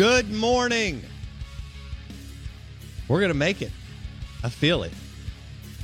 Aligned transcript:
Good 0.00 0.32
morning. 0.32 1.02
We're 3.06 3.20
going 3.20 3.32
to 3.32 3.36
make 3.36 3.60
it. 3.60 3.70
I 4.42 4.48
feel 4.48 4.82
it. 4.82 4.92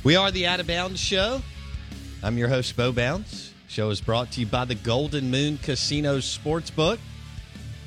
We 0.03 0.15
are 0.15 0.31
the 0.31 0.47
Out 0.47 0.59
of 0.59 0.65
Bounds 0.65 0.99
Show. 0.99 1.43
I'm 2.23 2.35
your 2.35 2.47
host, 2.47 2.75
Bo 2.75 2.91
Bounds. 2.91 3.53
Show 3.67 3.91
is 3.91 4.01
brought 4.01 4.31
to 4.31 4.39
you 4.39 4.47
by 4.47 4.65
the 4.65 4.73
Golden 4.73 5.29
Moon 5.29 5.59
Casino 5.59 6.17
Sportsbook. 6.17 6.97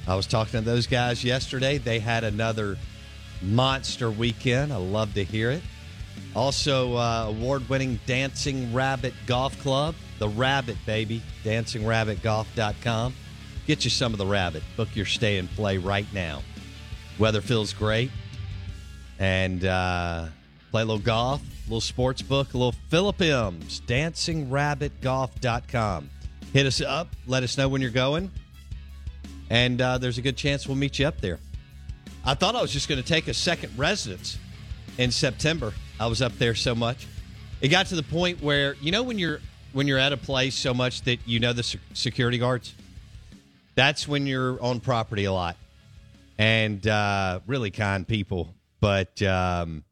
I 0.07 0.15
was 0.15 0.29
talking 0.29 0.53
to 0.53 0.61
those 0.61 0.87
guys 0.87 1.25
yesterday. 1.25 1.79
They 1.79 1.99
had 1.99 2.23
another 2.23 2.79
monster 3.43 4.09
weekend. 4.09 4.73
I 4.73 4.77
love 4.77 5.15
to 5.15 5.25
hear 5.25 5.51
it. 5.51 5.63
Also, 6.37 6.95
uh, 6.95 7.25
award 7.27 7.69
winning 7.69 7.99
Dancing 8.07 8.73
Rabbit 8.73 9.15
Golf 9.27 9.61
Club. 9.63 9.97
The 10.21 10.29
Rabbit, 10.29 10.77
baby. 10.87 11.23
DancingRabbitGolf.com. 11.43 13.15
Get 13.71 13.85
you 13.85 13.91
some 13.91 14.13
of 14.13 14.19
the 14.19 14.27
rabbit. 14.27 14.65
Book 14.77 14.89
your 14.97 15.07
stay 15.07 15.39
and 15.39 15.49
play 15.49 15.79
right 15.79 16.13
now. 16.13 16.43
Weather 17.21 17.41
feels 17.41 17.73
great. 17.73 18.11
And 19.21 19.65
uh, 19.65 20.27
play 20.73 20.83
a 20.83 20.85
little 20.85 21.01
golf, 21.01 21.41
a 21.41 21.69
little 21.69 21.81
sports 21.81 22.21
book, 22.21 22.53
a 22.55 22.59
little 22.59 22.75
Philip 22.89 23.23
M's. 23.23 23.81
DancingRabbitGolf.com. 23.87 26.11
Hit 26.53 26.67
us 26.67 26.81
up. 26.81 27.15
Let 27.29 27.45
us 27.45 27.57
know 27.57 27.69
when 27.69 27.81
you're 27.81 27.93
going. 27.93 28.33
And 29.51 29.81
uh, 29.81 29.99
there's 29.99 30.19
a 30.19 30.23
good 30.23 30.37
chance 30.37 30.67
we'll 30.67 30.77
meet 30.77 30.99
you 30.99 31.07
up 31.07 31.21
there. 31.21 31.39
I 32.25 32.35
thought 32.35 32.57
I 32.57 32.63
was 32.63 32.73
just 32.73 32.89
going 32.89 33.01
to 33.01 33.07
take 33.07 33.29
a 33.29 33.35
second 33.35 33.79
residence 33.79 34.37
in 34.99 35.13
September. 35.13 35.73
I 36.01 36.09
was 36.09 36.21
up 36.21 36.37
there 36.39 36.57
so 36.57 36.75
much. 36.75 37.07
It 37.61 37.69
got 37.69 37.87
to 37.87 37.95
the 37.95 38.03
point 38.03 38.43
where 38.43 38.75
you 38.81 38.91
know 38.91 39.05
when 39.05 39.17
you're 39.17 39.39
when 39.73 39.87
you're 39.87 39.99
at 39.99 40.13
a 40.13 40.17
place 40.17 40.57
so 40.57 40.75
much 40.75 41.03
that 41.03 41.21
you 41.25 41.39
know 41.39 41.53
the 41.53 41.63
security 41.95 42.39
guards. 42.39 42.75
That's 43.75 44.07
when 44.07 44.27
you're 44.27 44.63
on 44.63 44.81
property 44.81 45.25
a 45.25 45.33
lot, 45.33 45.57
and 46.39 46.87
uh, 46.87 47.41
really 47.47 47.71
kind 47.71 48.07
people. 48.07 48.55
But 48.81 49.21
um, 49.23 49.85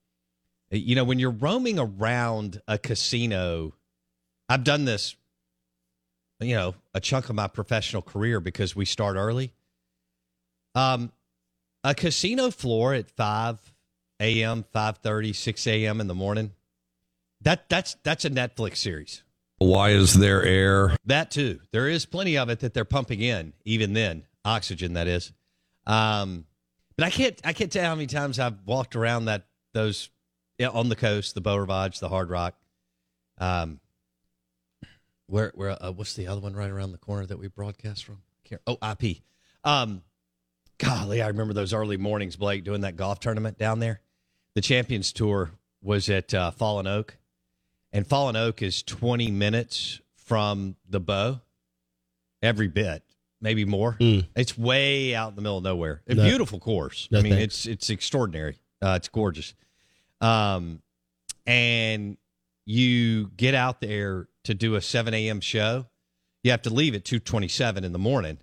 you 0.71 0.95
know 0.95 1.05
when 1.05 1.19
you're 1.19 1.31
roaming 1.31 1.79
around 1.79 2.61
a 2.69 2.79
casino, 2.79 3.75
I've 4.49 4.65
done 4.65 4.85
this. 4.85 5.17
You 6.41 6.55
know, 6.55 6.75
a 6.95 7.01
chunk 7.01 7.29
of 7.29 7.35
my 7.35 7.49
professional 7.49 8.01
career 8.01 8.39
because 8.39 8.77
we 8.77 8.85
start 8.85 9.17
early. 9.17 9.53
Um, 10.77 11.11
a 11.83 11.95
casino 11.95 12.53
floor 12.53 12.95
at 12.95 13.11
5 13.11 13.59
a.m., 14.21 14.65
5.30, 14.75 15.35
6 15.35 15.67
a.m. 15.67 16.01
in 16.01 16.07
the 16.07 16.15
morning, 16.15 16.53
that 17.41 17.69
that's 17.69 17.97
that's 18.03 18.25
a 18.25 18.31
Netflix 18.31 18.79
series. 18.79 19.23
Why 19.59 19.91
is 19.91 20.15
there 20.15 20.45
air? 20.45 20.97
That 21.07 21.31
too. 21.31 21.61
There 21.73 21.89
is 21.89 22.07
plenty 22.07 22.39
of 22.39 22.49
it 22.49 22.61
that 22.61 22.75
they're 22.75 22.85
pumping 22.85 23.21
in, 23.21 23.53
even 23.65 23.93
then. 23.93 24.25
Oxygen, 24.45 24.95
that 24.95 25.09
is. 25.09 25.33
Um, 25.87 26.45
but 26.97 27.07
I 27.07 27.11
can't 27.11 27.41
I 27.45 27.53
can't 27.53 27.71
tell 27.71 27.85
how 27.85 27.95
many 27.95 28.07
times 28.07 28.39
I've 28.39 28.59
walked 28.67 28.95
around 28.95 29.27
that 29.27 29.47
those 29.73 30.11
yeah, 30.59 30.69
on 30.69 30.89
the 30.89 30.97
coast, 30.97 31.35
the 31.35 31.41
Beau 31.41 31.57
Rivage, 31.57 32.01
the 32.01 32.09
Hard 32.09 32.31
Rock. 32.31 32.55
Um, 33.39 33.81
where 35.27 35.53
where 35.55 35.83
uh, 35.83 35.93
what's 35.93 36.15
the 36.15 36.27
other 36.27 36.41
one 36.41 36.55
right 36.55 36.71
around 36.71 36.93
the 36.93 36.99
corner 36.99 37.27
that 37.27 37.39
we 37.39 37.49
broadcast 37.49 38.05
from? 38.05 38.19
Oh, 38.67 38.79
IP. 38.83 39.19
Um, 39.63 40.03
golly, 40.79 41.21
I 41.21 41.29
remember 41.29 41.53
those 41.53 41.75
early 41.75 41.97
mornings, 41.99 42.37
Blake, 42.37 42.65
doing 42.65 42.81
that 42.81 42.97
golf 42.97 43.21
tournament 43.21 43.59
down 43.59 43.79
there. 43.79 44.01
The 44.55 44.63
Champions 44.63 45.13
Tour 45.13 45.51
was 45.83 46.09
at 46.09 46.33
uh, 46.33 46.51
Fallen 46.51 46.87
Oak, 46.87 47.17
and 47.93 48.07
Fallen 48.07 48.37
Oak 48.37 48.63
is 48.63 48.83
20 48.83 49.31
minutes 49.31 50.01
from 50.17 50.77
the 50.89 51.01
Beau, 51.01 51.41
every 52.43 52.69
bit, 52.69 53.03
maybe 53.41 53.65
more. 53.65 53.97
It's 54.37 54.57
way 54.59 55.15
out 55.15 55.31
in 55.31 55.37
the 55.37 55.43
middle 55.43 55.59
of 55.59 55.65
nowhere. 55.65 56.03
A 56.07 56.15
No. 56.15 56.25
beautiful 56.25 56.59
course. 56.59 57.09
No 57.11 57.19
I 57.19 57.23
mean, 57.23 57.33
thanks. 57.35 57.55
it's 57.55 57.67
it's 57.67 57.91
extraordinary. 57.91 58.59
Uh, 58.83 58.95
it's 58.97 59.09
gorgeous. 59.09 59.55
Um, 60.21 60.83
and 61.47 62.17
you 62.67 63.29
get 63.37 63.55
out 63.55 63.81
there 63.81 64.29
to 64.45 64.55
do 64.55 64.75
a 64.75 64.81
7 64.81 65.15
a.m. 65.15 65.41
show. 65.41 65.87
You 66.43 66.51
have 66.51 66.63
to 66.63 66.71
leave 66.71 66.95
at 66.95 67.05
2:27 67.05 67.85
in 67.85 67.93
the 67.93 67.99
morning 67.99 68.39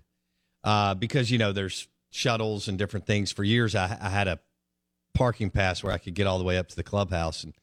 uh, 0.63 0.95
because 0.95 1.29
you 1.31 1.37
know 1.37 1.51
there's 1.51 1.87
shuttles 2.09 2.67
and 2.67 2.77
different 2.77 3.05
things. 3.05 3.31
For 3.31 3.43
years, 3.43 3.75
I, 3.75 3.97
I 4.01 4.09
had 4.09 4.27
a 4.27 4.39
parking 5.13 5.49
pass 5.49 5.83
where 5.83 5.93
I 5.93 5.97
could 5.97 6.13
get 6.15 6.27
all 6.27 6.37
the 6.37 6.43
way 6.43 6.57
up 6.57 6.67
to 6.69 6.75
the 6.75 6.83
clubhouse, 6.83 7.43
and 7.43 7.53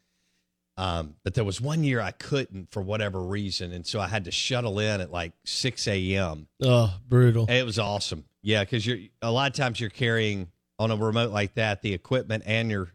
um, 0.76 1.14
but 1.24 1.34
there 1.34 1.44
was 1.44 1.60
one 1.60 1.84
year 1.84 2.00
I 2.00 2.12
couldn't 2.12 2.70
for 2.72 2.80
whatever 2.82 3.22
reason, 3.22 3.72
and 3.72 3.86
so 3.86 4.00
I 4.00 4.08
had 4.08 4.24
to 4.24 4.30
shuttle 4.30 4.78
in 4.78 5.00
at 5.00 5.10
like 5.12 5.32
6 5.44 5.86
a.m. 5.88 6.48
Oh, 6.62 6.94
brutal. 7.08 7.46
It 7.48 7.64
was 7.64 7.78
awesome. 7.78 8.24
Yeah, 8.42 8.64
because 8.64 8.86
you're 8.86 8.98
a 9.20 9.30
lot 9.30 9.50
of 9.50 9.56
times 9.56 9.78
you're 9.80 9.90
carrying 9.90 10.48
on 10.78 10.90
a 10.90 10.96
remote 10.96 11.30
like 11.30 11.54
that 11.54 11.82
the 11.82 11.92
equipment 11.94 12.42
and 12.46 12.70
your 12.70 12.88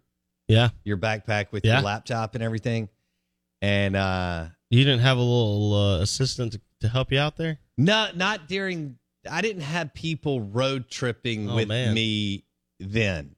Yeah. 0.47 0.69
your 0.83 0.97
backpack 0.97 1.51
with 1.51 1.63
Yeah. 1.65 1.75
your 1.75 1.83
laptop 1.83 2.35
and 2.35 2.43
everything. 2.43 2.89
And 3.61 3.95
uh 3.95 4.47
You 4.69 4.83
didn't 4.83 4.99
have 5.01 5.17
a 5.17 5.21
little 5.21 5.73
uh, 5.73 6.01
assistant 6.01 6.51
to, 6.53 6.61
to 6.81 6.89
help 6.89 7.11
you 7.13 7.19
out 7.19 7.37
there? 7.37 7.59
no, 7.77 8.09
not 8.15 8.47
during. 8.49 8.97
I 9.29 9.41
didn't 9.41 9.61
have 9.61 9.93
people 9.93 10.41
road 10.41 10.89
tripping 10.89 11.49
Oh, 11.49 11.55
with 11.55 11.67
man. 11.69 11.93
me 11.93 12.43
then. 12.81 13.35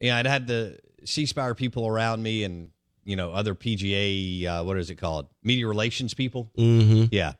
Yeah, 0.00 0.16
I'd 0.16 0.26
had 0.26 0.46
the 0.48 0.78
C 1.04 1.26
Spire 1.26 1.54
people 1.54 1.86
around 1.86 2.22
me 2.22 2.42
and 2.44 2.70
you 3.04 3.16
know 3.16 3.32
other 3.32 3.54
PGA 3.54 4.46
uh, 4.46 4.64
what 4.64 4.78
is 4.78 4.90
it 4.90 4.96
called 4.96 5.26
media 5.42 5.66
relations 5.66 6.14
people. 6.14 6.50
Mm-hmm. 6.56 7.06
Yeah, 7.12 7.32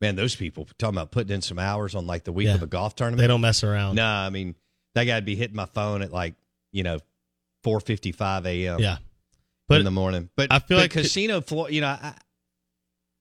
man, 0.00 0.16
those 0.16 0.34
people 0.36 0.66
talking 0.78 0.96
about 0.96 1.10
putting 1.10 1.34
in 1.34 1.42
some 1.42 1.58
hours 1.58 1.94
on 1.94 2.06
like 2.06 2.24
the 2.24 2.32
week 2.32 2.48
Yeah. 2.48 2.54
of 2.54 2.62
a 2.62 2.66
golf 2.66 2.94
tournament. 2.96 3.20
They 3.20 3.26
don't 3.26 3.40
mess 3.40 3.62
around. 3.64 3.96
No, 3.96 4.04
I 4.06 4.30
mean 4.30 4.54
that 4.94 5.04
guy'd 5.04 5.24
be 5.24 5.36
hitting 5.36 5.56
my 5.56 5.66
phone 5.66 6.02
at 6.02 6.12
like 6.12 6.34
you 6.72 6.82
know 6.82 6.98
four 7.62 7.80
fifty 7.80 8.12
five 8.12 8.46
a.m. 8.46 8.78
Yeah. 8.80 8.98
But 9.68 9.78
in 9.80 9.84
the 9.84 9.90
morning. 9.90 10.30
But 10.36 10.52
I 10.52 10.60
feel 10.60 10.76
but 10.78 10.82
like- 10.84 10.90
casino 10.92 11.40
floor. 11.40 11.70
You 11.70 11.80
know, 11.80 11.88
I, 11.88 12.14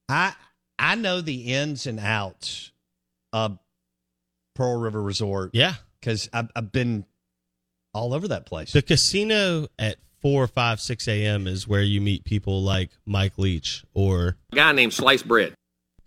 I 0.07 0.33
I 0.77 0.95
know 0.95 1.21
the 1.21 1.53
ins 1.53 1.87
and 1.87 1.99
outs 1.99 2.71
of 3.33 3.57
Pearl 4.55 4.79
River 4.79 5.01
Resort. 5.01 5.51
Yeah. 5.53 5.73
because 5.99 6.29
I've, 6.33 6.49
I've 6.55 6.71
been 6.71 7.05
all 7.93 8.13
over 8.13 8.27
that 8.27 8.45
place. 8.45 8.73
The 8.73 8.81
casino 8.81 9.67
at 9.79 9.95
four, 10.21 10.47
five, 10.47 10.79
six 10.79 11.07
a.m. 11.07 11.47
is 11.47 11.67
where 11.67 11.81
you 11.81 12.01
meet 12.01 12.23
people 12.23 12.61
like 12.63 12.89
Mike 13.05 13.37
Leach 13.37 13.83
or 13.93 14.37
A 14.51 14.55
guy 14.55 14.71
named 14.71 14.93
Slice 14.93 15.23
Bread. 15.23 15.53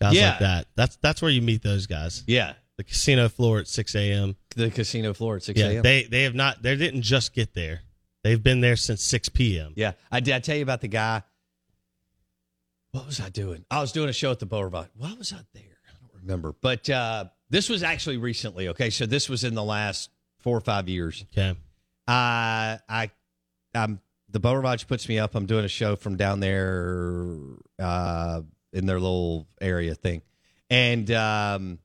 guys 0.00 0.14
Yeah. 0.14 0.30
like 0.30 0.38
that. 0.40 0.66
That's 0.74 0.96
that's 0.96 1.22
where 1.22 1.30
you 1.30 1.42
meet 1.42 1.62
those 1.62 1.86
guys. 1.86 2.24
yeah, 2.26 2.54
The 2.76 2.84
casino 2.84 3.28
floor 3.28 3.58
at 3.60 3.68
six 3.68 3.94
a.m. 3.94 4.36
the 4.56 4.70
casino 4.70 5.14
floor 5.14 5.36
at 5.36 5.42
six 5.42 5.58
Yeah, 5.60 5.68
a.m. 5.68 5.82
they 5.82 6.04
they 6.04 6.22
have 6.24 6.34
not. 6.34 6.62
They 6.62 6.76
didn't 6.76 7.02
just 7.02 7.34
get 7.34 7.54
there. 7.54 7.80
They've 8.24 8.42
been 8.42 8.60
there 8.60 8.76
since 8.76 9.02
six 9.02 9.28
p.m. 9.28 9.72
yeah, 9.76 9.92
I 10.10 10.20
did. 10.20 10.34
I 10.34 10.40
tell 10.40 10.56
you 10.56 10.62
about 10.62 10.80
the 10.80 10.88
guy. 10.88 11.22
What 12.90 13.06
was 13.06 13.20
I 13.20 13.28
doing? 13.28 13.64
I 13.70 13.80
was 13.80 13.92
doing 13.92 14.08
a 14.08 14.12
show 14.12 14.30
at 14.30 14.38
the 14.38 14.46
Boulevard. 14.46 14.88
Why 14.96 15.12
was 15.14 15.32
I 15.32 15.38
there? 15.52 15.62
I 15.86 15.92
don't 16.00 16.22
remember. 16.22 16.54
But 16.60 16.88
uh, 16.88 17.26
this 17.50 17.68
was 17.68 17.82
actually 17.82 18.16
recently. 18.16 18.68
Okay, 18.68 18.90
so 18.90 19.06
this 19.06 19.28
was 19.28 19.44
in 19.44 19.54
the 19.54 19.62
last 19.62 20.10
four 20.40 20.56
or 20.56 20.60
five 20.60 20.88
years. 20.88 21.24
Okay. 21.32 21.56
I 22.08 22.78
I 22.88 23.10
I'm 23.82 24.00
the 24.30 24.40
Beau 24.40 24.54
Rivage 24.54 24.86
puts 24.86 25.08
me 25.08 25.18
up. 25.18 25.34
I'm 25.34 25.46
doing 25.46 25.64
a 25.64 25.68
show 25.68 25.96
from 25.96 26.16
down 26.16 26.40
there 26.40 27.36
uh, 27.78 28.42
in 28.72 28.86
their 28.86 29.00
little 29.00 29.46
area 29.60 29.94
thing, 29.94 30.22
and 30.68 31.10
um, 31.10 31.78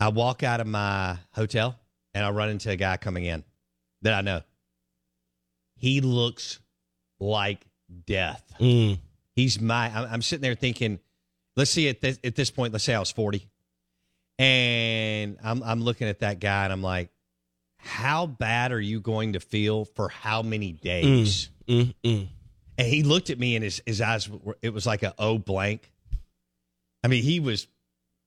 I 0.00 0.08
walk 0.08 0.42
out 0.42 0.60
of 0.60 0.66
my 0.66 1.18
hotel 1.32 1.78
and 2.14 2.24
I 2.24 2.30
run 2.30 2.48
into 2.50 2.70
a 2.70 2.76
guy 2.76 2.96
coming 2.96 3.24
in 3.24 3.44
that 4.02 4.14
I 4.14 4.20
know. 4.22 4.40
He 5.76 6.00
looks 6.00 6.58
like 7.20 7.66
death. 8.06 8.42
Mm. 8.60 8.98
He's 9.34 9.60
my. 9.60 9.88
I'm, 9.88 10.08
I'm 10.12 10.22
sitting 10.22 10.42
there 10.42 10.54
thinking, 10.54 10.98
let's 11.56 11.70
see 11.70 11.88
at 11.88 12.00
this, 12.00 12.18
at 12.24 12.34
this 12.34 12.50
point, 12.50 12.72
let's 12.72 12.84
say 12.84 12.94
I 12.94 12.98
was 12.98 13.10
40, 13.10 13.46
and 14.38 15.36
I'm 15.44 15.62
I'm 15.62 15.82
looking 15.82 16.08
at 16.08 16.20
that 16.20 16.40
guy 16.40 16.64
and 16.64 16.72
I'm 16.72 16.82
like, 16.82 17.10
how 17.86 18.26
bad 18.26 18.72
are 18.72 18.80
you 18.80 19.00
going 19.00 19.34
to 19.34 19.40
feel 19.40 19.84
for 19.84 20.08
how 20.08 20.42
many 20.42 20.72
days? 20.72 21.50
Mm, 21.68 21.94
mm. 22.04 22.28
And 22.78 22.86
he 22.86 23.02
looked 23.02 23.30
at 23.30 23.38
me 23.38 23.56
and 23.56 23.64
his 23.64 23.82
his 23.86 24.00
eyes 24.00 24.28
were 24.28 24.58
it 24.60 24.74
was 24.74 24.86
like 24.86 25.02
a 25.02 25.14
O 25.18 25.38
blank. 25.38 25.90
I 27.02 27.08
mean, 27.08 27.22
he 27.22 27.40
was 27.40 27.68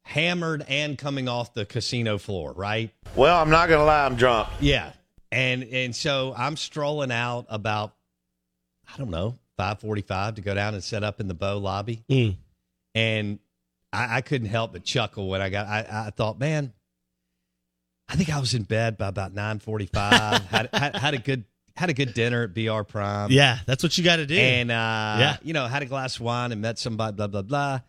hammered 0.04 0.66
and 0.68 0.98
coming 0.98 1.28
off 1.28 1.54
the 1.54 1.66
casino 1.66 2.18
floor, 2.18 2.54
right? 2.54 2.92
Well, 3.16 3.40
I'm 3.40 3.50
not 3.50 3.68
going 3.68 3.80
to 3.80 3.86
lie, 3.86 4.06
I'm 4.06 4.16
drunk. 4.16 4.48
Yeah. 4.60 4.94
And 5.32 5.64
and 5.64 5.96
so 5.96 6.34
I'm 6.36 6.58
strolling 6.58 7.12
out 7.12 7.46
about 7.50 7.94
I 8.92 8.98
don't 8.98 9.12
know, 9.12 9.36
5:45 9.60 10.36
to 10.36 10.42
go 10.42 10.56
down 10.56 10.74
and 10.74 10.84
set 10.84 11.04
up 11.04 11.20
in 11.20 11.28
the 11.28 11.36
Beau 11.36 11.58
lobby. 11.58 12.04
Mm. 12.10 12.38
And 12.96 13.40
I, 13.94 14.18
I 14.18 14.22
couldn't 14.22 14.48
help 14.48 14.74
but 14.74 14.84
chuckle 14.84 15.30
when 15.30 15.42
I 15.42 15.50
got 15.50 15.68
I, 15.68 16.08
I 16.08 16.10
thought, 16.10 16.40
man, 16.40 16.74
I 18.10 18.16
think 18.16 18.30
I 18.30 18.40
was 18.40 18.54
in 18.56 18.64
bed 18.64 18.98
by 18.98 19.08
about 19.08 19.34
9:45. 19.36 20.46
had, 20.48 20.70
had 20.74 20.96
had 20.96 21.14
a 21.14 21.20
good 21.20 21.46
had 21.76 21.90
a 21.90 21.94
good 21.94 22.14
dinner 22.14 22.44
at 22.44 22.54
BR 22.54 22.82
Prime. 22.84 23.32
Yeah, 23.32 23.60
that's 23.66 23.84
what 23.84 23.98
you 23.98 24.04
got 24.04 24.18
to 24.18 24.26
do. 24.26 24.36
And 24.36 24.72
uh 24.72 24.74
Yeah. 24.74 25.38
you 25.44 25.54
know, 25.54 25.68
had 25.68 25.84
a 25.84 25.86
glass 25.86 26.16
of 26.16 26.22
wine 26.22 26.52
and 26.52 26.62
met 26.62 26.80
somebody 26.80 27.16
blah 27.16 27.28
blah 27.28 27.44
blah. 27.44 27.80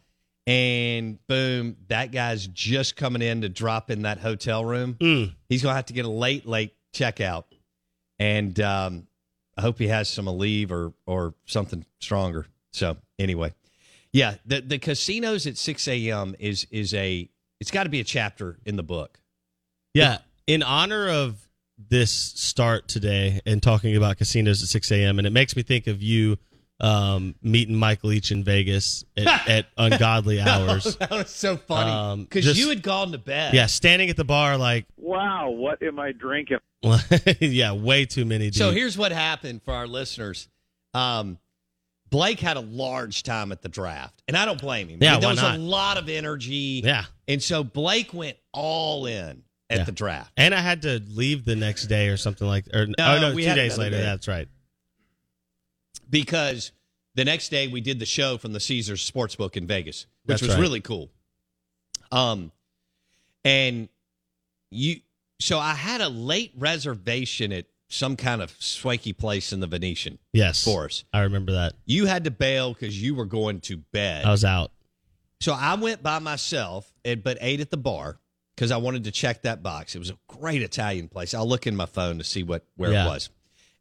And 0.47 1.25
boom, 1.27 1.77
that 1.89 2.13
guy's 2.13 2.47
just 2.47 2.97
coming 2.97 3.23
in 3.23 3.43
to 3.43 3.49
drop 3.49 3.91
in 3.91 4.03
that 4.03 4.19
hotel 4.19 4.65
room. 4.65 4.95
Mm. 5.01 5.35
He's 5.49 5.63
going 5.63 5.73
to 5.73 5.77
have 5.77 5.87
to 5.87 5.93
get 5.93 6.05
a 6.05 6.11
late 6.11 6.47
late 6.47 6.75
checkout. 6.93 7.45
And 8.19 8.59
um 8.61 9.07
I 9.57 9.63
hope 9.63 9.79
he 9.79 9.89
has 9.89 10.09
some 10.09 10.27
leave 10.27 10.73
or 10.73 10.93
or 11.07 11.35
something 11.47 11.85
stronger. 11.99 12.47
So, 12.73 12.97
anyway. 13.19 13.53
Yeah, 14.13 14.37
the 14.47 14.61
the 14.61 14.79
casinos 14.79 15.47
at 15.47 15.57
6 15.57 15.89
a.m. 15.89 16.35
is 16.39 16.67
is 16.71 16.95
a 16.95 17.29
it's 17.61 17.71
got 17.71 17.85
to 17.85 17.91
be 17.91 18.01
a 18.01 18.05
chapter 18.05 18.59
in 18.65 18.77
the 18.77 18.83
book. 18.83 19.20
Yeah. 19.95 20.19
In 20.47 20.63
honor 20.63 21.09
of 21.09 21.37
this 21.79 22.11
start 22.13 22.89
today 22.89 23.41
and 23.47 23.63
talking 23.63 23.97
about 23.97 24.19
casinos 24.19 24.63
at 24.63 24.69
6 24.69 24.91
a.m., 24.93 25.19
and 25.19 25.27
it 25.27 25.31
makes 25.31 25.57
me 25.57 25.63
think 25.63 25.87
of 25.87 26.03
you 26.03 26.37
um, 26.81 27.35
meeting 27.43 27.75
Mike 27.77 28.03
Leach 28.05 28.33
in 28.33 28.43
Vegas 28.43 29.05
at, 29.17 29.27
at 29.49 29.67
ungodly 29.77 30.41
hours. 30.41 30.97
that 30.97 31.11
was 31.11 31.31
so 31.31 31.57
funny 31.57 31.91
Um, 31.91 32.23
because 32.25 32.45
just- 32.45 32.59
you 32.59 32.69
had 32.71 32.83
gone 32.83 33.13
to 33.13 33.19
bed. 33.19 33.55
Yeah, 33.55 33.67
standing 33.67 34.11
at 34.11 34.17
the 34.17 34.25
bar 34.25 34.57
like, 34.57 34.87
Wow, 34.97 35.51
what 35.51 35.83
am 35.83 35.99
I 35.99 36.13
drinking? 36.13 36.59
yeah, 37.41 37.73
way 37.73 38.07
too 38.07 38.25
many. 38.25 38.47
Dude. 38.47 38.57
So 38.57 38.71
here's 38.71 38.97
what 38.97 39.13
happened 39.13 39.63
for 39.63 39.75
our 39.75 39.87
listeners. 39.87 40.49
Um, 40.95 41.39
Blake 42.09 42.41
had 42.41 42.57
a 42.57 42.61
large 42.61 43.23
time 43.23 43.53
at 43.53 43.63
the 43.63 43.69
draft, 43.69 44.23
and 44.27 44.37
I 44.37 44.45
don't 44.45 44.61
blame 44.61 44.89
him. 44.89 44.99
Yeah, 45.01 45.11
I 45.11 45.13
mean, 45.13 45.21
there 45.21 45.29
why 45.29 45.33
was 45.35 45.43
not? 45.43 45.55
a 45.57 45.59
lot 45.59 45.97
of 45.99 46.09
energy. 46.09 46.81
Yeah. 46.85 47.05
and 47.29 47.43
so 47.43 47.63
Blake 47.63 48.13
went 48.15 48.37
all 48.53 49.07
in 49.07 49.43
at 49.71 49.79
Yeah. 49.79 49.85
the 49.85 49.93
draft. 49.93 50.33
and 50.37 50.55
I 50.55 50.61
had 50.61 50.83
to 50.83 51.01
leave 51.09 51.45
the 51.47 51.57
next 51.57 51.87
day 51.87 52.09
or 52.09 52.17
something 52.19 52.47
like, 52.47 52.67
or 52.75 52.87
No, 52.87 52.95
oh 52.99 53.21
no, 53.21 53.35
we 53.35 53.45
two 53.45 53.55
days 53.55 53.79
later. 53.79 53.97
day. 53.97 54.03
That's 54.03 54.29
right. 54.29 54.49
because 56.09 56.73
the 57.15 57.25
next 57.25 57.49
day 57.51 57.69
we 57.69 57.81
did 57.81 57.99
the 57.99 58.07
show 58.07 58.39
from 58.39 58.53
the 58.53 58.61
Caesars 58.61 59.09
Sportsbook 59.09 59.57
in 59.57 59.67
Vegas, 59.67 60.07
which 60.25 60.41
That's 60.41 60.43
was 60.43 60.51
right. 60.53 60.61
really 60.61 60.81
cool. 60.81 61.11
Um, 62.13 62.53
and 63.45 63.89
you, 64.71 65.01
so 65.39 65.59
I 65.59 65.75
had 65.75 66.01
a 66.01 66.09
late 66.09 66.53
reservation 66.57 67.53
at 67.53 67.67
some 67.89 68.17
kind 68.17 68.41
of 68.43 68.55
swanky 68.61 69.13
place 69.13 69.53
in 69.53 69.61
the 69.61 69.67
Venetian 69.67 70.19
Yes, 70.33 70.63
for 70.65 70.85
us. 70.87 71.05
I 71.13 71.21
remember 71.23 71.53
that. 71.53 71.75
You 71.87 72.07
had 72.07 72.25
to 72.25 72.31
bail 72.31 72.73
because 72.73 73.01
you 73.01 73.15
were 73.15 73.25
going 73.25 73.61
to 73.63 73.79
bed. 73.79 74.25
I 74.25 74.31
was 74.31 74.45
out. 74.45 74.71
So 75.41 75.53
I 75.53 75.75
went 75.75 76.03
by 76.03 76.19
myself, 76.19 76.93
and, 77.05 77.23
but 77.23 77.39
ate 77.41 77.61
at 77.61 77.71
the 77.71 77.77
bar 77.77 78.19
because 78.61 78.73
I 78.73 78.77
wanted 78.77 79.05
to 79.05 79.11
check 79.11 79.41
that 79.45 79.63
box. 79.63 79.95
It 79.97 80.01
was 80.01 80.11
a 80.11 80.19
great 80.29 80.61
Italian 80.61 81.09
place. 81.09 81.33
I'll 81.33 81.49
look 81.49 81.67
in 81.67 81.75
my 81.75 81.87
phone 81.87 82.19
to 82.19 82.25
see 82.25 82.43
what 82.43 82.63
where 82.77 82.93
Yeah. 82.93 83.07
it 83.07 83.09
was. 83.09 83.31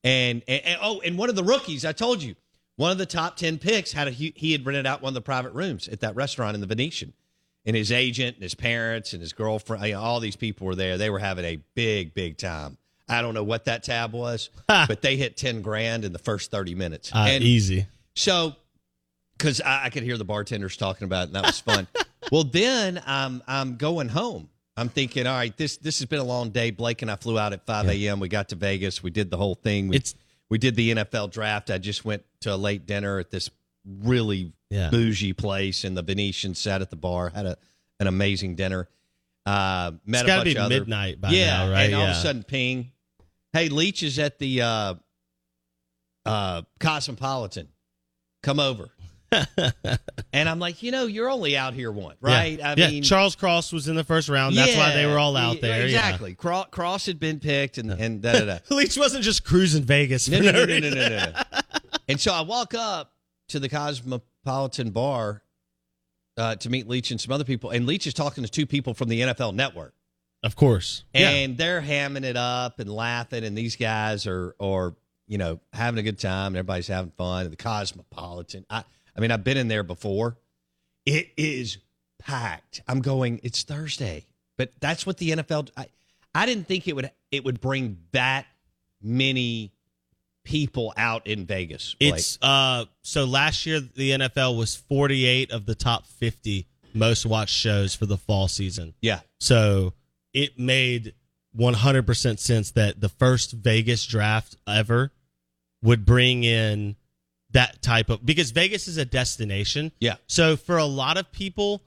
And, 0.05 0.41
and, 0.47 0.61
and- 0.63 0.79
oh, 0.81 1.01
and 1.01 1.17
one 1.17 1.27
of 1.29 1.35
the 1.35 1.43
rookies, 1.43 1.83
I 1.83 1.91
told 1.91 2.23
you, 2.23 2.35
one 2.77 2.89
of 2.89 2.97
the 2.97 3.05
top 3.05 3.35
ten 3.35 3.57
picks 3.57 3.91
had 3.91 4.07
a 4.07 4.11
he, 4.11 4.31
he 4.37 4.53
had 4.53 4.65
rented 4.65 4.87
out 4.87 5.01
one 5.01 5.09
of 5.09 5.15
the 5.15 5.21
private 5.21 5.51
rooms 5.51 5.89
at 5.89 5.99
that 5.99 6.15
restaurant 6.15 6.55
in 6.55 6.61
the 6.61 6.65
Venetian, 6.67 7.11
and 7.65 7.75
his 7.75 7.91
agent 7.91 8.37
and 8.37 8.43
his 8.43 8.55
parents 8.55 9.11
and 9.11 9.21
his 9.21 9.33
girlfriend, 9.33 9.83
you 9.85 9.91
know, 9.95 9.99
all 9.99 10.21
these 10.21 10.37
people 10.37 10.65
were 10.65 10.75
there. 10.75 10.97
They 10.97 11.09
were 11.09 11.19
having 11.19 11.43
a 11.43 11.57
big, 11.75 12.13
big 12.13 12.37
time. 12.37 12.77
I 13.09 13.21
don't 13.21 13.33
know 13.33 13.43
what 13.43 13.65
that 13.65 13.83
tab 13.83 14.13
was, 14.13 14.49
but 14.67 15.01
they 15.01 15.17
hit 15.17 15.35
ten 15.35 15.61
grand 15.61 16.05
in 16.05 16.13
the 16.13 16.19
first 16.19 16.51
thirty 16.51 16.73
minutes. 16.73 17.13
Uh, 17.13 17.25
and 17.27 17.43
easy. 17.43 17.85
so, 18.15 18.55
because 19.37 19.59
I, 19.59 19.87
I 19.87 19.89
could 19.89 20.03
hear 20.03 20.15
the 20.15 20.23
bartenders 20.23 20.77
talking 20.77 21.03
about 21.03 21.23
it, 21.23 21.25
and 21.25 21.35
that 21.35 21.45
was 21.47 21.59
fun. 21.59 21.85
well, 22.31 22.45
then 22.45 23.01
I'm 23.05 23.43
I'm 23.45 23.75
going 23.75 24.07
home. 24.07 24.47
I'm 24.79 24.89
thinking, 24.89 25.27
all 25.27 25.35
right, 25.35 25.55
this 25.57 25.77
this 25.77 25.99
has 25.99 26.05
been 26.07 26.19
a 26.19 26.23
long 26.23 26.49
day. 26.51 26.71
Blake 26.71 27.01
and 27.01 27.11
I 27.11 27.15
flew 27.15 27.37
out 27.37 27.53
at 27.53 27.65
5 27.65 27.89
a.m. 27.89 28.19
We 28.19 28.29
got 28.29 28.49
to 28.49 28.55
Vegas. 28.55 29.03
We 29.03 29.11
did 29.11 29.29
the 29.29 29.37
whole 29.37 29.55
thing. 29.55 29.89
We, 29.89 29.97
It's- 29.97 30.15
we 30.49 30.57
did 30.57 30.75
the 30.75 30.91
NFL 30.95 31.29
draft. 31.31 31.69
I 31.69 31.77
just 31.77 32.05
went 32.05 32.23
to 32.41 32.53
a 32.53 32.57
late 32.57 32.85
dinner 32.87 33.19
at 33.19 33.29
this 33.29 33.49
really 33.85 34.53
Yeah. 34.69 34.89
bougie 34.89 35.33
place 35.33 35.83
in 35.83 35.93
the 35.95 36.01
Venetian. 36.01 36.55
Sat 36.55 36.81
at 36.81 36.89
the 36.89 36.95
bar, 36.95 37.29
had 37.29 37.45
a 37.45 37.57
an 37.99 38.07
amazing 38.07 38.55
dinner. 38.55 38.87
Uh, 39.45 39.91
met 40.05 40.21
It's 40.25 40.29
a 40.31 40.35
bunch 40.37 40.45
be 40.45 40.51
of 40.51 40.57
other, 40.63 40.79
midnight 40.79 41.19
by 41.21 41.31
yeah, 41.31 41.65
now, 41.65 41.71
right? 41.71 41.83
And 41.85 41.95
all 41.95 42.03
of 42.05 42.09
a 42.11 42.15
sudden, 42.15 42.43
ping. 42.43 42.91
Hey, 43.53 43.67
Leach 43.69 44.03
is 44.03 44.17
at 44.19 44.37
the 44.39 44.61
uh, 44.61 44.93
uh, 46.25 46.61
Cosmopolitan. 46.79 47.67
Come 48.43 48.59
over. 48.59 48.89
And 50.33 50.49
I'm 50.49 50.59
like, 50.59 50.81
you 50.81 50.91
know, 50.91 51.05
you're 51.05 51.29
only 51.29 51.55
out 51.55 51.73
here 51.73 51.91
once, 51.91 52.17
right? 52.21 52.57
Yeah. 52.57 52.71
I 52.71 52.75
yeah. 52.77 52.89
mean, 52.89 53.03
Charles 53.03 53.35
Cross 53.35 53.71
was 53.71 53.87
in 53.87 53.95
the 53.95 54.03
first 54.03 54.29
round. 54.29 54.55
That's 54.55 54.75
why 54.75 54.93
they 54.93 55.05
were 55.05 55.19
all 55.19 55.35
out 55.37 55.55
yeah, 55.55 55.61
there. 55.61 55.85
Exactly. 55.85 56.35
Cro- 56.35 56.65
Cross 56.71 57.05
had 57.05 57.19
been 57.19 57.39
picked, 57.39 57.77
and 57.77 57.91
and 57.91 58.21
da 58.21 58.33
da 58.33 58.45
da. 58.45 58.57
Leach 58.75 58.97
wasn't 58.97 59.23
just 59.23 59.43
cruising 59.43 59.83
Vegas. 59.83 60.27
No, 60.27 60.39
no, 60.39 60.51
no, 60.51 60.65
no, 60.65 60.79
no, 60.79 60.89
no, 60.93 61.33
and 62.07 62.19
so 62.19 62.33
I 62.33 62.41
walk 62.41 62.73
up 62.73 63.13
to 63.49 63.59
the 63.59 63.69
Cosmopolitan 63.69 64.91
bar 64.91 65.43
uh, 66.37 66.55
to 66.55 66.69
meet 66.69 66.87
Leach 66.87 67.11
and 67.11 67.19
some 67.19 67.31
other 67.31 67.43
people, 67.43 67.69
and 67.69 67.85
Leach 67.85 68.07
is 68.07 68.13
talking 68.13 68.43
to 68.43 68.49
two 68.49 68.65
people 68.65 68.93
from 68.93 69.09
the 69.09 69.21
NFL 69.21 69.53
Network. 69.53 69.93
Of 70.41 70.55
course. 70.55 71.03
yeah. 71.13 71.29
and 71.29 71.57
they're 71.57 71.81
hamming 71.81 72.23
it 72.23 72.37
up 72.37 72.79
and 72.79 72.89
laughing, 72.89 73.43
and 73.43 73.57
these 73.57 73.75
guys 73.75 74.25
are 74.25 74.55
are 74.59 74.95
you 75.27 75.37
know 75.37 75.59
having 75.73 75.99
a 75.99 76.03
good 76.03 76.17
time, 76.17 76.47
and 76.47 76.57
everybody's 76.57 76.87
having 76.87 77.11
fun. 77.11 77.49
The 77.49 77.57
Cosmopolitan, 77.57 78.65
I 78.69 78.83
I 79.15 79.19
mean, 79.21 79.31
I've 79.31 79.43
been 79.43 79.57
in 79.57 79.67
there 79.67 79.83
before. 79.83 80.37
It 81.05 81.29
is 81.37 81.77
packed. 82.19 82.81
I'm 82.87 83.01
going. 83.01 83.39
It's 83.43 83.63
Thursday. 83.63 84.25
but 84.57 84.71
that's 84.79 85.05
what 85.05 85.17
the 85.17 85.31
NFL. 85.31 85.69
I, 85.77 85.87
I 86.35 86.45
didn't 86.45 86.67
think 86.67 86.87
it 86.87 86.95
would 86.95 87.11
it 87.31 87.43
would 87.43 87.59
bring 87.61 87.97
that 88.11 88.45
many 89.01 89.71
people 90.43 90.93
out 90.97 91.27
in 91.27 91.45
Vegas. 91.45 91.95
Blake. 91.99 92.13
It's 92.15 92.37
uh 92.41 92.85
so 93.01 93.25
last 93.25 93.65
year 93.65 93.79
the 93.79 94.11
NFL 94.11 94.57
was 94.57 94.75
48 94.75 95.51
of 95.51 95.65
the 95.65 95.75
top 95.75 96.05
50 96.07 96.67
most 96.93 97.25
watched 97.25 97.53
shows 97.55 97.93
for 97.95 98.05
the 98.05 98.17
fall 98.17 98.47
season. 98.47 98.93
yeah, 99.01 99.19
So 99.39 99.93
it 100.33 100.57
made 100.57 101.13
100% 101.57 102.39
sense 102.39 102.71
that 102.71 102.99
the 102.99 103.09
first 103.09 103.51
Vegas 103.51 104.05
draft 104.05 104.55
ever 104.67 105.11
would 105.81 106.05
bring 106.05 106.43
in 106.43 106.95
that 107.51 107.81
type 107.81 108.09
of 108.09 108.25
because 108.25 108.51
Vegas 108.51 108.87
is 108.87 108.97
a 108.97 109.05
destination. 109.05 109.91
Yeah. 109.99 110.15
So 110.27 110.55
for 110.55 110.77
a 110.77 110.85
lot 110.85 111.17
of 111.17 111.31
people, 111.31 111.81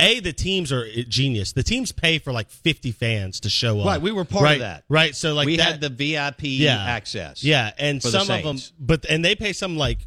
a 0.00 0.20
the 0.20 0.32
teams 0.32 0.72
are 0.72 0.86
genius. 1.04 1.52
The 1.52 1.62
teams 1.62 1.92
pay 1.92 2.18
for 2.18 2.32
like 2.32 2.50
50 2.50 2.92
fans 2.92 3.40
to 3.40 3.50
show 3.50 3.80
up. 3.80 3.86
Right, 3.86 4.00
we 4.00 4.12
were 4.12 4.24
part 4.24 4.52
of 4.52 4.58
that. 4.60 4.84
Right. 4.88 5.14
So 5.14 5.34
like 5.34 5.46
we 5.46 5.56
that, 5.56 5.72
had 5.72 5.80
the 5.80 5.88
VIP 5.88 6.42
Yeah. 6.44 6.82
access. 6.82 7.42
yeah, 7.44 7.72
and 7.78 8.00
for 8.02 8.10
the 8.10 8.20
some 8.24 8.36
of 8.36 8.42
them, 8.44 8.58
but 8.78 9.04
and 9.08 9.24
they 9.24 9.34
pay 9.34 9.52
some 9.52 9.76
like 9.76 9.98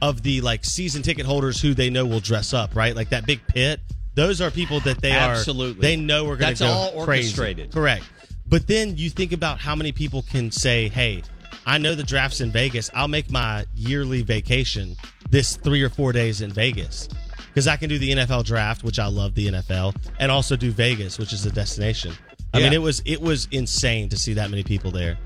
of 0.00 0.22
the 0.22 0.40
like 0.40 0.64
season 0.64 1.02
ticket 1.02 1.26
holders 1.26 1.60
who 1.60 1.74
they 1.74 1.90
know 1.90 2.06
will 2.06 2.20
dress 2.20 2.52
up, 2.54 2.76
right? 2.76 2.94
Like 2.94 3.08
that 3.10 3.26
big 3.26 3.40
pit. 3.48 3.80
Those 4.14 4.40
are 4.40 4.50
people 4.50 4.80
that 4.80 5.00
they 5.00 5.12
Absolutely. 5.12 5.78
are. 5.78 5.82
They 5.82 5.96
know 5.96 6.24
we're 6.24 6.36
going 6.36 6.54
to 6.54 6.64
go 6.64 6.68
all 6.68 7.04
crazy. 7.04 7.68
Correct. 7.72 8.04
But 8.48 8.66
then 8.66 8.96
you 8.96 9.10
think 9.10 9.32
about 9.32 9.60
how 9.60 9.76
many 9.76 9.92
people 9.92 10.22
can 10.22 10.50
say, 10.50 10.88
"Hey, 10.88 11.22
I 11.66 11.78
know 11.78 11.94
the 11.94 12.02
draft's 12.02 12.40
in 12.40 12.50
Vegas. 12.50 12.90
I'll 12.94 13.08
make 13.08 13.30
my 13.30 13.64
yearly 13.74 14.22
vacation 14.22 14.96
this 15.30 15.56
three 15.56 15.82
or 15.82 15.88
four 15.90 16.12
days 16.12 16.40
in 16.40 16.50
Vegas." 16.52 17.08
Because 17.48 17.66
I 17.66 17.76
can 17.76 17.88
do 17.88 17.98
the 17.98 18.12
NFL 18.12 18.44
draft, 18.44 18.84
which 18.84 18.98
I 18.98 19.06
love 19.06 19.34
the 19.34 19.48
NFL, 19.48 19.94
and 20.20 20.30
also 20.30 20.54
do 20.54 20.70
Vegas, 20.70 21.18
which 21.18 21.32
is 21.32 21.44
a 21.46 21.50
destination. 21.50 22.12
I 22.54 22.58
Yeah. 22.58 22.64
mean, 22.64 22.72
it 22.74 22.82
was 22.82 23.02
it 23.04 23.20
was 23.20 23.48
insane 23.50 24.08
to 24.10 24.16
see 24.16 24.34
that 24.34 24.48
many 24.50 24.62
people 24.62 24.90
there. 24.90 25.18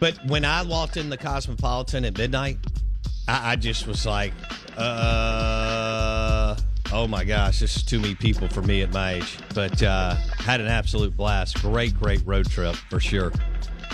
But 0.00 0.18
when 0.26 0.44
I 0.44 0.62
walked 0.62 0.96
in 0.96 1.08
the 1.10 1.16
Cosmopolitan 1.16 2.04
at 2.04 2.16
midnight, 2.18 2.58
I, 3.28 3.52
I 3.52 3.56
just 3.56 3.86
was 3.86 4.04
like, 4.06 4.32
uh, 4.76 6.56
oh 6.92 7.06
my 7.06 7.24
gosh, 7.24 7.60
this 7.60 7.76
is 7.76 7.82
too 7.82 7.98
many 8.00 8.14
people 8.14 8.48
for 8.48 8.62
me 8.62 8.82
at 8.82 8.92
my 8.92 9.14
age. 9.14 9.38
But 9.54 9.82
uh, 9.82 10.14
had 10.38 10.60
an 10.60 10.66
absolute 10.68 11.16
blast. 11.16 11.60
Great, 11.60 11.98
great 11.98 12.22
road 12.26 12.48
trip 12.50 12.74
for 12.76 13.00
sure. 13.00 13.32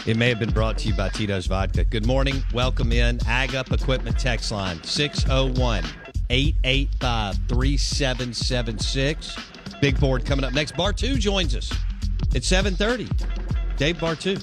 It 0.06 0.16
may 0.16 0.28
have 0.28 0.38
been 0.38 0.50
brought 0.52 0.78
to 0.78 0.88
you 0.88 0.94
by 0.94 1.08
Tito's 1.08 1.46
Vodka. 1.46 1.84
Good 1.84 2.06
morning. 2.06 2.42
Welcome 2.52 2.92
in. 2.92 3.18
Ag 3.26 3.54
Up 3.54 3.72
Equipment 3.72 4.18
Text 4.18 4.52
Line 4.52 4.82
601 4.82 5.84
885 6.30 7.38
3776. 7.48 9.36
Big 9.80 9.98
board 9.98 10.24
coming 10.24 10.44
up 10.44 10.52
next. 10.52 10.74
Bartu 10.74 11.18
joins 11.18 11.56
us 11.56 11.72
at 12.34 12.44
730. 12.44 13.08
Dave 13.76 13.96
Bartu. 13.96 14.42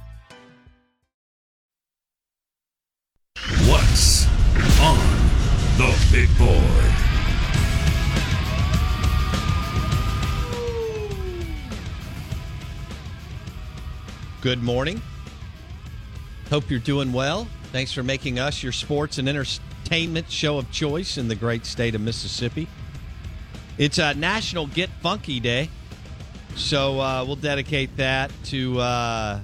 The 5.77 6.07
big 6.11 6.29
board? 6.37 6.91
Good 14.41 14.63
morning. 14.63 15.01
Hope 16.49 16.69
you're 16.69 16.79
doing 16.79 17.13
well. 17.13 17.47
Thanks 17.71 17.93
for 17.93 18.03
making 18.03 18.39
us 18.39 18.63
your 18.63 18.71
sports 18.71 19.17
and 19.19 19.29
entertainment 19.29 20.31
show 20.31 20.57
of 20.57 20.69
choice 20.71 21.17
in 21.17 21.27
the 21.27 21.35
great 21.35 21.65
state 21.65 21.95
of 21.95 22.01
Mississippi. 22.01 22.67
It's 23.77 23.99
a 23.99 24.13
National 24.15 24.67
Get 24.67 24.89
Funky 25.01 25.39
Day, 25.39 25.69
so 26.55 26.99
uh, 26.99 27.23
we'll 27.25 27.35
dedicate 27.35 27.95
that 27.97 28.31
to 28.45 28.79
uh, 28.79 29.39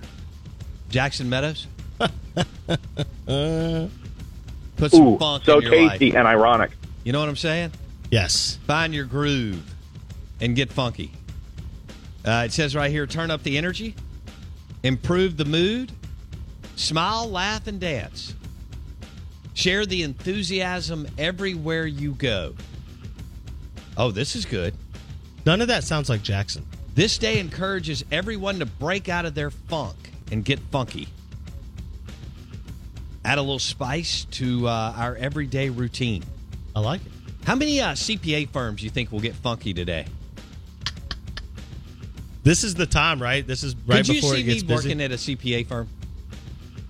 Jackson 0.90 1.30
Meadows. 1.30 1.68
Put 4.78 4.92
some 4.92 5.08
Ooh, 5.08 5.18
funk 5.18 5.44
so 5.46 5.58
in 5.58 5.64
your 5.64 5.72
tasty 5.72 6.08
life. 6.12 6.16
and 6.16 6.28
ironic. 6.28 6.72
You 7.04 7.12
know 7.12 7.20
what 7.20 7.30
I'm 7.30 7.36
saying? 7.36 7.72
Yes. 8.12 8.60
Find 8.68 8.94
your 8.94 9.06
groove 9.06 9.64
and 10.40 10.56
get 10.56 10.72
funky. 10.72 11.12
Uh, 12.26 12.44
it 12.46 12.52
says 12.52 12.76
right 12.76 12.92
here 12.92 13.08
turn 13.08 13.32
up 13.32 13.44
the 13.44 13.58
energy, 13.58 13.96
improve 14.84 15.38
the 15.38 15.46
mood, 15.46 15.92
smile, 16.76 17.28
laugh, 17.30 17.68
and 17.68 17.80
dance. 17.80 18.34
Share 19.54 19.86
the 19.86 20.04
enthusiasm 20.04 21.08
everywhere 21.18 21.88
you 21.88 22.12
go. 22.14 22.54
Oh, 23.98 24.12
this 24.12 24.36
is 24.36 24.46
good. 24.46 24.76
None 25.46 25.62
of 25.62 25.70
that 25.70 25.84
sounds 25.84 26.10
like 26.10 26.22
Jackson. 26.22 26.66
This 26.94 27.18
day 27.18 27.40
encourages 27.40 28.04
everyone 28.12 28.60
to 28.60 28.66
break 28.66 29.10
out 29.10 29.26
of 29.26 29.34
their 29.34 29.50
funk 29.50 29.96
and 30.32 30.44
get 30.46 30.60
funky. 30.72 31.08
Add 33.28 33.40
a 33.40 33.42
little 33.42 33.60
spice 33.60 34.24
to 34.32 34.70
uh, 34.70 34.94
our 34.96 35.18
everyday 35.18 35.70
routine. 35.70 36.24
I 36.74 36.80
like 36.80 37.06
it. 37.06 37.12
How 37.44 37.56
many 37.56 37.82
uh, 37.82 37.92
CPA 37.92 38.50
firms 38.52 38.82
you 38.82 38.90
think 38.90 39.12
will 39.12 39.20
get 39.20 39.36
funky 39.36 39.74
today? 39.74 40.06
This 42.44 42.64
is 42.64 42.74
the 42.74 42.86
time, 42.86 43.22
right? 43.22 43.46
This 43.46 43.64
is 43.64 43.76
right 43.86 43.98
Could 43.98 44.08
you 44.08 44.14
before 44.16 44.36
see 44.36 44.40
it 44.40 44.44
gets 44.44 44.64
me 44.64 44.74
working 44.74 45.02
at 45.02 45.12
a 45.12 45.16
CPA 45.16 45.68
firm? 45.68 45.90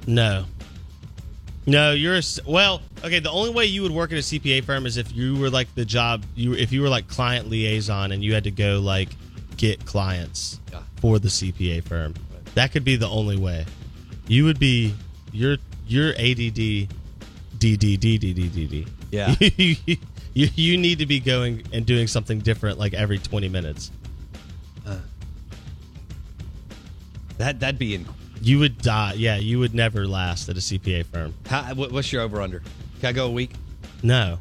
No. 0.06 0.46
No, 1.66 1.94
you're 1.94 2.18
a, 2.18 2.22
well. 2.46 2.84
Okay, 3.04 3.18
the 3.18 3.32
only 3.32 3.50
way 3.50 3.66
you 3.66 3.82
would 3.82 3.92
work 3.92 4.12
at 4.12 4.20
a 4.20 4.22
CPA 4.22 4.64
firm 4.64 4.86
is 4.86 4.98
if 4.98 5.16
you 5.16 5.38
were 5.40 5.50
like 5.50 5.74
the 5.74 5.86
job 5.86 6.24
you 6.36 6.54
if 6.54 6.72
you 6.72 6.84
were 6.84 6.90
like 6.90 7.08
client 7.08 7.50
liaison 7.50 8.12
and 8.12 8.24
you 8.24 8.36
had 8.36 8.44
to 8.44 8.52
go 8.52 8.80
like 8.80 9.10
get 9.58 9.84
clients 9.88 10.60
Yeah. 10.72 10.82
for 11.02 11.18
the 11.18 11.30
CPA 11.30 11.84
firm. 11.84 12.14
That 12.54 12.72
could 12.72 12.84
be 12.84 12.96
the 12.96 13.10
only 13.10 13.38
way. 13.38 13.66
You 14.28 14.46
would 14.46 14.60
be 14.60 14.94
your 15.32 15.58
your 15.88 16.12
ADD 16.12 16.88
DDDDDD. 17.60 18.88
Yeah. 19.12 19.36
you, 19.40 19.98
you 20.56 20.78
need 20.78 21.00
to 21.00 21.06
be 21.06 21.20
going 21.20 21.64
and 21.74 21.86
doing 21.86 22.08
something 22.08 22.40
different 22.40 22.78
like 22.78 22.94
every 22.94 23.18
20 23.18 23.50
minutes. 23.50 23.92
Uh. 24.86 24.98
That 27.38 27.60
that'd 27.60 27.80
be 27.80 27.96
in. 27.96 28.06
You 28.42 28.60
would 28.60 28.78
die. 28.80 29.14
Yeah, 29.18 29.38
you 29.38 29.60
would 29.60 29.74
never 29.74 30.08
last 30.08 30.50
at 30.50 30.58
a 30.58 30.60
CPA 30.60 31.06
firm. 31.06 31.34
How, 31.48 31.74
what's 31.74 32.12
your 32.12 32.22
over 32.22 32.42
under? 32.42 32.60
Can 33.00 33.10
I 33.10 33.12
go 33.12 33.28
a 33.28 33.32
week? 33.32 33.52
No, 34.04 34.38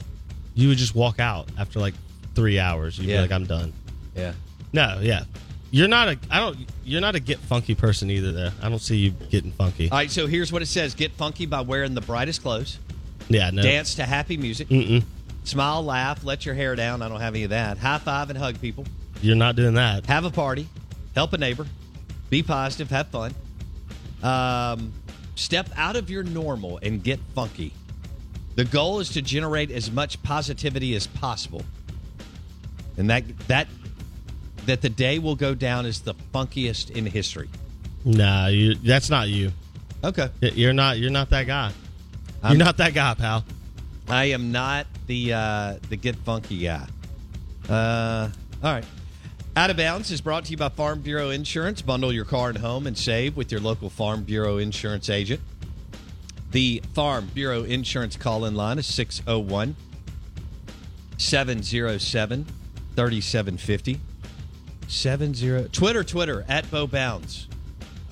you 0.55 0.69
would 0.69 0.79
just 0.79 0.95
walk 0.95 1.19
out 1.21 1.49
after 1.59 1.79
like 1.81 1.95
three 2.35 2.59
hours. 2.59 2.99
You'd 2.99 3.09
Yeah. 3.09 3.17
be 3.17 3.21
like, 3.23 3.33
"I'm 3.33 3.47
done." 3.47 3.73
Yeah. 4.15 4.33
No, 4.73 4.99
yeah, 5.01 5.25
you're 5.71 5.89
not 5.89 6.09
a. 6.09 6.19
I 6.31 6.41
don't. 6.41 6.59
You're 6.85 7.01
not 7.01 7.15
a 7.15 7.21
get 7.21 7.39
funky 7.39 7.75
person 7.75 8.11
either. 8.11 8.33
Though 8.33 8.51
I 8.63 8.69
don't 8.69 8.79
see 8.81 8.97
you 8.97 9.11
getting 9.11 9.53
funky. 9.53 9.91
All 9.91 9.99
right. 9.99 10.11
So 10.11 10.27
here's 10.27 10.53
what 10.53 10.63
it 10.63 10.67
says: 10.67 10.95
Get 10.95 11.13
funky 11.13 11.47
by 11.47 11.61
wearing 11.63 11.95
the 11.95 12.01
brightest 12.01 12.43
clothes. 12.43 12.79
yeah, 13.29 13.51
no. 13.51 13.63
Dance 13.63 13.95
to 13.97 14.05
happy 14.07 14.37
music. 14.37 14.69
Mm-mm. 14.69 15.03
Smile, 15.45 15.83
laugh, 15.85 16.25
let 16.25 16.45
your 16.45 16.55
hair 16.57 16.75
down. 16.75 17.03
I 17.03 17.09
don't 17.09 17.21
have 17.21 17.35
any 17.35 17.45
of 17.45 17.51
that. 17.51 17.79
High 17.79 17.99
five 17.99 18.31
and 18.31 18.39
hug 18.39 18.61
people. 18.61 18.85
You're 19.23 19.37
not 19.37 19.55
doing 19.57 19.75
that. 19.75 20.07
Have 20.07 20.25
a 20.25 20.31
party. 20.31 20.69
Help 21.15 21.33
a 21.33 21.39
neighbor. 21.39 21.67
Be 22.31 22.43
positive. 22.43 22.91
Have 22.91 23.09
fun. 23.09 23.33
Um, 24.23 24.93
step 25.37 25.69
out 25.77 25.97
of 25.97 26.11
your 26.11 26.23
normal 26.23 26.79
and 26.83 27.03
get 27.03 27.21
funky. 27.35 27.73
The 28.57 28.65
goal 28.65 29.01
is 29.01 29.11
to 29.11 29.23
generate 29.23 29.71
as 29.71 29.91
much 29.91 30.23
positivity 30.23 30.95
as 30.97 31.07
possible. 31.07 31.63
and 32.97 33.11
that 33.11 33.25
that 33.49 33.69
that 34.67 34.83
the 34.83 34.89
day 34.89 35.19
will 35.19 35.35
go 35.37 35.55
down 35.55 35.87
as 35.87 36.01
the 36.01 36.15
funkiest 36.35 36.91
in 36.91 37.07
history. 37.07 37.49
Nah, 38.05 38.47
you, 38.49 38.75
that's 38.77 39.11
not 39.11 39.29
you. 39.29 39.53
Okay, 40.05 40.29
you're 40.41 40.73
not. 40.73 40.99
You're 40.99 41.11
not 41.11 41.31
that 41.31 41.47
guy. 41.47 41.73
I'm- 42.43 42.57
you're 42.57 42.65
not 42.65 42.77
that 42.77 42.95
guy, 42.95 43.15
pal. 43.15 43.45
I 44.09 44.27
am 44.27 44.53
not 44.53 44.87
the 45.09 45.33
uh, 45.33 45.75
the 45.89 45.97
get 45.97 46.15
funky 46.17 46.59
guy. 46.59 46.87
Uh, 47.69 48.31
all 48.63 48.73
right. 48.75 48.85
Out 49.57 49.71
of 49.71 49.77
Bounds 49.79 50.11
is 50.11 50.21
brought 50.21 50.45
to 50.45 50.51
you 50.51 50.57
by 50.59 50.69
Farm 50.69 51.01
Bureau 51.01 51.31
Insurance. 51.31 51.81
Bundle 51.83 52.13
your 52.13 52.27
car 52.27 52.51
and 52.51 52.59
home 52.59 52.87
and 52.87 52.97
save 52.97 53.37
with 53.37 53.51
your 53.51 53.61
local 53.61 53.89
Farm 53.91 54.23
Bureau 54.23 54.59
Insurance 54.59 55.09
agent. 55.11 55.41
The 56.53 56.83
Farm 56.95 57.31
Bureau 57.35 57.65
Insurance 57.65 58.17
call 58.17 58.45
in 58.45 58.55
line 58.55 58.79
is 58.79 58.87
601 58.87 59.75
707 61.19 62.45
3750. 62.95 64.01
70 64.89 65.69
Twitter, 65.69 66.05
Twitter 66.05 66.45
at 66.49 66.71
Bo 66.71 66.87
Bounds. 66.87 67.49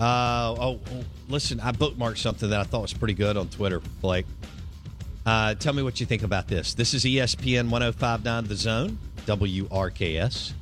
Uh, 0.00 0.54
oh, 0.58 0.80
oh, 0.90 1.04
listen, 1.28 1.60
I 1.60 1.72
bookmarked 1.72 2.18
something 2.18 2.50
that 2.50 2.60
I 2.60 2.64
thought 2.64 2.82
was 2.82 2.92
pretty 2.92 3.14
good 3.14 3.36
on 3.36 3.48
Twitter, 3.48 3.80
Blake. 4.00 4.26
Uh, 5.24 5.54
tell 5.54 5.72
me 5.72 5.82
what 5.82 6.00
you 6.00 6.06
think 6.06 6.22
about 6.22 6.48
this. 6.48 6.74
This 6.74 6.94
is 6.94 7.04
ESPN 7.04 7.70
1059 7.70 8.44
The 8.44 8.56
Zone, 8.56 8.98
WRKS. 9.26 10.52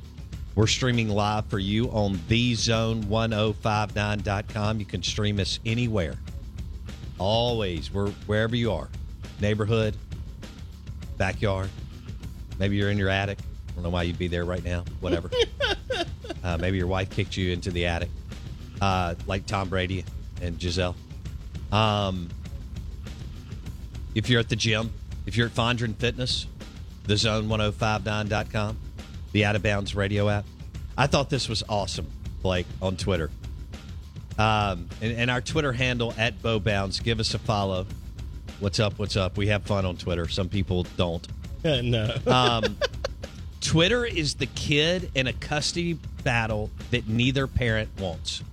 We're 0.55 0.67
streaming 0.67 1.09
live 1.09 1.47
for 1.47 1.57
you 1.57 1.89
on 1.89 2.13
thezone1059.com. 2.15 4.79
You 4.79 4.85
can 4.85 5.01
stream 5.01 5.39
us 5.39 5.59
anywhere. 5.65 6.13
Always. 7.17 7.91
We're 7.91 8.11
wherever 8.27 8.55
you 8.55 8.71
are. 8.71 8.87
Neighborhood, 9.41 9.97
backyard. 11.17 11.71
Maybe 12.59 12.75
you're 12.75 12.91
in 12.91 12.99
your 12.99 13.09
attic. 13.09 13.39
I 13.73 13.75
don't 13.75 13.83
know 13.83 13.89
why 13.89 14.03
you'd 14.03 14.19
be 14.19 14.27
there 14.27 14.45
right 14.45 14.63
now. 14.63 14.85
Whatever. 14.99 15.31
uh, 16.43 16.57
maybe 16.57 16.77
your 16.77 16.87
wife 16.87 17.09
kicked 17.09 17.35
you 17.35 17.51
into 17.51 17.71
the 17.71 17.87
attic, 17.87 18.09
uh, 18.81 19.15
like 19.25 19.47
Tom 19.47 19.69
Brady 19.69 20.05
and 20.41 20.59
Gisele. 20.59 20.95
Um, 21.71 22.29
if 24.13 24.29
you're 24.29 24.39
at 24.39 24.49
the 24.49 24.55
gym, 24.55 24.91
if 25.25 25.35
you're 25.35 25.47
at 25.47 25.55
Fondren 25.55 25.95
Fitness, 25.95 26.45
the 27.05 27.15
zone1059.com, 27.15 28.77
the 29.31 29.45
Out 29.45 29.55
of 29.55 29.63
Bounds 29.63 29.95
radio 29.95 30.29
app. 30.29 30.45
I 30.95 31.07
thought 31.07 31.31
this 31.31 31.49
was 31.49 31.63
awesome, 31.67 32.07
Blake, 32.43 32.67
on 32.81 32.95
Twitter. 32.95 33.31
Um, 34.37 34.89
and, 35.01 35.17
and 35.17 35.31
our 35.31 35.41
Twitter 35.41 35.73
handle 35.73 36.13
at 36.17 36.41
Bo 36.41 36.59
Bounds. 36.59 36.99
Give 36.99 37.19
us 37.19 37.33
a 37.33 37.39
follow. 37.39 37.87
What's 38.59 38.79
up? 38.79 38.99
What's 38.99 39.17
up? 39.17 39.37
We 39.37 39.47
have 39.47 39.63
fun 39.63 39.85
on 39.85 39.97
Twitter. 39.97 40.27
Some 40.27 40.49
people 40.49 40.83
don't. 40.95 41.27
no. 41.63 42.15
Um, 42.27 42.77
Twitter 43.63 44.05
is 44.05 44.35
the 44.35 44.45
kid 44.45 45.09
in 45.15 45.27
a 45.27 45.33
custody 45.33 45.93
battle 46.23 46.69
that 46.91 47.07
neither 47.07 47.47
parent 47.47 47.89
wants. 47.99 48.43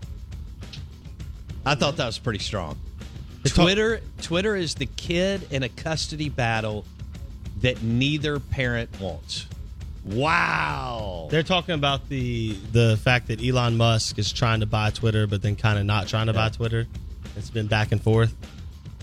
I 1.67 1.75
thought 1.75 1.97
that 1.97 2.07
was 2.07 2.19
pretty 2.19 2.39
strong. 2.39 2.79
Twitter 3.45 4.01
Twitter 4.23 4.55
is 4.55 4.75
the 4.75 4.87
kid 4.87 5.47
in 5.51 5.63
a 5.63 5.69
custody 5.69 6.29
battle 6.29 6.85
that 7.61 7.83
neither 7.83 8.39
parent 8.39 8.89
wants. 9.01 9.47
Wow. 10.05 11.29
They're 11.31 11.43
talking 11.43 11.75
about 11.75 12.09
the 12.09 12.57
the 12.73 12.99
fact 13.03 13.29
that 13.29 13.45
Elon 13.45 13.77
Musk 13.77 14.19
is 14.19 14.33
trying 14.33 14.61
to 14.61 14.67
buy 14.67 14.91
Twitter, 14.91 15.27
but 15.27 15.43
then 15.43 15.57
kind 15.57 15.79
of 15.79 15.85
not 15.85 16.09
trying 16.09 16.27
to 16.27 16.33
buy 16.33 16.49
Twitter. 16.51 16.87
It's 17.37 17.51
been 17.51 17.67
back 17.67 17.93
and 17.93 18.03
forth. 18.03 18.35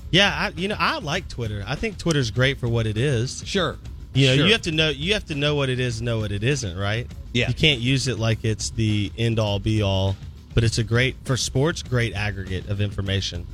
Yeah, 0.10 0.34
I, 0.34 0.50
you 0.56 0.68
know, 0.70 0.78
I 0.80 1.00
like 1.00 1.28
Twitter. 1.28 1.64
I 1.68 1.76
think 1.76 1.98
Twitter's 1.98 2.32
great 2.32 2.60
for 2.60 2.68
what 2.68 2.88
it 2.88 2.98
is. 2.98 3.44
Sure. 3.46 3.78
You 4.18 4.28
know, 4.28 4.36
Sure. 4.38 4.46
you 4.48 4.52
have 4.54 4.62
to 4.64 4.72
know 4.72 4.90
you 4.90 5.14
have 5.14 5.26
to 5.26 5.36
know 5.36 5.56
what 5.56 5.70
it 5.70 5.80
is, 5.80 6.00
and 6.00 6.06
know 6.06 6.18
what 6.20 6.32
it 6.32 6.44
isn't, 6.44 6.78
right? 6.78 7.10
Yeah. 7.34 7.48
You 7.50 7.54
can't 7.54 7.80
use 7.80 8.08
it 8.08 8.18
like 8.20 8.44
it's 8.44 8.72
the 8.72 9.12
end 9.18 9.38
all 9.40 9.60
be 9.60 9.82
all, 9.82 10.16
but 10.54 10.64
it's 10.64 10.78
a 10.80 10.84
great 10.84 11.16
for 11.24 11.38
sports, 11.38 11.84
great 11.84 12.14
aggregate 12.14 12.68
of 12.70 12.82
information 12.82 13.46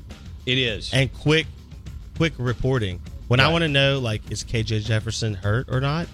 It 0.45 0.57
is. 0.57 0.93
and 0.93 1.11
quick, 1.13 1.47
quick 2.15 2.33
reporting. 2.37 3.01
When 3.27 3.39
I 3.39 3.47
want 3.49 3.63
to 3.63 3.67
know, 3.67 3.99
like, 3.99 4.21
is 4.31 4.43
KJ 4.43 4.85
Jefferson 4.85 5.33
hurt 5.33 5.67
or 5.69 5.81
not? 5.81 6.07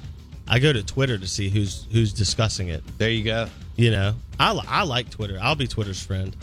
I 0.48 0.58
go 0.60 0.72
to 0.74 0.82
Twitter 0.82 1.18
to 1.18 1.28
see 1.28 1.50
who's 1.50 1.86
who's 1.92 2.12
discussing 2.12 2.70
it. 2.70 2.84
There 2.98 3.10
you 3.12 3.24
go. 3.24 3.48
You 3.76 3.92
know, 3.92 4.16
I, 4.40 4.60
I 4.68 4.84
like 4.84 5.10
Twitter. 5.12 5.38
I'll 5.42 5.56
be 5.56 5.68
Twitter's 5.68 6.02
friend. 6.04 6.36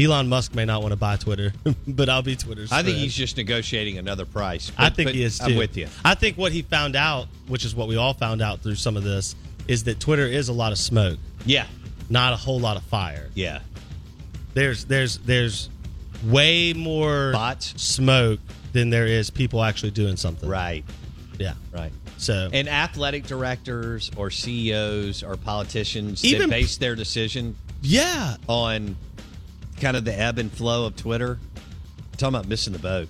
Elon 0.00 0.28
Musk 0.28 0.54
may 0.54 0.64
not 0.64 0.80
want 0.82 0.92
to 0.92 0.96
buy 0.96 1.16
Twitter, 1.16 1.52
but 1.86 2.08
I'll 2.08 2.22
be 2.22 2.36
Twitter's. 2.36 2.72
I 2.72 2.82
think 2.82 2.96
he's 2.96 3.14
just 3.14 3.36
negotiating 3.36 3.98
another 3.98 4.24
price. 4.24 4.72
I 4.78 4.90
think 4.90 5.10
he 5.10 5.22
is 5.22 5.38
too. 5.38 5.44
I'm 5.46 5.56
with 5.56 5.76
you. 5.76 5.88
I 6.04 6.14
think 6.14 6.38
what 6.38 6.52
he 6.52 6.62
found 6.62 6.96
out, 6.96 7.26
which 7.48 7.64
is 7.64 7.74
what 7.74 7.88
we 7.88 7.96
all 7.96 8.14
found 8.14 8.40
out 8.42 8.60
through 8.60 8.76
some 8.76 8.96
of 8.96 9.04
this, 9.04 9.34
is 9.68 9.84
that 9.84 10.00
Twitter 10.00 10.26
is 10.26 10.48
a 10.48 10.52
lot 10.52 10.72
of 10.72 10.78
smoke, 10.78 11.18
Yeah. 11.44 11.66
not 12.08 12.32
a 12.32 12.36
whole 12.36 12.58
lot 12.60 12.76
of 12.76 12.82
fire. 12.84 13.28
Yeah. 13.34 13.60
There's 14.54 14.84
there's 14.86 15.18
there's 15.18 15.68
way 16.24 16.72
more 16.72 17.32
Bots. 17.32 17.80
smoke 17.80 18.40
than 18.72 18.90
there 18.90 19.06
is 19.06 19.30
people 19.30 19.62
actually 19.62 19.90
doing 19.92 20.16
something. 20.16 20.48
Right. 20.48 20.84
Yeah. 21.38 21.54
Right. 21.72 21.92
So 22.18 22.50
And 22.52 22.68
athletic 22.68 23.26
directors 23.26 24.10
or 24.16 24.30
CEOs 24.30 25.22
or 25.22 25.36
politicians 25.36 26.24
Even- 26.24 26.42
that 26.42 26.50
base 26.50 26.76
their 26.78 26.94
decision 26.96 27.56
yeah, 27.82 28.36
on 28.46 28.94
kind 29.80 29.96
of 29.96 30.04
the 30.04 30.18
ebb 30.18 30.38
and 30.38 30.52
flow 30.52 30.86
of 30.86 30.96
Twitter. 30.96 31.38
talking 32.16 32.34
about 32.34 32.48
missing 32.48 32.72
the 32.72 32.78
boat. 32.78 33.08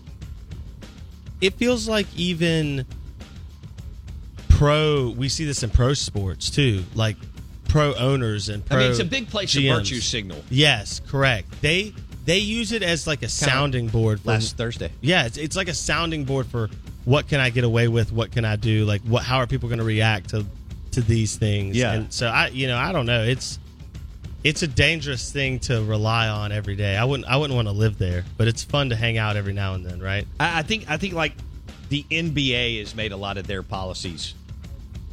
it 1.41 1.55
feels 1.55 1.89
like 1.89 2.07
even 2.17 2.87
pro. 4.49 5.11
We 5.11 5.29
see 5.29 5.45
this 5.45 5.63
in 5.63 5.71
pro 5.71 5.95
sports 5.95 6.51
too, 6.51 6.85
like 6.95 7.17
pro 7.69 7.95
owners 7.95 8.49
and 8.49 8.65
pro. 8.65 8.77
I 8.77 8.81
mean, 8.81 8.91
it's 8.91 9.01
a 9.01 9.05
big 9.05 9.29
place 9.29 9.55
of 9.55 9.63
GMs. 9.63 9.77
virtue 9.79 10.01
signal. 10.01 10.43
Yes, 10.51 11.01
correct. 11.07 11.61
They 11.63 11.95
they 12.25 12.39
use 12.39 12.73
it 12.73 12.83
as 12.83 13.07
like 13.07 13.23
a 13.23 13.29
sounding 13.29 13.89
board 13.89 14.21
for 14.21 14.29
Last 14.31 14.57
Thursday. 14.57 14.93
Yeah, 15.01 15.27
it's, 15.27 15.37
it's 15.37 15.57
like 15.57 15.69
a 15.69 15.75
sounding 15.75 16.25
board 16.25 16.47
for 16.47 16.69
what 17.05 17.29
can 17.29 17.41
I 17.41 17.51
get 17.51 17.65
away 17.65 17.89
with, 17.89 18.13
what 18.13 18.31
can 18.31 18.45
I 18.45 18.57
do, 18.57 18.85
like 18.85 19.03
what 19.03 19.23
how 19.25 19.39
are 19.39 19.47
people 19.47 19.69
going 19.69 19.79
to 19.79 19.85
react 19.85 20.31
to 20.31 20.45
to 20.93 21.01
these 21.01 21.37
things. 21.37 21.77
Yeah. 21.77 21.93
and 21.93 22.13
so 22.13 22.27
I 22.29 22.49
you 22.49 22.67
know 22.67 22.77
I 22.77 22.93
don't 22.93 23.07
know. 23.07 23.23
It's 23.23 23.59
it's 24.45 24.63
a 24.63 24.67
dangerous 24.67 25.31
thing 25.33 25.59
to 25.61 25.83
rely 25.85 26.29
on 26.29 26.53
every 26.53 26.77
day. 26.77 26.97
I 26.97 27.05
wouldn't 27.05 27.29
I 27.29 27.37
wouldn't 27.37 27.55
want 27.57 27.69
to 27.69 27.73
live 27.73 27.99
there, 27.99 28.25
but 28.37 28.49
it's 28.49 28.63
fun 28.65 28.91
to 28.91 28.97
hang 28.97 29.19
out 29.19 29.37
every 29.37 29.53
now 29.53 29.75
and 29.75 29.85
then, 29.85 30.01
right? 30.01 30.27
I, 30.39 30.61
I 30.61 30.63
think 30.63 30.91
I 30.91 30.97
think 30.97 31.15
like 31.15 31.35
the 31.89 32.05
NBA 32.11 32.79
has 32.81 32.95
made 32.95 33.13
a 33.13 33.17
lot 33.17 33.37
of 33.37 33.47
their 33.47 33.63
policies, 33.63 34.35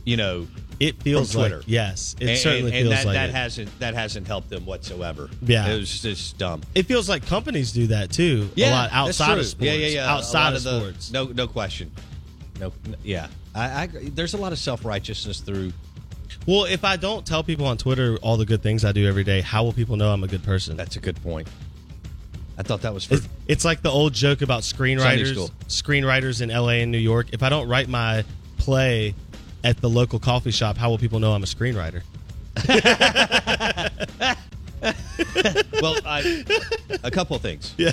you 0.05 0.15
know, 0.15 0.47
It 0.79 1.01
feels 1.01 1.35
like 1.35 1.49
Twitter. 1.51 1.63
yes, 1.65 2.15
it 2.19 2.29
and, 2.29 2.37
certainly 2.37 2.71
and, 2.71 2.77
and 2.77 2.83
feels 2.89 2.95
that, 2.99 3.05
like 3.07 3.13
that 3.15 3.29
it. 3.29 3.35
hasn't 3.35 3.79
that 3.79 3.93
hasn't 3.95 4.27
helped 4.27 4.49
them 4.49 4.65
whatsoever. 4.65 5.29
Yeah. 5.41 5.67
it 5.67 5.77
was 5.79 6.01
just 6.01 6.37
dumb. 6.37 6.61
It 6.75 6.83
feels 6.83 7.09
like 7.09 7.25
companies 7.25 7.71
do 7.71 7.87
that 7.87 8.11
too. 8.11 8.49
a 8.55 8.69
lot 8.71 8.91
outside 8.93 9.37
of 9.39 9.45
sports. 9.45 9.65
Yeah, 9.65 9.73
yeah, 9.73 9.87
yeah. 9.87 10.13
Outside 10.13 10.53
of 10.55 10.63
the- 10.63 10.79
sports. 10.79 11.11
no, 11.11 11.25
no 11.25 11.47
question. 11.47 11.91
No, 12.59 12.71
n- 12.85 12.95
yeah. 13.03 13.27
I, 13.53 13.83
I 13.83 13.87
there's 13.87 14.35
a 14.35 14.37
lot 14.37 14.51
of 14.51 14.59
self 14.59 14.85
righteousness 14.85 15.39
through. 15.41 15.73
Well, 16.45 16.65
if 16.65 16.83
I 16.83 16.95
don't 16.95 17.25
tell 17.25 17.43
people 17.43 17.65
on 17.65 17.77
Twitter 17.77 18.17
all 18.21 18.37
the 18.37 18.45
good 18.45 18.63
things 18.63 18.85
I 18.85 18.91
do 18.91 19.07
every 19.07 19.23
day, 19.23 19.41
how 19.41 19.63
will 19.63 19.73
people 19.73 19.95
know 19.95 20.11
I'm 20.11 20.23
a 20.23 20.27
good 20.27 20.43
person? 20.43 20.77
That's 20.77 20.95
a 20.95 20.99
good 20.99 21.21
point. 21.21 21.47
I 22.57 22.63
thought 22.63 22.81
that 22.81 22.93
was 22.93 23.05
for 23.05 23.15
It's, 23.15 23.27
it's 23.47 23.65
like 23.65 23.81
the 23.81 23.91
old 23.91 24.13
joke 24.13 24.41
about 24.41 24.61
screenwriters, 24.63 25.51
screenwriters 25.67 26.41
in 26.41 26.49
LA 26.49 26.81
and 26.81 26.91
New 26.91 26.97
York. 26.97 27.27
If 27.31 27.43
I 27.43 27.49
don't 27.49 27.67
write 27.67 27.87
my 27.87 28.23
play 28.57 29.13
at 29.63 29.79
the 29.81 29.89
local 29.89 30.19
coffee 30.19 30.51
shop, 30.51 30.77
how 30.77 30.89
will 30.89 30.97
people 30.97 31.19
know 31.19 31.33
I'm 31.33 31.43
a 31.43 31.45
screenwriter? 31.45 32.01
well, 35.81 35.95
I, 36.05 36.43
a 37.03 37.11
couple 37.11 37.35
of 37.35 37.41
things. 37.41 37.73
Yeah, 37.77 37.91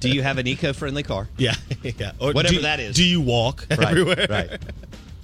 Do 0.00 0.08
you 0.08 0.22
have 0.22 0.38
an 0.38 0.46
eco-friendly 0.46 1.02
car? 1.02 1.28
yeah, 1.36 1.54
yeah. 1.82 2.12
Or 2.18 2.32
Whatever 2.32 2.56
do- 2.56 2.62
that 2.62 2.80
is. 2.80 2.96
Do 2.96 3.04
you 3.04 3.20
walk 3.20 3.66
everywhere? 3.70 4.26
Right. 4.28 4.50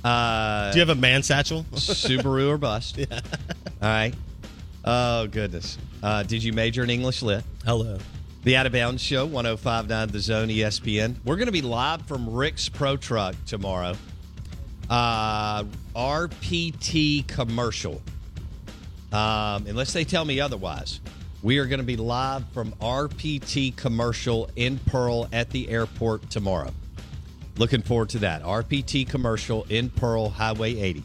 Uh, 0.04 0.70
Do 0.72 0.78
you 0.78 0.80
have 0.86 0.96
a 0.96 1.00
man 1.00 1.22
satchel? 1.22 1.64
Subaru 1.74 2.48
or 2.48 2.58
bust? 2.58 2.96
Yeah. 3.10 3.20
All 3.82 3.88
right. 3.88 4.14
Oh 4.84 5.26
goodness. 5.26 5.78
Uh, 6.02 6.22
did 6.22 6.42
you 6.42 6.52
major 6.52 6.82
in 6.84 6.90
English 6.90 7.22
lit? 7.22 7.44
Hello. 7.64 7.98
The 8.44 8.56
Out 8.56 8.66
of 8.66 8.72
Bounds 8.72 9.02
Show, 9.02 9.26
1059 9.26 10.08
The 10.08 10.20
Zone 10.20 10.48
ESPN. 10.48 11.16
We're 11.24 11.36
going 11.36 11.46
to 11.46 11.52
be 11.52 11.62
live 11.62 12.02
from 12.06 12.30
Rick's 12.32 12.68
Pro 12.68 12.96
Truck 12.96 13.34
tomorrow. 13.46 13.94
Uh, 14.88 15.64
RPT 15.94 17.26
commercial. 17.26 18.00
Um, 19.12 19.66
unless 19.66 19.92
they 19.92 20.04
tell 20.04 20.24
me 20.24 20.40
otherwise, 20.40 21.00
we 21.42 21.58
are 21.58 21.66
going 21.66 21.80
to 21.80 21.84
be 21.86 21.96
live 21.96 22.44
from 22.52 22.72
RPT 22.80 23.76
commercial 23.76 24.48
in 24.56 24.78
Pearl 24.86 25.28
at 25.32 25.50
the 25.50 25.68
airport 25.68 26.30
tomorrow. 26.30 26.70
Looking 27.58 27.82
forward 27.82 28.08
to 28.10 28.20
that. 28.20 28.44
RPT 28.44 29.08
commercial 29.08 29.66
in 29.68 29.90
Pearl, 29.90 30.30
Highway 30.30 30.78
80. 30.78 31.02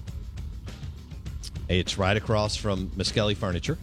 It's 1.67 1.97
right 1.97 2.15
across 2.15 2.55
from 2.55 2.89
Muskelly 2.89 3.35
Furniture 3.35 3.79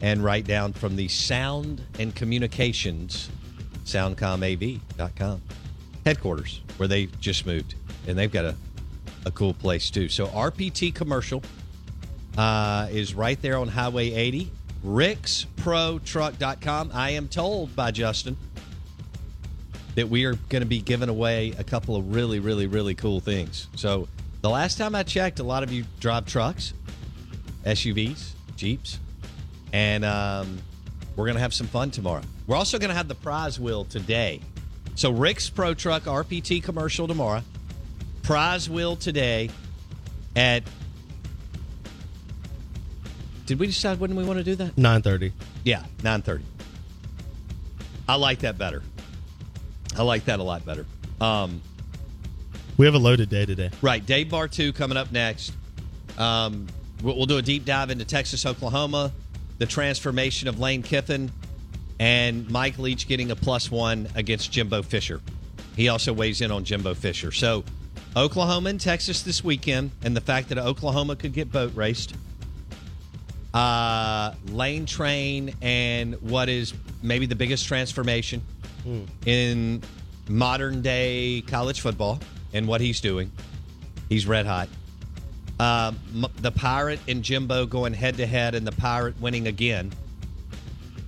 and 0.00 0.24
right 0.24 0.44
down 0.44 0.72
from 0.72 0.96
the 0.96 1.06
Sound 1.06 1.80
and 2.00 2.12
Communications, 2.12 3.30
soundcomav.com 3.84 5.42
headquarters, 6.04 6.60
where 6.76 6.88
they 6.88 7.06
just 7.20 7.46
moved. 7.46 7.76
And 8.08 8.18
they've 8.18 8.32
got 8.32 8.44
a, 8.44 8.56
a 9.24 9.30
cool 9.30 9.54
place 9.54 9.88
too. 9.88 10.08
So 10.08 10.26
RPT 10.26 10.92
commercial 10.92 11.40
uh, 12.36 12.88
is 12.90 13.14
right 13.14 13.40
there 13.40 13.58
on 13.58 13.68
Highway 13.68 14.12
80. 14.12 14.50
RicksProTruck.com. 14.84 16.90
I 16.92 17.10
am 17.10 17.28
told 17.28 17.76
by 17.76 17.92
Justin 17.92 18.36
that 19.96 20.08
we 20.08 20.26
are 20.26 20.34
going 20.50 20.60
to 20.60 20.66
be 20.66 20.80
giving 20.80 21.08
away 21.08 21.52
a 21.58 21.64
couple 21.64 21.96
of 21.96 22.14
really, 22.14 22.38
really, 22.38 22.66
really 22.66 22.94
cool 22.94 23.18
things. 23.18 23.66
So 23.74 24.08
the 24.42 24.50
last 24.50 24.78
time 24.78 24.94
I 24.94 25.02
checked, 25.02 25.40
a 25.40 25.42
lot 25.42 25.62
of 25.62 25.72
you 25.72 25.84
drive 26.00 26.26
trucks, 26.26 26.74
SUVs, 27.64 28.32
Jeeps, 28.56 29.00
and 29.72 30.04
um, 30.04 30.58
we're 31.16 31.24
going 31.24 31.36
to 31.36 31.40
have 31.40 31.54
some 31.54 31.66
fun 31.66 31.90
tomorrow. 31.90 32.22
We're 32.46 32.56
also 32.56 32.78
going 32.78 32.90
to 32.90 32.94
have 32.94 33.08
the 33.08 33.14
prize 33.14 33.58
wheel 33.58 33.86
today. 33.86 34.42
So 34.94 35.10
Rick's 35.10 35.50
Pro 35.50 35.74
Truck 35.74 36.04
RPT 36.04 36.62
commercial 36.62 37.08
tomorrow. 37.08 37.42
Prize 38.22 38.68
wheel 38.68 38.96
today 38.96 39.50
at. 40.34 40.62
Did 43.46 43.60
we 43.60 43.66
decide 43.68 44.00
when 44.00 44.16
we 44.16 44.24
want 44.24 44.38
to 44.38 44.44
do 44.44 44.56
that? 44.56 44.76
Nine 44.76 45.02
thirty. 45.02 45.32
Yeah, 45.64 45.84
nine 46.02 46.22
thirty. 46.22 46.44
I 48.08 48.16
like 48.16 48.40
that 48.40 48.58
better. 48.58 48.82
I 49.96 50.02
like 50.02 50.26
that 50.26 50.40
a 50.40 50.42
lot 50.42 50.64
better. 50.64 50.86
Um, 51.20 51.62
we 52.76 52.84
have 52.84 52.94
a 52.94 52.98
loaded 52.98 53.30
day 53.30 53.46
today. 53.46 53.70
Right, 53.80 54.04
Dave 54.04 54.28
Bartu 54.28 54.74
coming 54.74 54.98
up 54.98 55.10
next. 55.10 55.52
Um, 56.18 56.66
we'll, 57.02 57.16
we'll 57.16 57.26
do 57.26 57.38
a 57.38 57.42
deep 57.42 57.64
dive 57.64 57.90
into 57.90 58.04
Texas, 58.04 58.44
Oklahoma, 58.44 59.12
the 59.58 59.66
transformation 59.66 60.48
of 60.48 60.60
Lane 60.60 60.82
Kiffin, 60.82 61.30
and 61.98 62.48
Mike 62.50 62.78
Leach 62.78 63.08
getting 63.08 63.30
a 63.30 63.36
plus 63.36 63.70
one 63.70 64.08
against 64.14 64.52
Jimbo 64.52 64.82
Fisher. 64.82 65.20
He 65.74 65.88
also 65.88 66.12
weighs 66.12 66.40
in 66.42 66.50
on 66.50 66.64
Jimbo 66.64 66.94
Fisher. 66.94 67.32
So, 67.32 67.64
Oklahoma 68.14 68.70
and 68.70 68.80
Texas 68.80 69.22
this 69.22 69.42
weekend, 69.44 69.90
and 70.02 70.16
the 70.16 70.20
fact 70.20 70.48
that 70.50 70.58
Oklahoma 70.58 71.16
could 71.16 71.32
get 71.32 71.50
boat 71.50 71.74
raced. 71.74 72.14
Uh, 73.54 74.34
lane 74.48 74.84
train 74.84 75.54
and 75.62 76.14
what 76.20 76.50
is 76.50 76.74
maybe 77.02 77.24
the 77.24 77.34
biggest 77.34 77.66
transformation 77.66 78.42
Hmm. 78.86 79.02
in 79.24 79.82
modern 80.28 80.80
day 80.80 81.42
college 81.44 81.80
football 81.80 82.20
and 82.52 82.68
what 82.68 82.80
he's 82.80 83.00
doing. 83.00 83.32
He's 84.08 84.28
red 84.28 84.46
hot. 84.46 84.68
M- 85.58 86.26
the 86.40 86.52
Pirate 86.52 87.00
and 87.08 87.24
Jimbo 87.24 87.66
going 87.66 87.94
head 87.94 88.18
to 88.18 88.26
head, 88.26 88.54
and 88.54 88.64
the 88.64 88.70
Pirate 88.70 89.20
winning 89.20 89.48
again, 89.48 89.92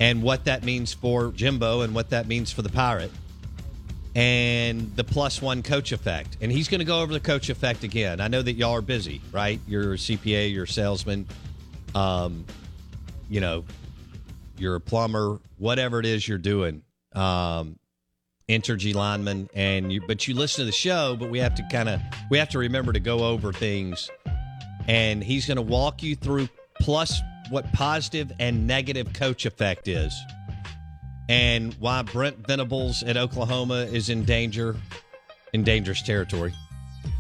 and 0.01 0.25
what 0.25 0.47
that 0.47 0.65
means 0.65 0.93
for 0.93 1.31
Jimbo 1.31 1.83
and 1.83 1.95
what 1.95 2.11
that 2.11 2.27
means 2.27 2.51
for 2.51 2.63
the 2.63 2.69
Pirate, 2.69 3.13
and 4.17 4.97
the 4.97 5.05
plus 5.05 5.41
one 5.41 5.63
coach 5.63 5.93
effect. 5.93 6.37
And 6.41 6.51
he's 6.51 6.69
going 6.69 6.81
to 6.81 6.85
go 6.85 7.01
over 7.01 7.13
the 7.13 7.21
coach 7.21 7.49
effect 7.49 7.85
again. 7.85 8.21
I 8.21 8.27
know 8.27 8.43
that 8.43 8.55
y'all 8.55 8.75
are 8.75 8.83
busy, 8.83 9.21
right? 9.31 9.61
You're 9.69 9.93
a 9.93 9.97
CPA, 9.97 10.53
you're 10.53 10.65
a 10.65 10.69
salesman, 10.69 11.29
um, 11.95 12.45
you 13.31 13.41
know, 13.41 13.65
you're 14.57 14.75
a 14.75 14.81
plumber, 14.81 15.39
whatever 15.59 16.01
it 16.01 16.07
is 16.07 16.27
you're 16.27 16.39
doing 16.39 16.83
um, 17.19 17.79
Entergy 18.49 18.95
lineman, 18.95 19.51
and 19.55 19.93
you, 19.93 20.01
but 20.07 20.27
you 20.27 20.35
listen 20.35 20.63
to 20.63 20.65
the 20.65 20.73
show. 20.73 21.17
But 21.19 21.31
we 21.31 21.39
have 21.41 21.55
to 21.57 21.63
kind 21.71 21.89
of 21.89 22.01
we 22.31 22.39
have 22.39 22.49
to 22.51 22.59
remember 22.59 22.93
to 22.93 23.01
go 23.01 23.25
over 23.25 23.53
things, 23.53 24.09
and 24.87 25.23
he's 25.23 25.47
going 25.47 25.57
to 25.57 25.63
walk 25.63 26.03
you 26.03 26.17
through 26.17 26.49
plus 26.81 27.21
what 27.51 27.71
positive 27.73 28.33
and 28.39 28.67
negative 28.67 29.13
coach 29.13 29.45
effect 29.45 29.89
is, 29.89 30.19
and 31.29 31.75
why 31.75 32.03
Brent 32.03 32.47
Venables 32.47 33.03
at 33.03 33.19
Oklahoma 33.19 33.87
is 33.93 34.09
in 34.09 34.25
danger, 34.25 34.77
in 35.53 35.63
dangerous 35.63 36.01
territory, 36.01 36.55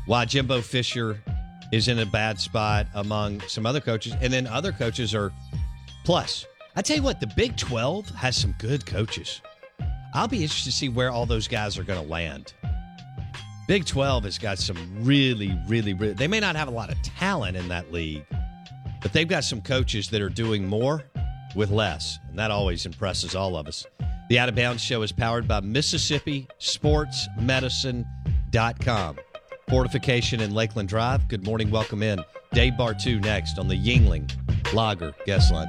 why 0.06 0.24
Jimbo 0.24 0.62
Fisher 0.62 1.20
is 1.72 1.88
in 1.88 1.98
a 1.98 2.06
bad 2.06 2.40
spot 2.40 2.86
among 2.94 3.40
some 3.42 3.66
other 3.66 3.80
coaches, 3.80 4.14
and 4.22 4.32
then 4.32 4.46
other 4.46 4.72
coaches 4.72 5.14
are 5.14 5.30
plus. 6.04 6.46
I 6.74 6.80
tell 6.80 6.96
you 6.96 7.02
what, 7.02 7.20
the 7.20 7.26
Big 7.36 7.58
Twelve 7.58 8.08
has 8.10 8.34
some 8.34 8.54
good 8.58 8.86
coaches. 8.86 9.42
I'll 10.14 10.28
be 10.28 10.42
interested 10.42 10.70
to 10.70 10.76
see 10.76 10.88
where 10.88 11.10
all 11.10 11.26
those 11.26 11.48
guys 11.48 11.78
are 11.78 11.84
going 11.84 12.02
to 12.02 12.08
land. 12.08 12.54
Big 13.66 13.84
12 13.84 14.24
has 14.24 14.38
got 14.38 14.58
some 14.58 15.04
really, 15.04 15.58
really, 15.66 15.92
really, 15.92 16.14
they 16.14 16.26
may 16.26 16.40
not 16.40 16.56
have 16.56 16.68
a 16.68 16.70
lot 16.70 16.90
of 16.90 17.00
talent 17.02 17.56
in 17.56 17.68
that 17.68 17.92
league, 17.92 18.24
but 19.02 19.12
they've 19.12 19.28
got 19.28 19.44
some 19.44 19.60
coaches 19.60 20.08
that 20.08 20.22
are 20.22 20.30
doing 20.30 20.66
more 20.66 21.02
with 21.54 21.70
less. 21.70 22.18
And 22.28 22.38
that 22.38 22.50
always 22.50 22.86
impresses 22.86 23.34
all 23.34 23.56
of 23.56 23.66
us. 23.66 23.84
The 24.30 24.38
Out 24.38 24.48
of 24.48 24.54
Bounds 24.54 24.82
Show 24.82 25.02
is 25.02 25.12
powered 25.12 25.46
by 25.46 25.60
Mississippi 25.60 26.48
Sports 26.58 27.28
Medicine.com. 27.38 29.18
Fortification 29.68 30.40
in 30.40 30.54
Lakeland 30.54 30.88
Drive. 30.88 31.28
Good 31.28 31.44
morning. 31.44 31.70
Welcome 31.70 32.02
in. 32.02 32.24
Day 32.52 32.70
Bartu 32.70 33.22
next 33.22 33.58
on 33.58 33.68
the 33.68 33.74
Yuengling 33.74 34.30
Lager 34.72 35.14
Guest 35.26 35.52
Line. 35.52 35.68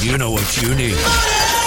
you 0.00 0.18
know 0.18 0.30
what 0.30 0.62
you 0.62 0.74
need. 0.74 0.96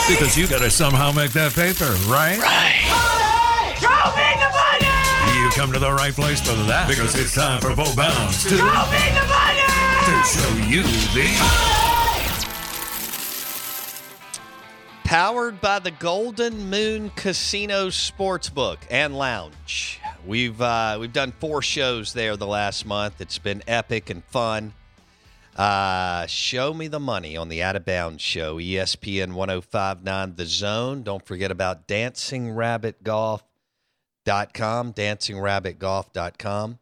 Because 0.07 0.37
you 0.37 0.47
gotta 0.47 0.69
somehow 0.69 1.11
make 1.11 1.31
that 1.31 1.53
paper, 1.53 1.91
right? 2.09 2.37
Right. 2.39 3.77
Show 3.79 3.89
me 4.15 4.29
the 4.37 4.49
money! 4.53 5.39
You 5.39 5.49
come 5.51 5.71
to 5.73 5.79
the 5.79 5.91
right 5.91 6.13
place 6.13 6.41
for 6.41 6.55
that. 6.67 6.87
Because 6.87 7.15
it's 7.19 7.33
time 7.33 7.61
for 7.61 7.75
Bo 7.75 7.93
Bounds 7.95 8.43
to, 8.43 8.57
Show 8.57 8.65
me 8.65 9.03
the 9.13 9.25
money! 9.27 9.61
to 10.05 10.23
show 10.25 10.53
you 10.67 10.83
the 11.13 11.27
Powered 15.03 15.59
by 15.59 15.79
the 15.79 15.91
Golden 15.91 16.69
Moon 16.69 17.11
Casino 17.15 17.87
Sportsbook 17.89 18.77
and 18.89 19.17
Lounge. 19.17 19.99
We've 20.25 20.59
uh, 20.61 20.97
we've 20.99 21.11
done 21.11 21.33
four 21.39 21.61
shows 21.61 22.13
there 22.13 22.37
the 22.37 22.47
last 22.47 22.85
month. 22.85 23.19
It's 23.19 23.37
been 23.37 23.61
epic 23.67 24.09
and 24.09 24.23
fun. 24.23 24.73
Uh, 25.61 26.25
show 26.25 26.73
me 26.73 26.87
the 26.87 26.99
money 26.99 27.37
on 27.37 27.47
the 27.47 27.61
Out 27.61 27.75
of 27.75 27.85
Bounds 27.85 28.23
show, 28.23 28.57
ESPN 28.57 29.33
1059 29.33 30.33
The 30.33 30.45
Zone. 30.47 31.03
Don't 31.03 31.23
forget 31.23 31.51
about 31.51 31.87
dancingrabbitgolf.com, 31.87 33.43
dancingrabbitgolf.com. 34.25 36.79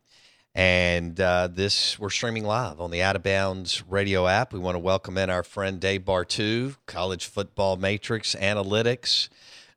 And 0.56 1.20
uh, 1.20 1.50
this, 1.52 2.00
we're 2.00 2.10
streaming 2.10 2.46
live 2.46 2.80
on 2.80 2.90
the 2.90 3.02
Out 3.02 3.18
of 3.18 3.24
Bounds 3.24 3.84
radio 3.86 4.28
app. 4.28 4.54
We 4.54 4.60
want 4.60 4.76
to 4.76 4.80
welcome 4.80 5.18
in 5.18 5.30
our 5.30 5.44
friend 5.44 5.82
Dave 5.82 6.06
Bartu, 6.06 6.78
college 6.86 7.26
football 7.26 7.76
matrix 7.76 8.34
analytics 8.34 9.28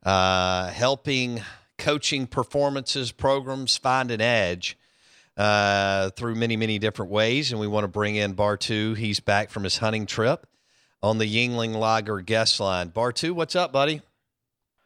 uh, 0.04 0.68
helping 0.68 1.42
coaching 1.76 2.28
performances 2.28 3.10
programs 3.10 3.76
find 3.76 4.12
an 4.12 4.20
edge 4.20 4.78
uh, 5.36 6.10
through 6.10 6.34
many, 6.34 6.56
many 6.56 6.78
different 6.78 7.10
ways. 7.10 7.52
And 7.52 7.60
we 7.60 7.66
want 7.66 7.84
to 7.84 7.88
bring 7.88 8.16
in 8.16 8.34
Bartu. 8.34 8.96
He's 8.96 9.20
back 9.20 9.50
from 9.50 9.64
his 9.64 9.78
hunting 9.78 10.06
trip 10.06 10.46
on 11.02 11.18
the 11.18 11.24
Yuengling 11.24 11.74
Lager 11.74 12.20
guest 12.20 12.60
line. 12.60 12.90
Bartu, 12.90 13.32
what's 13.32 13.56
up, 13.56 13.72
buddy? 13.72 14.02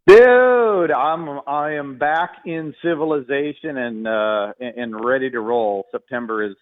Dude, 0.06 0.92
I'm 0.92 1.40
I 1.48 1.72
am 1.72 1.98
back 1.98 2.36
in 2.44 2.74
civilization 2.80 3.76
and 3.76 4.06
uh 4.06 4.52
and 4.60 5.04
ready 5.04 5.30
to 5.30 5.40
roll. 5.40 5.86
September 5.90 6.44
is 6.44 6.54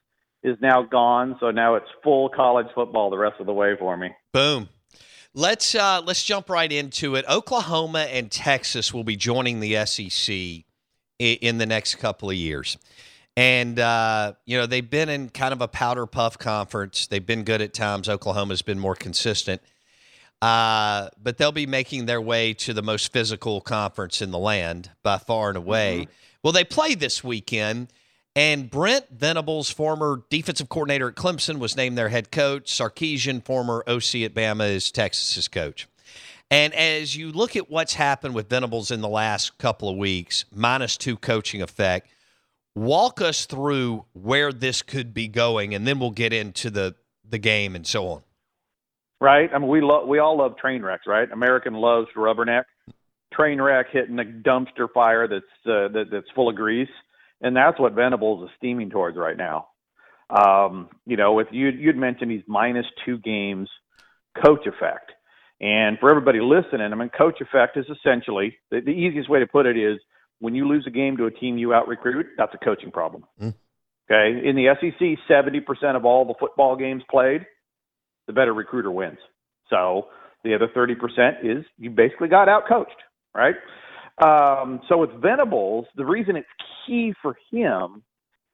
is 0.42 0.57
now 0.62 0.83
gone, 0.83 1.37
so 1.40 1.51
now 1.51 1.75
it's 1.75 1.88
full 2.03 2.31
college 2.31 2.68
football 2.75 3.11
the 3.11 3.18
rest 3.18 3.40
of 3.40 3.47
the 3.47 3.53
way 3.53 3.75
for 3.79 3.97
me. 3.97 4.11
Boom. 4.33 4.68
Let's 5.35 5.75
uh, 5.75 6.01
let's 6.05 6.23
jump 6.23 6.49
right 6.49 6.70
into 6.70 7.16
it. 7.16 7.25
Oklahoma 7.29 8.07
and 8.11 8.31
Texas 8.31 8.94
will 8.94 9.05
be 9.05 9.16
joining 9.16 9.61
the 9.61 9.85
SEC 9.85 10.64
in 11.18 11.59
the 11.59 11.66
next 11.66 11.97
couple 11.97 12.31
of 12.31 12.37
years, 12.37 12.79
and 13.37 13.79
uh, 13.79 14.35
you 14.44 14.57
know 14.57 14.66
they've 14.66 14.88
been 14.88 15.09
in 15.09 15.29
kind 15.29 15.53
of 15.53 15.61
a 15.61 15.68
powder 15.68 16.07
puff 16.07 16.38
conference. 16.38 17.07
They've 17.07 17.25
been 17.25 17.44
good 17.44 17.61
at 17.61 17.75
times. 17.75 18.09
Oklahoma's 18.09 18.62
been 18.62 18.79
more 18.79 18.94
consistent, 18.94 19.61
uh, 20.40 21.09
but 21.23 21.38
they'll 21.38 21.53
be 21.53 21.66
making 21.66 22.07
their 22.07 22.20
way 22.20 22.55
to 22.55 22.73
the 22.73 22.83
most 22.83 23.12
physical 23.12 23.61
conference 23.61 24.23
in 24.23 24.31
the 24.31 24.38
land 24.38 24.90
by 25.03 25.18
far 25.18 25.49
and 25.49 25.57
away. 25.57 26.03
Mm-hmm. 26.03 26.12
Well, 26.42 26.53
they 26.53 26.64
play 26.64 26.94
this 26.94 27.25
weekend. 27.25 27.88
And 28.37 28.68
Brent 28.68 29.07
Venables, 29.11 29.70
former 29.70 30.25
defensive 30.29 30.68
coordinator 30.68 31.09
at 31.09 31.14
Clemson, 31.14 31.61
was 31.61 31.77
named 31.77 31.97
their 31.97 32.09
head 32.09 32.33
coach. 32.33 32.64
Sarkisian, 32.64 33.44
former 33.44 33.85
OC 33.87 34.23
at 34.23 34.35
Bama, 34.35 34.70
is 34.70 34.90
Texas's 34.90 35.47
coach. 35.47 35.87
And 36.51 36.75
as 36.75 37.16
you 37.16 37.31
look 37.31 37.55
at 37.55 37.70
what's 37.70 37.94
happened 37.94 38.35
with 38.35 38.49
Venables 38.49 38.90
in 38.90 39.01
the 39.01 39.09
last 39.09 39.57
couple 39.59 39.88
of 39.88 39.97
weeks, 39.97 40.44
minus 40.53 40.97
two 40.97 41.16
coaching 41.16 41.62
effect, 41.62 42.09
walk 42.74 43.20
us 43.20 43.46
through 43.46 44.04
where 44.12 44.52
this 44.52 44.82
could 44.82 45.14
be 45.14 45.28
going, 45.28 45.74
and 45.74 45.87
then 45.87 45.98
we'll 45.98 46.10
get 46.10 46.32
into 46.32 46.70
the 46.70 46.94
the 47.28 47.38
game 47.38 47.74
and 47.74 47.87
so 47.87 48.08
on. 48.08 48.22
Right. 49.20 49.48
I 49.54 49.58
mean, 49.58 49.68
we 49.68 49.80
love 49.80 50.06
we 50.06 50.18
all 50.18 50.37
love 50.37 50.56
train 50.56 50.82
wrecks, 50.82 51.04
right? 51.06 51.30
American 51.30 51.74
loves 51.74 52.08
rubberneck. 52.16 52.64
Train 53.32 53.60
wreck 53.60 53.87
hitting 53.90 54.18
a 54.18 54.24
dumpster 54.24 54.88
fire 54.92 55.26
that's 55.26 55.44
uh, 55.66 55.88
that, 55.88 56.06
that's 56.10 56.26
full 56.34 56.48
of 56.48 56.56
grease 56.56 56.88
and 57.44 57.54
that's 57.54 57.78
what 57.78 57.92
Venables 57.92 58.48
is 58.48 58.54
steaming 58.56 58.90
towards 58.90 59.16
right 59.16 59.37
now. 59.37 59.68
Um, 60.30 60.88
you 61.06 61.16
know, 61.16 61.34
with 61.34 61.48
you, 61.50 61.68
you'd 61.68 61.96
mentioned 61.96 62.30
he's 62.30 62.42
minus 62.46 62.87
two 63.04 63.18
games 63.18 63.68
coach 64.42 64.66
effect. 64.66 65.12
And 65.60 65.98
for 65.98 66.10
everybody 66.10 66.40
listening, 66.40 66.90
I 66.90 66.94
mean, 66.94 67.10
coach 67.10 67.40
effect 67.40 67.76
is 67.76 67.84
essentially 67.88 68.56
the, 68.70 68.80
the 68.80 68.90
easiest 68.90 69.28
way 69.28 69.40
to 69.40 69.46
put 69.46 69.66
it 69.66 69.76
is 69.76 69.98
when 70.44 70.54
you 70.54 70.68
lose 70.68 70.85
a 70.87 70.90
game 70.90 71.16
to 71.16 71.24
a 71.24 71.30
team 71.30 71.57
you 71.57 71.72
out 71.72 71.88
recruit, 71.88 72.26
that's 72.37 72.52
a 72.52 72.62
coaching 72.62 72.90
problem. 72.90 73.24
Mm. 73.40 73.54
Okay. 74.11 74.46
In 74.46 74.57
the 74.57 74.66
SEC, 74.78 75.18
70% 75.26 75.96
of 75.96 76.04
all 76.04 76.26
the 76.26 76.35
football 76.38 76.76
games 76.76 77.02
played, 77.11 77.46
the 78.26 78.35
better 78.35 78.52
recruiter 78.52 78.90
wins. 78.90 79.16
So 79.70 80.09
the 80.44 80.54
other 80.54 80.68
30% 80.68 80.96
is 81.42 81.64
you 81.78 81.88
basically 81.88 82.28
got 82.28 82.50
out 82.50 82.64
coached, 82.68 82.90
right? 83.35 83.54
Um, 84.22 84.83
so 84.87 84.98
with 84.98 85.11
Venables, 85.22 85.87
the 85.96 86.04
reason 86.04 86.37
it's 86.37 86.46
key 86.87 87.14
for 87.22 87.38
him 87.50 88.02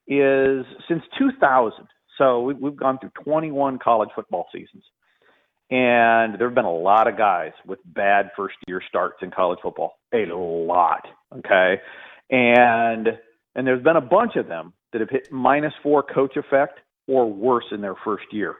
is 0.06 0.64
since 0.88 1.02
2000. 1.18 1.88
So 2.18 2.42
we, 2.42 2.54
we've 2.54 2.76
gone 2.76 3.00
through 3.00 3.10
21 3.24 3.80
college 3.80 4.10
football 4.14 4.46
seasons, 4.54 4.84
and 5.70 6.38
there 6.38 6.48
have 6.48 6.54
been 6.54 6.64
a 6.64 6.72
lot 6.72 7.06
of 7.06 7.16
guys 7.16 7.52
with 7.66 7.78
bad 7.84 8.30
first 8.36 8.56
year 8.66 8.82
starts 8.88 9.18
in 9.22 9.30
college 9.30 9.58
football. 9.62 9.94
A 10.12 10.26
lot, 10.26 11.06
okay, 11.38 11.80
and 12.30 13.08
and 13.54 13.66
there's 13.66 13.82
been 13.82 13.96
a 13.96 14.00
bunch 14.00 14.36
of 14.36 14.48
them 14.48 14.72
that 14.92 15.00
have 15.00 15.10
hit 15.10 15.30
minus 15.30 15.72
four 15.82 16.02
coach 16.02 16.36
effect 16.36 16.80
or 17.06 17.30
worse 17.30 17.64
in 17.72 17.80
their 17.80 17.94
first 18.04 18.24
year. 18.32 18.56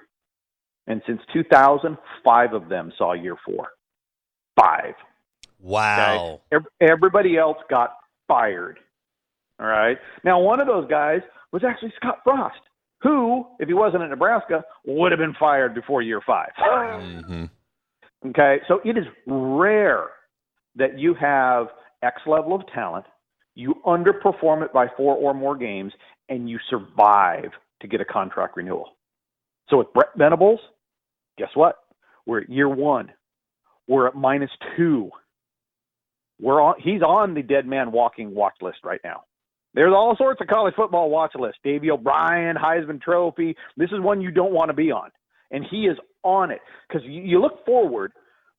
And 0.86 1.02
since 1.06 1.20
2000, 1.32 1.96
five 2.24 2.52
of 2.52 2.68
them 2.68 2.92
saw 2.98 3.12
year 3.12 3.36
four. 3.46 3.68
Five. 4.58 4.94
Wow. 5.60 6.40
Okay? 6.52 6.64
Everybody 6.80 7.36
else 7.36 7.58
got 7.68 7.94
fired. 8.26 8.78
All 9.60 9.66
right. 9.66 9.98
Now, 10.24 10.40
one 10.40 10.60
of 10.60 10.66
those 10.66 10.88
guys 10.88 11.20
was 11.52 11.62
actually 11.64 11.92
Scott 11.96 12.18
Frost, 12.24 12.60
who, 13.02 13.46
if 13.58 13.68
he 13.68 13.74
wasn't 13.74 14.02
at 14.02 14.10
Nebraska, 14.10 14.62
would 14.86 15.12
have 15.12 15.18
been 15.18 15.34
fired 15.38 15.74
before 15.74 16.02
year 16.02 16.20
5 16.26 16.48
mm-hmm. 16.58 17.44
Okay. 18.28 18.58
So 18.68 18.80
it 18.84 18.98
is 18.98 19.04
rare 19.26 20.08
that 20.76 20.98
you 20.98 21.14
have 21.14 21.68
X 22.02 22.20
level 22.26 22.54
of 22.54 22.62
talent, 22.74 23.06
you 23.54 23.74
underperform 23.86 24.62
it 24.62 24.72
by 24.72 24.86
four 24.96 25.16
or 25.16 25.34
more 25.34 25.56
games, 25.56 25.92
and 26.28 26.48
you 26.48 26.58
survive 26.68 27.50
to 27.80 27.88
get 27.88 28.00
a 28.00 28.04
contract 28.04 28.56
renewal. 28.56 28.90
So 29.68 29.78
with 29.78 29.92
Brent 29.92 30.10
Venables, 30.16 30.60
guess 31.38 31.50
what? 31.54 31.76
We're 32.26 32.42
at 32.42 32.50
year 32.50 32.68
one. 32.68 33.10
We're 33.88 34.06
at 34.06 34.14
minus 34.14 34.50
two 34.76 35.10
we're 36.40 36.60
on. 36.60 36.74
He's 36.82 37.02
on 37.02 37.34
the 37.34 37.42
dead 37.42 37.66
man 37.66 37.92
walking 37.92 38.34
watch 38.34 38.54
list 38.60 38.78
right 38.84 39.00
now. 39.04 39.24
There's 39.74 39.92
all 39.94 40.16
sorts 40.16 40.40
of 40.40 40.48
college 40.48 40.74
football 40.74 41.10
watch 41.10 41.32
lists. 41.38 41.60
Davy 41.62 41.90
O'Brien, 41.90 42.56
Heisman 42.56 43.00
Trophy. 43.00 43.56
This 43.76 43.90
is 43.92 44.00
one 44.00 44.20
you 44.20 44.30
don't 44.30 44.52
want 44.52 44.68
to 44.68 44.74
be 44.74 44.90
on, 44.90 45.10
and 45.50 45.64
he 45.70 45.86
is 45.86 45.96
on 46.22 46.50
it 46.50 46.60
because 46.88 47.06
you, 47.06 47.22
you 47.22 47.40
look 47.40 47.64
forward. 47.64 48.12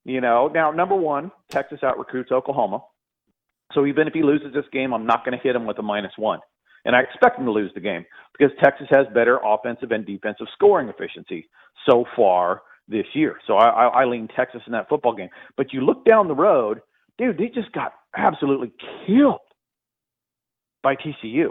You 0.04 0.21
know, 0.21 0.47
now 0.47 0.71
number 0.71 0.95
one, 0.95 1.32
Texas 1.50 1.80
out 1.84 2.00
recruits 2.00 2.32
Oklahoma. 2.32 2.84
So 3.74 3.86
even 3.86 4.08
if 4.08 4.13
he 4.13 4.24
loses 4.24 4.54
this 4.54 4.65
game, 4.71 4.93
I'm 4.93 5.06
not 5.06 5.24
going 5.24 5.38
to 5.38 5.43
hit 5.43 5.56
him 5.56 5.65
with 5.65 5.78
a 5.80 5.84
minus 5.84 6.13
one. 6.17 6.39
And 6.84 6.95
I 6.95 7.02
expect 7.02 7.38
him 7.38 7.45
to 7.45 7.52
lose 7.52 7.71
the 7.76 7.80
game 7.80 8.06
because 8.38 8.52
Texas 8.63 8.88
has 8.89 9.06
better 9.13 9.39
offensive 9.43 9.91
and 9.91 10.06
defensive 10.06 10.47
scoring 10.54 10.89
efficiency 10.89 11.47
so 11.88 12.06
far 12.15 12.63
this 12.88 13.06
year. 13.13 13.38
So 13.45 13.56
I, 13.56 13.67
I, 13.69 13.88
I 14.02 14.06
lean 14.06 14.28
Texas 14.36 14.62
in 14.65 14.74
that 14.74 14.89
football 14.89 15.15
game. 15.15 15.30
But 15.58 15.74
you 15.74 15.82
look 15.82 16.04
down 16.06 16.28
the 16.28 16.36
road, 16.36 16.82
dude, 17.17 17.38
they 17.38 17.47
just 17.47 17.71
got 17.71 17.93
absolutely 18.17 18.71
killed 19.06 19.39
by 20.84 20.96
TCU. 20.96 21.50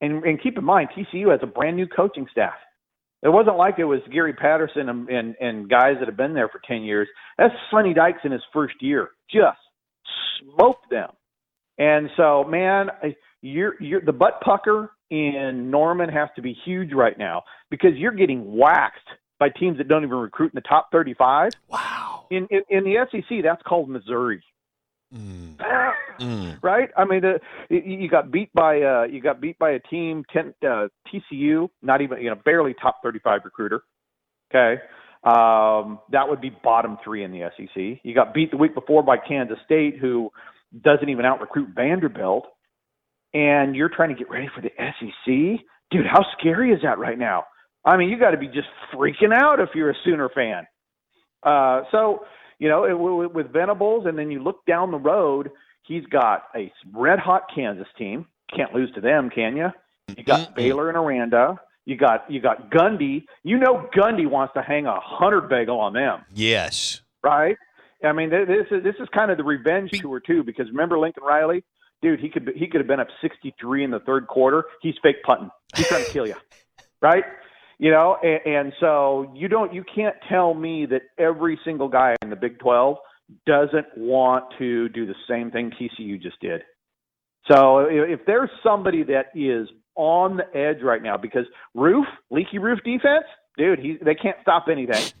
And, 0.00 0.22
and 0.24 0.40
keep 0.42 0.56
in 0.56 0.64
mind, 0.64 0.90
TCU 0.96 1.30
has 1.30 1.40
a 1.42 1.46
brand 1.46 1.76
new 1.76 1.86
coaching 1.86 2.26
staff. 2.30 2.54
It 3.22 3.30
wasn't 3.30 3.56
like 3.56 3.78
it 3.78 3.84
was 3.84 4.00
Gary 4.12 4.32
Patterson 4.32 4.88
and, 4.88 5.08
and, 5.08 5.34
and 5.40 5.68
guys 5.68 5.96
that 5.98 6.06
have 6.06 6.16
been 6.16 6.34
there 6.34 6.48
for 6.48 6.60
10 6.66 6.82
years. 6.82 7.08
That's 7.36 7.54
Sonny 7.70 7.92
Dykes 7.92 8.20
in 8.24 8.30
his 8.30 8.42
first 8.52 8.76
year. 8.80 9.10
Just 9.32 9.58
smoked 10.40 10.88
them. 10.90 11.10
And 11.78 12.10
so, 12.16 12.44
man, 12.44 12.88
you're, 13.42 13.80
you're, 13.80 14.00
the 14.00 14.12
butt 14.12 14.40
pucker 14.44 14.92
in 15.10 15.70
Norman 15.70 16.08
has 16.10 16.28
to 16.36 16.42
be 16.42 16.56
huge 16.64 16.92
right 16.92 17.18
now 17.18 17.42
because 17.70 17.92
you're 17.96 18.12
getting 18.12 18.56
waxed 18.56 18.98
by 19.40 19.48
teams 19.48 19.78
that 19.78 19.88
don't 19.88 20.04
even 20.04 20.16
recruit 20.16 20.52
in 20.52 20.56
the 20.56 20.68
top 20.68 20.90
35. 20.92 21.50
Wow. 21.68 22.26
In, 22.30 22.46
in, 22.50 22.62
in 22.68 22.84
the 22.84 23.06
SEC, 23.10 23.38
that's 23.42 23.62
called 23.62 23.88
Missouri. 23.88 24.42
Mm. 25.14 25.56
mm. 26.20 26.62
Right? 26.62 26.90
I 26.96 27.04
mean, 27.04 27.22
the, 27.22 27.40
you 27.70 28.08
got 28.08 28.30
beat 28.30 28.52
by 28.52 28.80
uh, 28.82 29.04
you 29.04 29.20
got 29.20 29.40
beat 29.40 29.58
by 29.58 29.70
a 29.70 29.80
team, 29.80 30.24
ten, 30.32 30.54
uh, 30.62 30.88
TCU, 31.12 31.68
not 31.82 32.00
even 32.02 32.20
you 32.20 32.30
know 32.30 32.36
barely 32.44 32.74
top 32.80 32.96
thirty-five 33.02 33.40
recruiter. 33.44 33.82
Okay, 34.50 34.80
um, 35.24 36.00
that 36.10 36.28
would 36.28 36.40
be 36.40 36.50
bottom 36.50 36.98
three 37.04 37.24
in 37.24 37.32
the 37.32 37.50
SEC. 37.56 38.00
You 38.02 38.14
got 38.14 38.34
beat 38.34 38.50
the 38.50 38.56
week 38.56 38.74
before 38.74 39.02
by 39.02 39.16
Kansas 39.16 39.58
State, 39.64 39.98
who 39.98 40.30
doesn't 40.82 41.08
even 41.08 41.24
out 41.24 41.40
recruit 41.40 41.70
Vanderbilt, 41.74 42.44
and 43.32 43.74
you're 43.74 43.90
trying 43.94 44.10
to 44.10 44.14
get 44.14 44.30
ready 44.30 44.48
for 44.54 44.60
the 44.60 44.70
SEC, 44.76 45.64
dude. 45.90 46.06
How 46.06 46.24
scary 46.38 46.72
is 46.72 46.80
that 46.82 46.98
right 46.98 47.18
now? 47.18 47.44
I 47.84 47.96
mean, 47.96 48.10
you 48.10 48.18
got 48.18 48.32
to 48.32 48.36
be 48.36 48.48
just 48.48 48.68
freaking 48.92 49.32
out 49.32 49.60
if 49.60 49.70
you're 49.74 49.90
a 49.90 49.94
Sooner 50.04 50.28
fan. 50.34 50.66
Uh, 51.42 51.82
so 51.90 52.20
you 52.58 52.68
know, 52.68 52.84
it, 52.84 53.32
with 53.32 53.52
Venables, 53.52 54.06
and 54.06 54.18
then 54.18 54.30
you 54.30 54.42
look 54.42 54.64
down 54.66 54.90
the 54.90 54.98
road, 54.98 55.50
he's 55.82 56.04
got 56.06 56.44
a 56.54 56.72
red 56.92 57.18
hot 57.18 57.44
Kansas 57.54 57.88
team. 57.96 58.26
Can't 58.54 58.74
lose 58.74 58.90
to 58.94 59.00
them, 59.00 59.30
can 59.30 59.56
you? 59.56 59.68
You 60.16 60.24
got. 60.24 60.54
Baylor 60.54 60.88
and 60.88 60.96
Aranda. 60.96 61.60
You 61.84 61.96
got 61.96 62.30
you 62.30 62.40
got 62.40 62.70
Gundy. 62.70 63.24
You 63.44 63.58
know 63.58 63.88
Gundy 63.96 64.28
wants 64.28 64.52
to 64.54 64.62
hang 64.62 64.86
a 64.86 65.00
hundred 65.00 65.48
bagel 65.48 65.80
on 65.80 65.94
them. 65.94 66.24
Yes. 66.34 67.00
Right. 67.22 67.56
I 68.04 68.12
mean, 68.12 68.30
this 68.30 68.66
is 68.70 68.82
this 68.82 68.94
is 69.00 69.08
kind 69.14 69.30
of 69.30 69.38
the 69.38 69.44
revenge 69.44 69.90
tour 69.92 70.20
too, 70.20 70.44
because 70.44 70.68
remember 70.68 70.98
Lincoln 70.98 71.24
Riley, 71.24 71.64
dude, 72.02 72.20
he 72.20 72.28
could 72.28 72.50
he 72.54 72.66
could 72.68 72.80
have 72.80 72.86
been 72.86 73.00
up 73.00 73.08
sixty 73.20 73.54
three 73.60 73.84
in 73.84 73.90
the 73.90 74.00
third 74.00 74.26
quarter. 74.26 74.64
He's 74.82 74.94
fake 75.02 75.22
punting. 75.24 75.50
He's 75.74 75.88
trying 75.88 76.04
to 76.04 76.10
kill 76.10 76.26
you, 76.26 76.36
right? 77.00 77.24
You 77.78 77.92
know, 77.92 78.16
and, 78.22 78.40
and 78.54 78.72
so 78.80 79.30
you 79.34 79.48
don't 79.48 79.72
you 79.72 79.84
can't 79.94 80.16
tell 80.28 80.54
me 80.54 80.86
that 80.86 81.02
every 81.18 81.58
single 81.64 81.88
guy 81.88 82.16
in 82.22 82.30
the 82.30 82.36
Big 82.36 82.58
12 82.58 82.96
doesn't 83.46 83.86
want 83.96 84.44
to 84.58 84.88
do 84.88 85.06
the 85.06 85.14
same 85.28 85.50
thing 85.50 85.70
TCU 85.70 86.20
just 86.20 86.40
did. 86.40 86.62
So 87.50 87.86
if 87.88 88.20
there's 88.26 88.50
somebody 88.62 89.04
that 89.04 89.26
is 89.34 89.68
on 89.94 90.36
the 90.36 90.56
edge 90.56 90.82
right 90.82 91.02
now 91.02 91.16
because 91.16 91.44
roof, 91.74 92.06
leaky 92.30 92.58
roof 92.58 92.78
defense, 92.84 93.24
dude, 93.56 93.78
he 93.78 93.98
they 94.02 94.14
can't 94.14 94.36
stop 94.42 94.66
anything. 94.70 95.12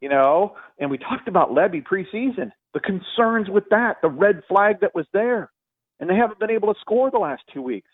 You 0.00 0.10
know, 0.10 0.54
and 0.78 0.90
we 0.90 0.98
talked 0.98 1.28
about 1.28 1.50
Lebby 1.50 1.82
preseason. 1.82 2.50
the 2.74 2.80
concerns 2.80 3.48
with 3.48 3.64
that, 3.70 3.96
the 4.02 4.08
red 4.08 4.42
flag 4.48 4.80
that 4.80 4.94
was 4.94 5.06
there, 5.14 5.50
and 5.98 6.10
they 6.10 6.14
haven't 6.14 6.38
been 6.38 6.50
able 6.50 6.72
to 6.72 6.80
score 6.80 7.10
the 7.10 7.18
last 7.18 7.42
two 7.54 7.62
weeks. 7.62 7.88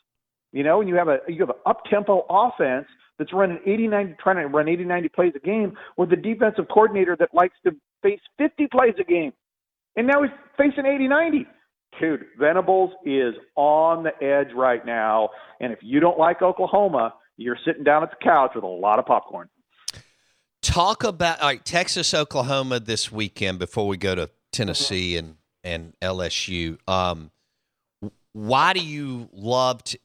You 0.53 0.63
know, 0.63 0.81
and 0.81 0.89
you 0.89 0.97
have 0.97 1.09
a 1.09 1.19
you 1.29 1.41
have 1.41 1.51
an 1.51 1.57
up 1.67 1.83
tempo 1.91 2.25
offense 2.31 2.87
that's 3.19 3.33
running 3.33 3.59
80 3.67 3.89
90 3.89 4.15
trying 4.23 4.37
to 4.37 4.47
run 4.47 4.69
80 4.69 4.85
90 4.85 5.09
plays 5.11 5.33
a 5.37 5.41
game 5.41 5.77
with 5.97 6.13
a 6.13 6.17
defensive 6.17 6.67
coordinator 6.73 7.17
that 7.19 7.31
likes 7.35 7.55
to 7.65 7.73
face 8.03 8.21
50 8.39 8.69
plays 8.69 8.95
a 8.99 9.05
game. 9.05 9.33
And 9.97 10.07
now 10.07 10.23
he's 10.23 10.33
facing 10.57 10.87
80 10.87 11.09
90. 11.09 11.47
Dude, 12.01 12.27
Venables 12.39 12.93
is 13.05 13.35
on 13.57 14.05
the 14.05 14.25
edge 14.25 14.55
right 14.55 14.85
now, 14.85 15.31
and 15.61 15.73
if 15.73 15.81
you 15.83 16.01
don't 16.01 16.19
like 16.19 16.43
Oklahoma, 16.43 17.15
you're 17.37 17.57
sitting 17.65 17.83
down 17.83 18.03
at 18.03 18.11
the 18.11 18.17
couch 18.23 18.53
with 18.55 18.63
a 18.63 18.67
lot 18.67 18.99
of 18.99 19.07
popcorn. 19.07 19.49
Talk 20.61 21.03
about 21.03 21.41
all 21.41 21.49
right, 21.49 21.65
Texas, 21.65 22.13
Oklahoma 22.15 22.79
this 22.79 23.11
weekend 23.11 23.59
before 23.59 23.87
we 23.89 23.97
go 23.97 24.15
to 24.15 24.31
Tennessee 24.53 25.17
and 25.17 25.37
and 25.65 25.95
LSU. 26.03 26.79
Um, 26.89 27.31
why 28.38 28.72
do 28.72 28.79
you 28.79 29.29
love 29.33 29.83
to, 29.83 29.98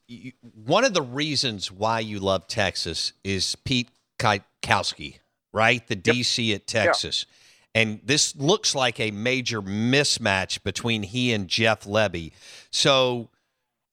one 0.66 0.84
of 0.84 0.96
the 0.96 1.04
reasons 1.04 1.72
why 1.72 2.00
you 2.00 2.20
love 2.20 2.48
Texas 2.48 3.14
is 3.24 3.56
Pete 3.58 3.90
Kwiatkowski, 4.18 5.20
right? 5.52 5.86
The 5.88 5.96
DC 5.96 6.48
yep. 6.48 6.56
at 6.56 6.68
Texas. 6.68 7.28
Yeah. 7.76 7.82
And 7.82 8.00
this 8.04 8.36
looks 8.36 8.74
like 8.74 9.00
a 9.00 9.12
major 9.12 9.62
mismatch 9.62 10.64
between 10.64 11.04
he 11.04 11.32
and 11.32 11.48
Jeff 11.48 11.84
Lebby. 11.84 12.32
So 12.72 13.30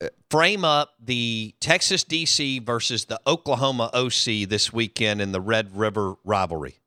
uh, 0.03 0.09
frame 0.31 0.65
up 0.65 0.95
the 0.99 1.55
Texas 1.61 2.03
DC 2.05 2.65
versus 2.65 3.05
the 3.05 3.21
Oklahoma 3.27 3.91
OC 3.93 4.49
this 4.49 4.73
weekend 4.73 5.21
in 5.21 5.33
the 5.33 5.41
Red 5.43 5.77
River 5.77 6.15
rivalry. 6.25 6.79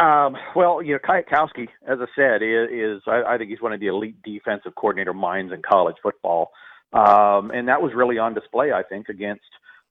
Um, 0.00 0.36
well, 0.56 0.82
you 0.82 0.94
know, 0.94 0.98
Kwiatkowski, 0.98 1.68
as 1.86 1.98
I 2.00 2.06
said, 2.16 2.42
is, 2.42 2.70
is 2.72 3.02
I, 3.06 3.34
I 3.34 3.38
think 3.38 3.50
he's 3.50 3.60
one 3.60 3.74
of 3.74 3.80
the 3.80 3.88
elite 3.88 4.22
defensive 4.22 4.74
coordinator 4.74 5.12
minds 5.12 5.52
in 5.52 5.60
college 5.62 5.96
football, 6.02 6.52
um, 6.92 7.50
and 7.50 7.68
that 7.68 7.82
was 7.82 7.92
really 7.94 8.16
on 8.16 8.32
display, 8.32 8.72
I 8.72 8.82
think, 8.82 9.08
against 9.10 9.44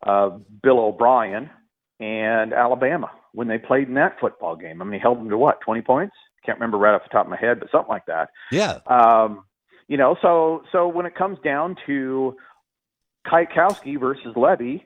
uh, 0.05 0.29
Bill 0.63 0.79
O'Brien 0.79 1.49
and 1.99 2.53
Alabama 2.53 3.11
when 3.33 3.47
they 3.47 3.59
played 3.59 3.87
in 3.87 3.93
that 3.95 4.19
football 4.19 4.55
game. 4.55 4.81
I 4.81 4.85
mean, 4.85 4.93
he 4.93 4.99
held 4.99 5.19
them 5.19 5.29
to 5.29 5.37
what, 5.37 5.61
twenty 5.61 5.81
points? 5.81 6.15
Can't 6.45 6.57
remember 6.57 6.77
right 6.77 6.95
off 6.95 7.03
the 7.03 7.09
top 7.09 7.25
of 7.25 7.29
my 7.29 7.37
head, 7.37 7.59
but 7.59 7.69
something 7.69 7.89
like 7.89 8.05
that. 8.07 8.29
Yeah. 8.51 8.79
Um, 8.87 9.43
you 9.87 9.97
know, 9.97 10.15
so 10.21 10.63
so 10.71 10.87
when 10.87 11.05
it 11.05 11.15
comes 11.15 11.37
down 11.43 11.75
to 11.85 12.35
Kwiatkowski 13.27 13.99
versus 13.99 14.33
Lebby, 14.35 14.83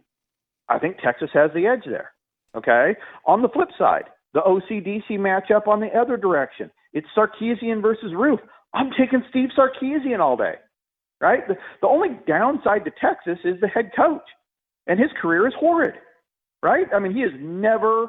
I 0.67 0.79
think 0.79 0.97
Texas 0.97 1.29
has 1.33 1.51
the 1.53 1.67
edge 1.67 1.85
there. 1.85 2.11
Okay. 2.55 2.95
On 3.25 3.41
the 3.41 3.49
flip 3.49 3.69
side, 3.77 4.05
the 4.33 4.41
OCDC 4.41 5.11
matchup 5.11 5.67
on 5.67 5.79
the 5.79 5.87
other 5.87 6.17
direction. 6.17 6.71
It's 6.93 7.07
Sarkisian 7.15 7.81
versus 7.81 8.13
Roof. 8.15 8.39
I'm 8.73 8.89
taking 8.97 9.23
Steve 9.29 9.49
Sarkisian 9.57 10.19
all 10.19 10.35
day, 10.35 10.55
right? 11.21 11.47
The, 11.47 11.55
the 11.81 11.87
only 11.87 12.09
downside 12.27 12.85
to 12.85 12.91
Texas 12.99 13.39
is 13.43 13.59
the 13.61 13.67
head 13.67 13.91
coach, 13.95 14.23
and 14.87 14.99
his 14.99 15.09
career 15.21 15.47
is 15.47 15.53
horrid, 15.59 15.95
right? 16.61 16.87
I 16.93 16.99
mean, 16.99 17.13
he 17.13 17.21
has 17.21 17.31
never 17.39 18.07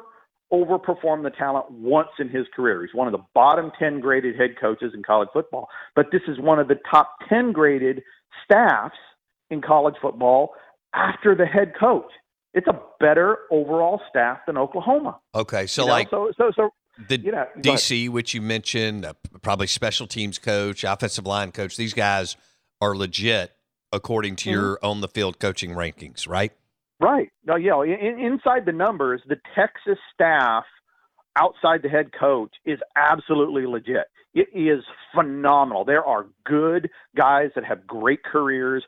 overperformed 0.51 1.23
the 1.23 1.31
talent 1.31 1.69
once 1.71 2.09
in 2.19 2.29
his 2.29 2.45
career. 2.55 2.81
He's 2.85 2.95
one 2.95 3.07
of 3.07 3.11
the 3.11 3.23
bottom 3.33 3.71
10 3.77 3.99
graded 3.99 4.35
head 4.39 4.55
coaches 4.59 4.91
in 4.93 5.03
college 5.03 5.29
football, 5.33 5.67
but 5.95 6.07
this 6.11 6.21
is 6.27 6.39
one 6.39 6.59
of 6.59 6.67
the 6.67 6.79
top 6.89 7.15
10 7.29 7.51
graded 7.51 8.03
staffs 8.43 8.97
in 9.49 9.61
college 9.61 9.95
football 10.01 10.53
after 10.93 11.35
the 11.35 11.45
head 11.45 11.73
coach 11.79 12.11
it's 12.55 12.67
a 12.67 12.79
better 12.99 13.39
overall 13.51 14.01
staff 14.09 14.39
than 14.47 14.57
Oklahoma. 14.57 15.19
Okay, 15.35 15.67
so 15.67 15.83
you 15.83 15.87
know? 15.87 15.93
like 15.93 16.09
so 16.09 16.31
so 16.37 16.51
so 16.55 16.69
the 17.09 17.19
yeah, 17.19 17.45
DC, 17.57 18.09
which 18.09 18.33
you 18.33 18.41
mentioned, 18.41 19.05
uh, 19.05 19.13
probably 19.41 19.67
special 19.67 20.07
teams 20.07 20.39
coach, 20.39 20.83
offensive 20.83 21.27
line 21.27 21.51
coach. 21.51 21.75
These 21.75 21.93
guys 21.93 22.37
are 22.81 22.95
legit 22.95 23.51
according 23.91 24.37
to 24.37 24.49
mm-hmm. 24.49 24.59
your 24.59 24.79
on 24.81 25.01
the 25.01 25.09
field 25.09 25.39
coaching 25.39 25.71
rankings, 25.71 26.27
right? 26.27 26.53
Right. 26.99 27.29
No, 27.45 27.57
yeah. 27.57 27.83
In, 27.83 28.19
inside 28.19 28.65
the 28.65 28.71
numbers, 28.71 29.21
the 29.27 29.37
Texas 29.53 29.99
staff 30.13 30.63
outside 31.35 31.81
the 31.83 31.89
head 31.89 32.11
coach 32.17 32.53
is 32.65 32.79
absolutely 32.95 33.65
legit. 33.65 34.05
It 34.33 34.47
is 34.53 34.83
phenomenal. 35.13 35.83
There 35.83 36.03
are 36.03 36.27
good 36.45 36.89
guys 37.17 37.49
that 37.55 37.65
have 37.65 37.85
great 37.85 38.23
careers 38.23 38.85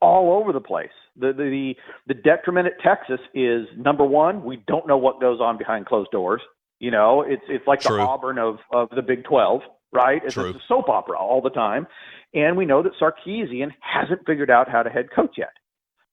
all 0.00 0.40
over 0.40 0.52
the 0.52 0.60
place. 0.60 0.90
The, 1.16 1.32
the 1.32 1.74
the 2.06 2.14
detriment 2.14 2.66
at 2.68 2.80
Texas 2.80 3.20
is 3.34 3.66
number 3.76 4.04
one, 4.04 4.44
we 4.44 4.62
don't 4.66 4.86
know 4.86 4.96
what 4.96 5.20
goes 5.20 5.40
on 5.40 5.58
behind 5.58 5.86
closed 5.86 6.10
doors. 6.10 6.40
You 6.78 6.90
know, 6.90 7.22
it's 7.22 7.42
it's 7.48 7.66
like 7.66 7.80
True. 7.80 7.96
the 7.96 8.02
Auburn 8.02 8.38
of 8.38 8.58
of 8.72 8.88
the 8.90 9.02
Big 9.02 9.24
Twelve, 9.24 9.62
right? 9.92 10.22
It's, 10.24 10.36
it's 10.36 10.56
a 10.56 10.62
soap 10.68 10.88
opera 10.88 11.18
all 11.18 11.40
the 11.42 11.50
time, 11.50 11.88
and 12.34 12.56
we 12.56 12.66
know 12.66 12.82
that 12.82 12.92
Sarkisian 13.00 13.70
hasn't 13.80 14.20
figured 14.26 14.50
out 14.50 14.70
how 14.70 14.82
to 14.82 14.90
head 14.90 15.08
coach 15.14 15.34
yet. 15.36 15.52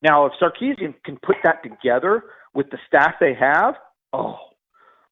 Now, 0.02 0.26
if 0.26 0.34
Sarkisian 0.42 0.96
can 1.04 1.18
put 1.24 1.38
that 1.44 1.62
together 1.64 2.24
with 2.54 2.70
the 2.72 2.78
staff 2.88 3.16
they 3.20 3.36
have, 3.36 3.76
oh, 4.12 4.38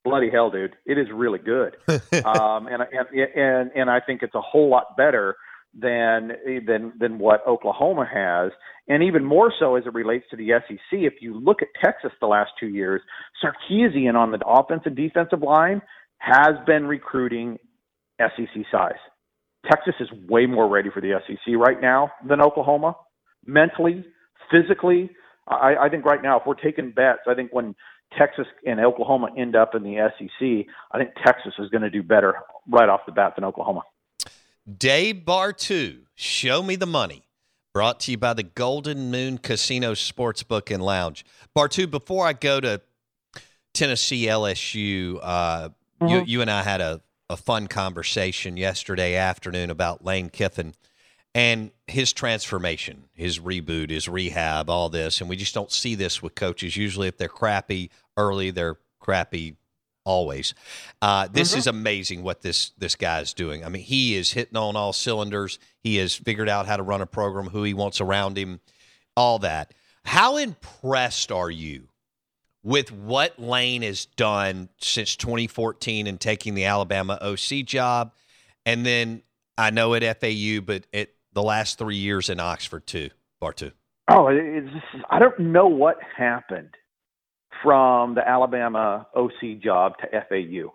bloody 0.03 0.31
hell, 0.31 0.49
dude, 0.49 0.75
it 0.85 0.97
is 0.97 1.07
really 1.13 1.39
good. 1.39 1.77
um, 2.25 2.67
and, 2.67 2.81
and 2.91 3.29
and 3.35 3.71
and 3.75 3.89
I 3.91 3.99
think 3.99 4.23
it's 4.23 4.35
a 4.35 4.41
whole 4.41 4.69
lot 4.69 4.97
better 4.97 5.35
than 5.79 6.33
than 6.67 6.93
than 6.99 7.17
what 7.17 7.45
Oklahoma 7.47 8.07
has, 8.11 8.51
and 8.87 9.03
even 9.03 9.23
more 9.23 9.51
so 9.57 9.75
as 9.75 9.85
it 9.85 9.93
relates 9.93 10.25
to 10.31 10.37
the 10.37 10.51
SEC. 10.67 10.79
If 10.91 11.15
you 11.21 11.39
look 11.39 11.61
at 11.61 11.69
Texas 11.83 12.11
the 12.21 12.27
last 12.27 12.51
two 12.59 12.67
years, 12.67 13.01
Sarkisian 13.43 14.15
on 14.15 14.31
the 14.31 14.39
offensive 14.45 14.95
defensive 14.95 15.41
line 15.41 15.81
has 16.19 16.55
been 16.65 16.85
recruiting 16.85 17.57
SEC 18.19 18.65
size. 18.71 18.93
Texas 19.69 19.95
is 19.99 20.09
way 20.29 20.45
more 20.45 20.67
ready 20.67 20.89
for 20.93 21.01
the 21.01 21.19
SEC 21.25 21.55
right 21.55 21.81
now 21.81 22.11
than 22.27 22.41
Oklahoma, 22.41 22.95
mentally, 23.45 24.05
physically. 24.51 25.09
I, 25.47 25.75
I 25.81 25.89
think 25.89 26.05
right 26.05 26.21
now, 26.21 26.39
if 26.39 26.43
we're 26.45 26.55
taking 26.55 26.91
bets, 26.91 27.21
I 27.27 27.33
think 27.33 27.51
when 27.51 27.75
Texas 28.17 28.45
and 28.65 28.79
Oklahoma 28.79 29.29
end 29.37 29.55
up 29.55 29.75
in 29.75 29.83
the 29.83 30.09
SEC, 30.17 30.67
I 30.91 30.97
think 30.97 31.11
Texas 31.25 31.53
is 31.59 31.69
going 31.69 31.81
to 31.81 31.89
do 31.89 32.03
better 32.03 32.35
right 32.69 32.89
off 32.89 33.01
the 33.05 33.11
bat 33.11 33.33
than 33.35 33.43
Oklahoma. 33.43 33.81
Dave 34.65 35.23
Bartoo, 35.25 36.03
Show 36.15 36.63
Me 36.63 36.75
the 36.75 36.85
Money, 36.85 37.23
brought 37.73 37.99
to 38.01 38.11
you 38.11 38.17
by 38.17 38.33
the 38.33 38.43
Golden 38.43 39.11
Moon 39.11 39.37
Casino 39.37 39.93
Sportsbook 39.93 40.73
and 40.73 40.81
Lounge. 40.81 41.25
Bartoo, 41.55 41.89
before 41.89 42.25
I 42.25 42.33
go 42.33 42.61
to 42.61 42.81
Tennessee 43.73 44.27
LSU, 44.27 45.19
uh, 45.21 45.69
mm-hmm. 45.69 46.07
you, 46.07 46.23
you 46.25 46.41
and 46.41 46.49
I 46.49 46.63
had 46.63 46.79
a, 46.79 47.01
a 47.29 47.35
fun 47.35 47.67
conversation 47.67 48.55
yesterday 48.55 49.15
afternoon 49.15 49.69
about 49.69 50.05
Lane 50.05 50.29
Kiffin 50.29 50.73
and 51.35 51.71
his 51.87 52.13
transformation, 52.13 53.05
his 53.13 53.39
reboot, 53.39 53.89
his 53.89 54.07
rehab, 54.07 54.69
all 54.69 54.87
this. 54.87 55.19
And 55.19 55.29
we 55.29 55.35
just 55.35 55.53
don't 55.53 55.71
see 55.71 55.95
this 55.95 56.21
with 56.21 56.35
coaches. 56.35 56.77
Usually, 56.77 57.07
if 57.09 57.17
they're 57.17 57.27
crappy 57.27 57.89
early, 58.15 58.51
they're 58.51 58.77
crappy 58.99 59.57
always. 60.05 60.53
Uh, 61.01 61.27
this 61.31 61.51
mm-hmm. 61.51 61.59
is 61.59 61.67
amazing 61.67 62.23
what 62.23 62.41
this 62.41 62.71
this 62.77 62.95
guy 62.95 63.21
is 63.21 63.33
doing. 63.33 63.63
I 63.63 63.69
mean, 63.69 63.83
he 63.83 64.15
is 64.15 64.33
hitting 64.33 64.57
on 64.57 64.75
all 64.75 64.93
cylinders. 64.93 65.59
He 65.79 65.97
has 65.97 66.15
figured 66.15 66.49
out 66.49 66.65
how 66.65 66.77
to 66.77 66.83
run 66.83 67.01
a 67.01 67.05
program, 67.05 67.47
who 67.47 67.63
he 67.63 67.73
wants 67.73 68.01
around 68.01 68.37
him, 68.37 68.59
all 69.15 69.39
that. 69.39 69.73
How 70.05 70.37
impressed 70.37 71.31
are 71.31 71.51
you 71.51 71.87
with 72.63 72.91
what 72.91 73.39
Lane 73.39 73.81
has 73.81 74.05
done 74.05 74.69
since 74.79 75.15
2014 75.15 76.07
and 76.07 76.19
taking 76.19 76.55
the 76.55 76.65
Alabama 76.65 77.17
OC 77.21 77.65
job, 77.65 78.13
and 78.65 78.85
then 78.85 79.21
I 79.57 79.69
know 79.69 79.93
at 79.93 80.21
FAU, 80.21 80.61
but 80.61 80.85
at 80.93 81.09
the 81.33 81.43
last 81.43 81.77
three 81.77 81.97
years 81.97 82.29
in 82.29 82.39
Oxford 82.39 82.87
too, 82.87 83.09
Bartoo. 83.41 83.71
Oh, 84.09 84.27
it's, 84.27 84.69
I 85.09 85.19
don't 85.19 85.39
know 85.39 85.67
what 85.67 85.97
happened 86.17 86.75
from 87.63 88.15
the 88.15 88.27
Alabama 88.27 89.07
OC 89.15 89.61
job 89.63 89.93
to 89.99 90.07
FAU? 90.29 90.73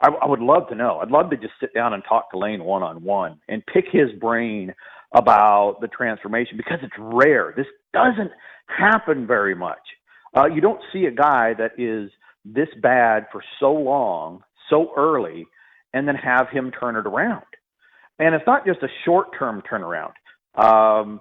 I, 0.00 0.08
I 0.08 0.26
would 0.26 0.40
love 0.40 0.68
to 0.68 0.74
know. 0.74 0.98
I'd 0.98 1.10
love 1.10 1.30
to 1.30 1.36
just 1.36 1.52
sit 1.60 1.72
down 1.74 1.92
and 1.92 2.02
talk 2.08 2.30
to 2.32 2.38
Lane 2.38 2.64
one 2.64 2.82
on 2.82 3.04
one 3.04 3.38
and 3.48 3.62
pick 3.72 3.84
his 3.92 4.10
brain 4.18 4.74
about 5.14 5.76
the 5.80 5.88
transformation 5.88 6.56
because 6.56 6.78
it's 6.82 6.94
rare. 6.98 7.54
This 7.56 7.66
doesn't 7.92 8.30
happen 8.66 9.26
very 9.26 9.54
much. 9.54 9.78
Uh, 10.36 10.46
you 10.46 10.60
don't 10.60 10.80
see 10.92 11.04
a 11.04 11.10
guy 11.10 11.54
that 11.54 11.72
is 11.78 12.10
this 12.44 12.68
bad 12.80 13.26
for 13.30 13.42
so 13.60 13.72
long, 13.72 14.42
so 14.70 14.92
early, 14.96 15.46
and 15.92 16.08
then 16.08 16.14
have 16.14 16.48
him 16.48 16.70
turn 16.70 16.96
it 16.96 17.06
around. 17.06 17.44
And 18.18 18.34
it's 18.34 18.46
not 18.46 18.66
just 18.66 18.82
a 18.82 18.88
short 19.04 19.28
term 19.38 19.62
turnaround. 19.70 20.12
Um, 20.54 21.20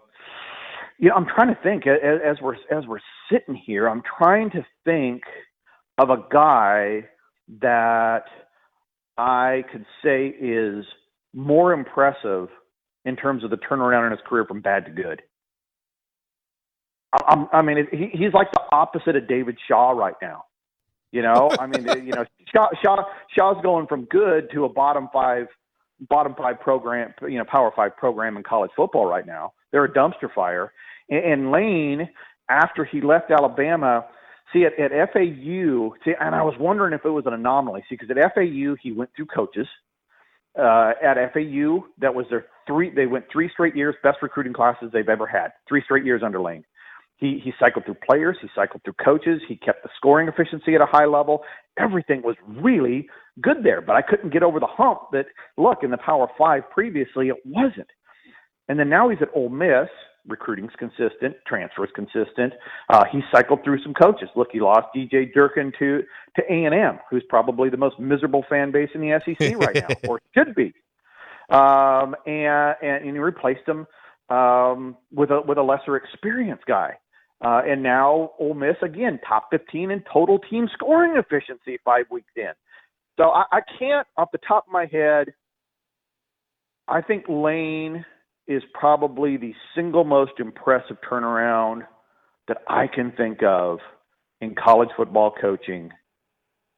you 1.01 1.09
know, 1.09 1.15
I'm 1.15 1.25
trying 1.25 1.47
to 1.47 1.59
think 1.61 1.87
as, 1.87 2.19
as 2.23 2.37
we're 2.41 2.55
as 2.69 2.85
we're 2.87 2.99
sitting 3.29 3.55
here. 3.55 3.89
I'm 3.89 4.03
trying 4.17 4.51
to 4.51 4.63
think 4.85 5.23
of 5.97 6.11
a 6.11 6.23
guy 6.31 7.05
that 7.59 8.25
I 9.17 9.63
could 9.71 9.85
say 10.03 10.27
is 10.27 10.85
more 11.33 11.73
impressive 11.73 12.49
in 13.03 13.15
terms 13.15 13.43
of 13.43 13.49
the 13.49 13.57
turnaround 13.57 14.05
in 14.05 14.11
his 14.11 14.21
career 14.27 14.45
from 14.45 14.61
bad 14.61 14.85
to 14.85 14.91
good. 14.91 15.23
I, 17.13 17.45
I 17.51 17.61
mean, 17.63 17.87
he, 17.91 18.09
he's 18.13 18.33
like 18.33 18.51
the 18.51 18.61
opposite 18.71 19.15
of 19.15 19.27
David 19.27 19.57
Shaw 19.67 19.91
right 19.91 20.15
now. 20.21 20.45
You 21.11 21.23
know, 21.23 21.49
I 21.59 21.65
mean, 21.65 21.83
you 22.05 22.13
know, 22.13 22.25
Shaw, 22.53 22.69
Shaw 22.83 23.03
Shaw's 23.35 23.61
going 23.63 23.87
from 23.87 24.05
good 24.05 24.51
to 24.53 24.65
a 24.65 24.69
bottom 24.69 25.09
five 25.11 25.47
bottom 26.09 26.35
five 26.37 26.59
program, 26.59 27.11
you 27.23 27.39
know, 27.39 27.45
Power 27.45 27.71
Five 27.75 27.97
program 27.97 28.37
in 28.37 28.43
college 28.43 28.71
football 28.75 29.07
right 29.07 29.25
now. 29.25 29.53
They're 29.71 29.85
a 29.85 29.93
dumpster 29.93 30.33
fire. 30.33 30.71
And, 31.09 31.25
and 31.25 31.51
Lane, 31.51 32.09
after 32.49 32.85
he 32.85 33.01
left 33.01 33.31
Alabama, 33.31 34.05
see 34.53 34.65
at, 34.65 34.73
at 34.79 35.13
FAU, 35.13 35.93
see, 36.03 36.13
and 36.19 36.35
I 36.35 36.43
was 36.43 36.55
wondering 36.59 36.93
if 36.93 37.05
it 37.05 37.09
was 37.09 37.25
an 37.25 37.33
anomaly. 37.33 37.83
See, 37.89 37.95
because 37.99 38.09
at 38.09 38.33
FAU 38.33 38.75
he 38.81 38.91
went 38.91 39.09
through 39.15 39.27
coaches. 39.27 39.67
Uh, 40.57 40.91
at 41.01 41.15
FAU, 41.33 41.85
that 41.99 42.13
was 42.13 42.25
their 42.29 42.47
three. 42.67 42.93
They 42.93 43.05
went 43.05 43.25
three 43.31 43.49
straight 43.53 43.73
years, 43.73 43.95
best 44.03 44.17
recruiting 44.21 44.51
classes 44.51 44.89
they've 44.91 45.07
ever 45.07 45.25
had. 45.25 45.53
Three 45.67 45.81
straight 45.85 46.03
years 46.03 46.21
under 46.25 46.41
Lane. 46.41 46.65
He 47.15 47.39
he 47.41 47.53
cycled 47.57 47.85
through 47.85 47.97
players, 48.05 48.35
he 48.41 48.49
cycled 48.53 48.81
through 48.83 48.95
coaches, 49.01 49.41
he 49.47 49.55
kept 49.55 49.83
the 49.83 49.89
scoring 49.95 50.27
efficiency 50.27 50.75
at 50.75 50.81
a 50.81 50.87
high 50.87 51.05
level. 51.05 51.43
Everything 51.77 52.21
was 52.21 52.35
really 52.47 53.07
good 53.41 53.57
there, 53.63 53.79
but 53.79 53.95
I 53.95 54.01
couldn't 54.01 54.33
get 54.33 54.43
over 54.43 54.59
the 54.59 54.67
hump 54.67 54.99
that 55.13 55.27
look 55.55 55.83
in 55.83 55.91
the 55.91 55.97
Power 55.97 56.27
Five 56.37 56.63
previously 56.71 57.29
it 57.29 57.37
wasn't. 57.45 57.87
And 58.67 58.79
then 58.79 58.89
now 58.89 59.09
he's 59.09 59.19
at 59.21 59.29
Ole 59.35 59.49
Miss, 59.49 59.89
recruiting's 60.27 60.71
consistent, 60.77 61.35
transfer's 61.47 61.89
consistent. 61.95 62.53
Uh, 62.89 63.03
he 63.11 63.21
cycled 63.33 63.59
through 63.63 63.81
some 63.83 63.93
coaches. 63.93 64.29
Look, 64.35 64.49
he 64.51 64.59
lost 64.59 64.87
DJ 64.95 65.33
Durkin 65.33 65.71
to 65.79 66.03
to 66.35 66.41
A 66.49 66.65
and 66.65 66.73
M, 66.75 66.99
who's 67.09 67.23
probably 67.29 67.69
the 67.69 67.77
most 67.77 67.99
miserable 67.99 68.45
fan 68.49 68.71
base 68.71 68.89
in 68.93 69.01
the 69.01 69.19
SEC 69.25 69.57
right 69.59 69.75
now, 69.75 70.09
or 70.09 70.21
should 70.37 70.55
be. 70.55 70.73
Um, 71.49 72.15
and, 72.25 72.75
and 72.81 73.05
and 73.05 73.13
he 73.13 73.19
replaced 73.19 73.67
him 73.67 73.87
um, 74.29 74.95
with 75.11 75.31
a 75.31 75.41
with 75.41 75.57
a 75.57 75.63
lesser 75.63 75.95
experienced 75.97 76.65
guy. 76.65 76.97
Uh, 77.43 77.61
and 77.65 77.81
now 77.81 78.31
Ole 78.39 78.53
Miss 78.53 78.75
again, 78.83 79.19
top 79.27 79.47
15 79.49 79.89
in 79.89 80.03
total 80.13 80.37
team 80.37 80.69
scoring 80.73 81.17
efficiency 81.17 81.79
five 81.83 82.05
weeks 82.11 82.31
in. 82.35 82.51
So 83.17 83.29
I, 83.29 83.43
I 83.51 83.59
can't, 83.79 84.07
off 84.15 84.29
the 84.31 84.37
top 84.47 84.67
of 84.67 84.71
my 84.71 84.85
head, 84.91 85.33
I 86.87 87.01
think 87.01 87.25
Lane 87.27 88.05
is 88.51 88.63
probably 88.73 89.37
the 89.37 89.53
single 89.75 90.03
most 90.03 90.33
impressive 90.39 90.97
turnaround 91.09 91.87
that 92.47 92.57
I 92.67 92.87
can 92.87 93.11
think 93.11 93.43
of 93.43 93.79
in 94.41 94.55
college 94.55 94.89
football 94.97 95.33
coaching 95.39 95.91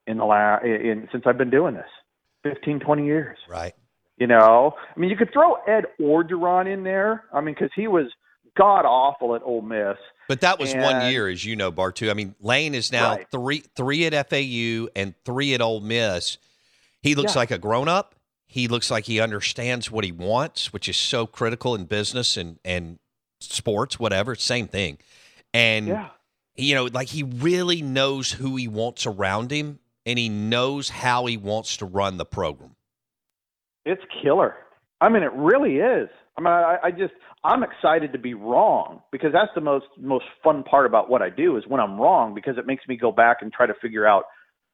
in 0.05 0.17
the 0.17 0.25
last 0.25 0.65
in 0.65 1.07
since 1.11 1.23
I've 1.25 1.37
been 1.37 1.49
doing 1.49 1.73
this 1.75 1.89
15 2.43 2.79
20 2.79 3.05
years. 3.05 3.37
Right. 3.49 3.73
You 4.17 4.27
know? 4.27 4.75
I 4.95 4.99
mean 4.99 5.09
you 5.09 5.17
could 5.17 5.31
throw 5.33 5.55
Ed 5.67 5.85
Orgeron 5.99 6.71
in 6.71 6.83
there. 6.83 7.23
I 7.33 7.41
mean 7.41 7.55
cuz 7.55 7.69
he 7.75 7.87
was 7.87 8.07
god 8.57 8.85
awful 8.85 9.35
at 9.35 9.41
Ole 9.43 9.61
Miss. 9.61 9.97
But 10.27 10.41
that 10.41 10.59
was 10.59 10.73
and, 10.73 10.83
one 10.83 11.11
year 11.11 11.27
as 11.27 11.43
you 11.43 11.55
know 11.55 11.71
bar 11.71 11.91
Bartu. 11.91 12.11
I 12.11 12.13
mean 12.13 12.35
Lane 12.41 12.75
is 12.75 12.91
now 12.91 13.15
right. 13.15 13.27
3 13.31 13.59
3 13.75 14.05
at 14.07 14.29
FAU 14.29 14.89
and 14.95 15.15
3 15.25 15.53
at 15.53 15.61
Ole 15.61 15.79
Miss. 15.79 16.37
He 17.01 17.15
looks 17.15 17.33
Yeah. 17.35 17.39
like 17.39 17.51
a 17.51 17.57
grown 17.57 17.87
up 17.87 18.15
he 18.53 18.67
looks 18.67 18.91
like 18.91 19.05
he 19.05 19.19
understands 19.19 19.89
what 19.89 20.03
he 20.03 20.11
wants, 20.11 20.71
which 20.71 20.87
is 20.87 20.95
so 20.95 21.25
critical 21.25 21.73
in 21.73 21.85
business 21.85 22.37
and 22.37 22.59
and 22.63 22.99
sports, 23.39 23.99
whatever. 23.99 24.35
Same 24.35 24.67
thing. 24.67 24.99
And 25.55 25.87
Yeah. 25.87 26.09
you 26.55 26.75
know, 26.75 26.85
like 26.85 27.07
he 27.07 27.23
really 27.23 27.81
knows 27.81 28.33
who 28.33 28.55
he 28.55 28.67
wants 28.67 29.07
around 29.07 29.49
him, 29.49 29.79
and 30.05 30.19
he 30.19 30.29
knows 30.29 30.89
how 30.89 31.25
he 31.25 31.35
wants 31.35 31.77
to 31.77 31.85
run 31.87 32.17
the 32.17 32.25
program. 32.25 32.75
It's 33.85 34.03
killer. 34.21 34.55
I 35.01 35.09
mean, 35.09 35.23
it 35.23 35.33
really 35.33 35.77
is. 35.77 36.09
I 36.37 36.41
mean, 36.41 36.53
I, 36.53 36.77
I 36.83 36.91
just 36.91 37.13
I'm 37.43 37.63
excited 37.63 38.13
to 38.13 38.19
be 38.19 38.35
wrong 38.35 39.01
because 39.11 39.33
that's 39.33 39.51
the 39.55 39.61
most 39.61 39.87
most 39.97 40.25
fun 40.43 40.61
part 40.61 40.85
about 40.85 41.09
what 41.09 41.23
I 41.23 41.31
do 41.31 41.57
is 41.57 41.63
when 41.67 41.79
I'm 41.79 41.99
wrong 41.99 42.35
because 42.35 42.59
it 42.59 42.67
makes 42.67 42.87
me 42.87 42.97
go 42.97 43.11
back 43.11 43.37
and 43.41 43.51
try 43.51 43.65
to 43.65 43.73
figure 43.81 44.05
out 44.05 44.25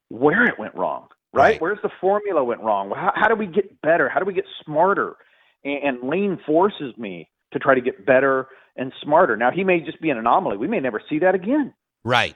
where 0.09 0.43
it 0.43 0.59
went 0.59 0.75
wrong. 0.75 1.07
Right? 1.33 1.43
Right. 1.43 1.61
Where's 1.61 1.79
the 1.83 1.91
formula 2.01 2.43
went 2.43 2.61
wrong? 2.61 2.91
How, 2.95 3.11
how 3.15 3.27
do 3.27 3.35
we 3.35 3.45
get 3.45 3.81
better? 3.81 4.09
How 4.09 4.19
do 4.19 4.25
we 4.25 4.33
get 4.33 4.45
smarter? 4.65 5.15
And, 5.63 6.01
and 6.01 6.09
Lane 6.09 6.39
forces 6.45 6.97
me 6.97 7.29
to 7.53 7.59
try 7.59 7.75
to 7.75 7.81
get 7.81 8.05
better 8.05 8.47
and 8.75 8.93
smarter. 9.01 9.35
Now 9.35 9.51
he 9.51 9.63
may 9.63 9.79
just 9.79 10.01
be 10.01 10.09
an 10.09 10.17
anomaly. 10.17 10.57
We 10.57 10.67
may 10.67 10.79
never 10.79 11.01
see 11.09 11.19
that 11.19 11.35
again. 11.35 11.73
Right. 12.03 12.35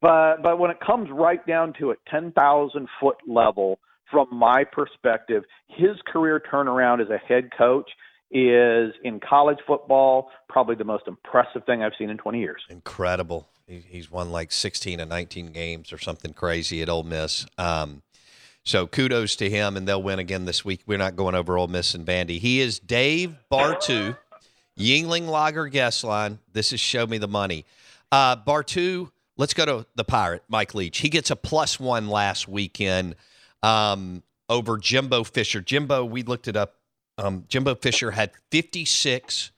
But 0.00 0.42
but 0.42 0.58
when 0.58 0.70
it 0.70 0.78
comes 0.84 1.08
right 1.12 1.44
down 1.46 1.74
to 1.78 1.90
it, 1.90 1.98
ten 2.10 2.32
thousand 2.32 2.88
foot 3.00 3.16
level, 3.28 3.78
from 4.10 4.26
my 4.32 4.64
perspective, 4.64 5.44
his 5.68 5.96
career 6.12 6.42
turnaround 6.52 7.00
as 7.00 7.08
a 7.08 7.18
head 7.18 7.50
coach 7.56 7.88
is 8.30 8.92
in 9.04 9.20
college 9.20 9.58
football 9.66 10.30
probably 10.48 10.74
the 10.74 10.84
most 10.84 11.04
impressive 11.06 11.64
thing 11.66 11.82
I've 11.82 11.92
seen 11.98 12.10
in 12.10 12.16
twenty 12.18 12.40
years. 12.40 12.62
Incredible. 12.68 13.48
He's 13.66 14.10
won 14.10 14.32
like 14.32 14.52
16 14.52 15.00
and 15.00 15.08
19 15.08 15.52
games 15.52 15.92
or 15.92 15.98
something 15.98 16.34
crazy 16.34 16.82
at 16.82 16.90
Ole 16.90 17.04
Miss. 17.04 17.46
Um, 17.56 18.02
so 18.64 18.86
kudos 18.86 19.36
to 19.36 19.50
him, 19.50 19.76
and 19.76 19.86
they'll 19.86 20.02
win 20.02 20.18
again 20.18 20.44
this 20.44 20.64
week. 20.64 20.82
We're 20.86 20.98
not 20.98 21.16
going 21.16 21.34
over 21.34 21.56
Ole 21.56 21.68
Miss 21.68 21.94
and 21.94 22.06
Vandy. 22.06 22.38
He 22.38 22.60
is 22.60 22.78
Dave 22.78 23.36
Bartu, 23.50 24.16
Yuengling 24.78 25.28
Lager 25.28 25.66
guest 25.68 26.04
line. 26.04 26.38
This 26.52 26.72
is 26.72 26.80
Show 26.80 27.06
Me 27.06 27.18
the 27.18 27.28
Money. 27.28 27.64
Uh, 28.10 28.36
Bartu, 28.36 29.10
let's 29.36 29.54
go 29.54 29.64
to 29.64 29.86
the 29.94 30.04
Pirate, 30.04 30.42
Mike 30.48 30.74
Leach. 30.74 30.98
He 30.98 31.08
gets 31.08 31.30
a 31.30 31.36
plus 31.36 31.80
one 31.80 32.08
last 32.08 32.46
weekend 32.46 33.16
um, 33.62 34.22
over 34.48 34.78
Jimbo 34.78 35.24
Fisher. 35.24 35.60
Jimbo, 35.60 36.04
we 36.04 36.22
looked 36.22 36.48
it 36.48 36.56
up. 36.56 36.76
Um, 37.18 37.44
Jimbo 37.48 37.74
Fisher 37.74 38.10
had 38.10 38.32
56 38.50 39.50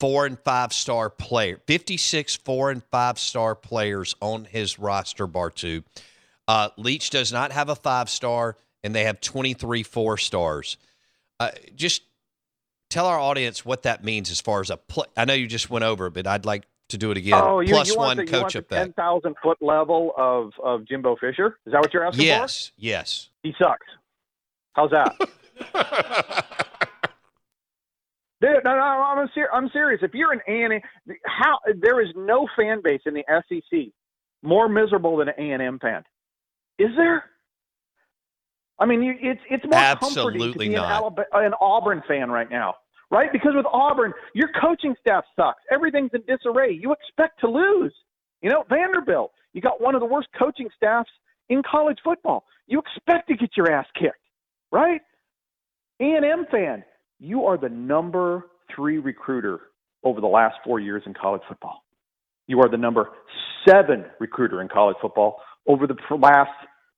four 0.00 0.24
and 0.26 0.38
five 0.40 0.72
star 0.72 1.10
player, 1.10 1.60
56 1.66 2.36
four 2.36 2.70
and 2.70 2.82
five 2.90 3.18
star 3.18 3.54
players 3.54 4.16
on 4.20 4.46
his 4.46 4.78
roster, 4.78 5.28
Bartu. 5.28 5.84
Uh, 6.50 6.68
Leach 6.76 7.10
does 7.10 7.32
not 7.32 7.52
have 7.52 7.68
a 7.68 7.76
five 7.76 8.10
star, 8.10 8.56
and 8.82 8.92
they 8.92 9.04
have 9.04 9.20
23 9.20 9.84
four 9.84 10.18
stars. 10.18 10.78
Uh, 11.38 11.52
just 11.76 12.02
tell 12.88 13.06
our 13.06 13.20
audience 13.20 13.64
what 13.64 13.84
that 13.84 14.02
means 14.02 14.32
as 14.32 14.40
far 14.40 14.60
as 14.60 14.68
a 14.68 14.76
play. 14.76 15.06
I 15.16 15.26
know 15.26 15.34
you 15.34 15.46
just 15.46 15.70
went 15.70 15.84
over 15.84 16.10
but 16.10 16.26
I'd 16.26 16.44
like 16.44 16.64
to 16.88 16.98
do 16.98 17.12
it 17.12 17.16
again. 17.16 17.40
oh, 17.40 17.60
you, 17.60 17.68
Plus 17.68 17.90
you 17.90 17.96
one 17.96 18.16
the, 18.16 18.24
you 18.24 18.30
coach 18.30 18.56
want 18.56 18.68
the 18.68 18.74
ten 18.74 18.92
thousand 18.94 19.36
foot 19.40 19.58
level 19.60 20.12
of 20.16 20.50
of 20.60 20.88
Jimbo 20.88 21.14
Fisher? 21.20 21.56
Is 21.66 21.72
that 21.72 21.82
what 21.82 21.94
you're 21.94 22.04
asking 22.04 22.18
for? 22.18 22.26
Yes, 22.26 22.72
yes. 22.76 23.28
He 23.44 23.54
sucks. 23.56 23.86
How's 24.72 24.90
that? 24.90 25.16
Dude, 28.40 28.64
no, 28.64 28.74
no, 28.74 28.80
I'm, 28.80 29.28
ser- 29.34 29.50
I'm 29.52 29.68
serious. 29.68 30.00
If 30.02 30.14
you're 30.14 30.32
an 30.32 30.40
A&M, 30.48 30.80
how 31.26 31.58
there 31.80 32.00
is 32.00 32.08
no 32.16 32.48
fan 32.56 32.80
base 32.82 33.02
in 33.06 33.14
the 33.14 33.22
SEC 33.28 33.92
more 34.42 34.68
miserable 34.68 35.16
than 35.18 35.28
an 35.28 35.34
A&M 35.38 35.78
fan. 35.78 36.02
Is 36.78 36.90
there? 36.96 37.24
I 38.78 38.86
mean, 38.86 39.02
you, 39.02 39.14
it's 39.20 39.40
it's 39.50 39.64
more 39.64 39.72
comforting 39.72 40.14
to 40.14 40.16
Absolutely 40.16 40.68
be 40.68 40.74
an. 40.74 40.82
Alabama, 40.82 41.26
an 41.34 41.52
Auburn 41.60 42.02
fan 42.08 42.30
right 42.30 42.50
now, 42.50 42.76
right? 43.10 43.30
Because 43.32 43.52
with 43.54 43.66
Auburn, 43.72 44.12
your 44.34 44.48
coaching 44.60 44.94
staff 45.00 45.24
sucks. 45.36 45.62
Everything's 45.70 46.10
in 46.14 46.22
disarray. 46.26 46.72
You 46.72 46.92
expect 46.92 47.40
to 47.40 47.48
lose. 47.48 47.92
You 48.40 48.48
know, 48.48 48.64
Vanderbilt, 48.70 49.32
you 49.52 49.60
got 49.60 49.80
one 49.82 49.94
of 49.94 50.00
the 50.00 50.06
worst 50.06 50.28
coaching 50.38 50.68
staffs 50.76 51.10
in 51.50 51.62
college 51.68 51.98
football. 52.02 52.44
You 52.66 52.80
expect 52.80 53.28
to 53.28 53.36
get 53.36 53.50
your 53.56 53.70
ass 53.70 53.86
kicked, 53.98 54.16
right? 54.72 55.00
A&M 56.00 56.46
fan, 56.50 56.82
you 57.18 57.44
are 57.44 57.58
the 57.58 57.68
number 57.68 58.46
three 58.74 58.98
recruiter 58.98 59.60
over 60.02 60.20
the 60.20 60.26
last 60.26 60.56
four 60.64 60.80
years 60.80 61.02
in 61.04 61.12
college 61.12 61.42
football. 61.46 61.84
You 62.46 62.60
are 62.60 62.68
the 62.70 62.78
number 62.78 63.10
seven 63.68 64.06
recruiter 64.18 64.62
in 64.62 64.68
college 64.68 64.96
football 65.02 65.36
over 65.66 65.86
the 65.86 65.96
last 66.16 66.50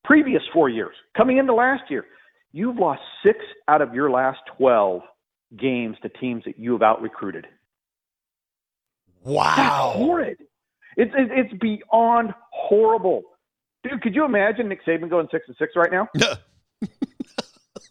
previous 0.03 0.41
four 0.53 0.69
years. 0.69 0.95
Coming 1.15 1.37
into 1.37 1.53
last 1.53 1.83
year, 1.89 2.05
you've 2.51 2.77
lost 2.77 3.01
six 3.23 3.39
out 3.67 3.81
of 3.81 3.93
your 3.93 4.09
last 4.11 4.39
12 4.57 5.01
games 5.57 5.97
to 6.01 6.09
teams 6.09 6.43
that 6.45 6.59
you 6.59 6.73
have 6.73 6.81
out 6.81 7.01
recruited. 7.01 7.47
Wow. 9.23 9.53
That's 9.55 9.97
horrid. 9.97 10.37
It's, 10.97 11.11
it's 11.15 11.53
beyond 11.59 12.33
horrible. 12.51 13.23
Dude, 13.83 14.01
could 14.01 14.15
you 14.15 14.25
imagine 14.25 14.69
Nick 14.69 14.85
Saban 14.85 15.09
going 15.09 15.27
six 15.31 15.45
and 15.47 15.55
six 15.59 15.73
right 15.75 15.91
now? 15.91 16.07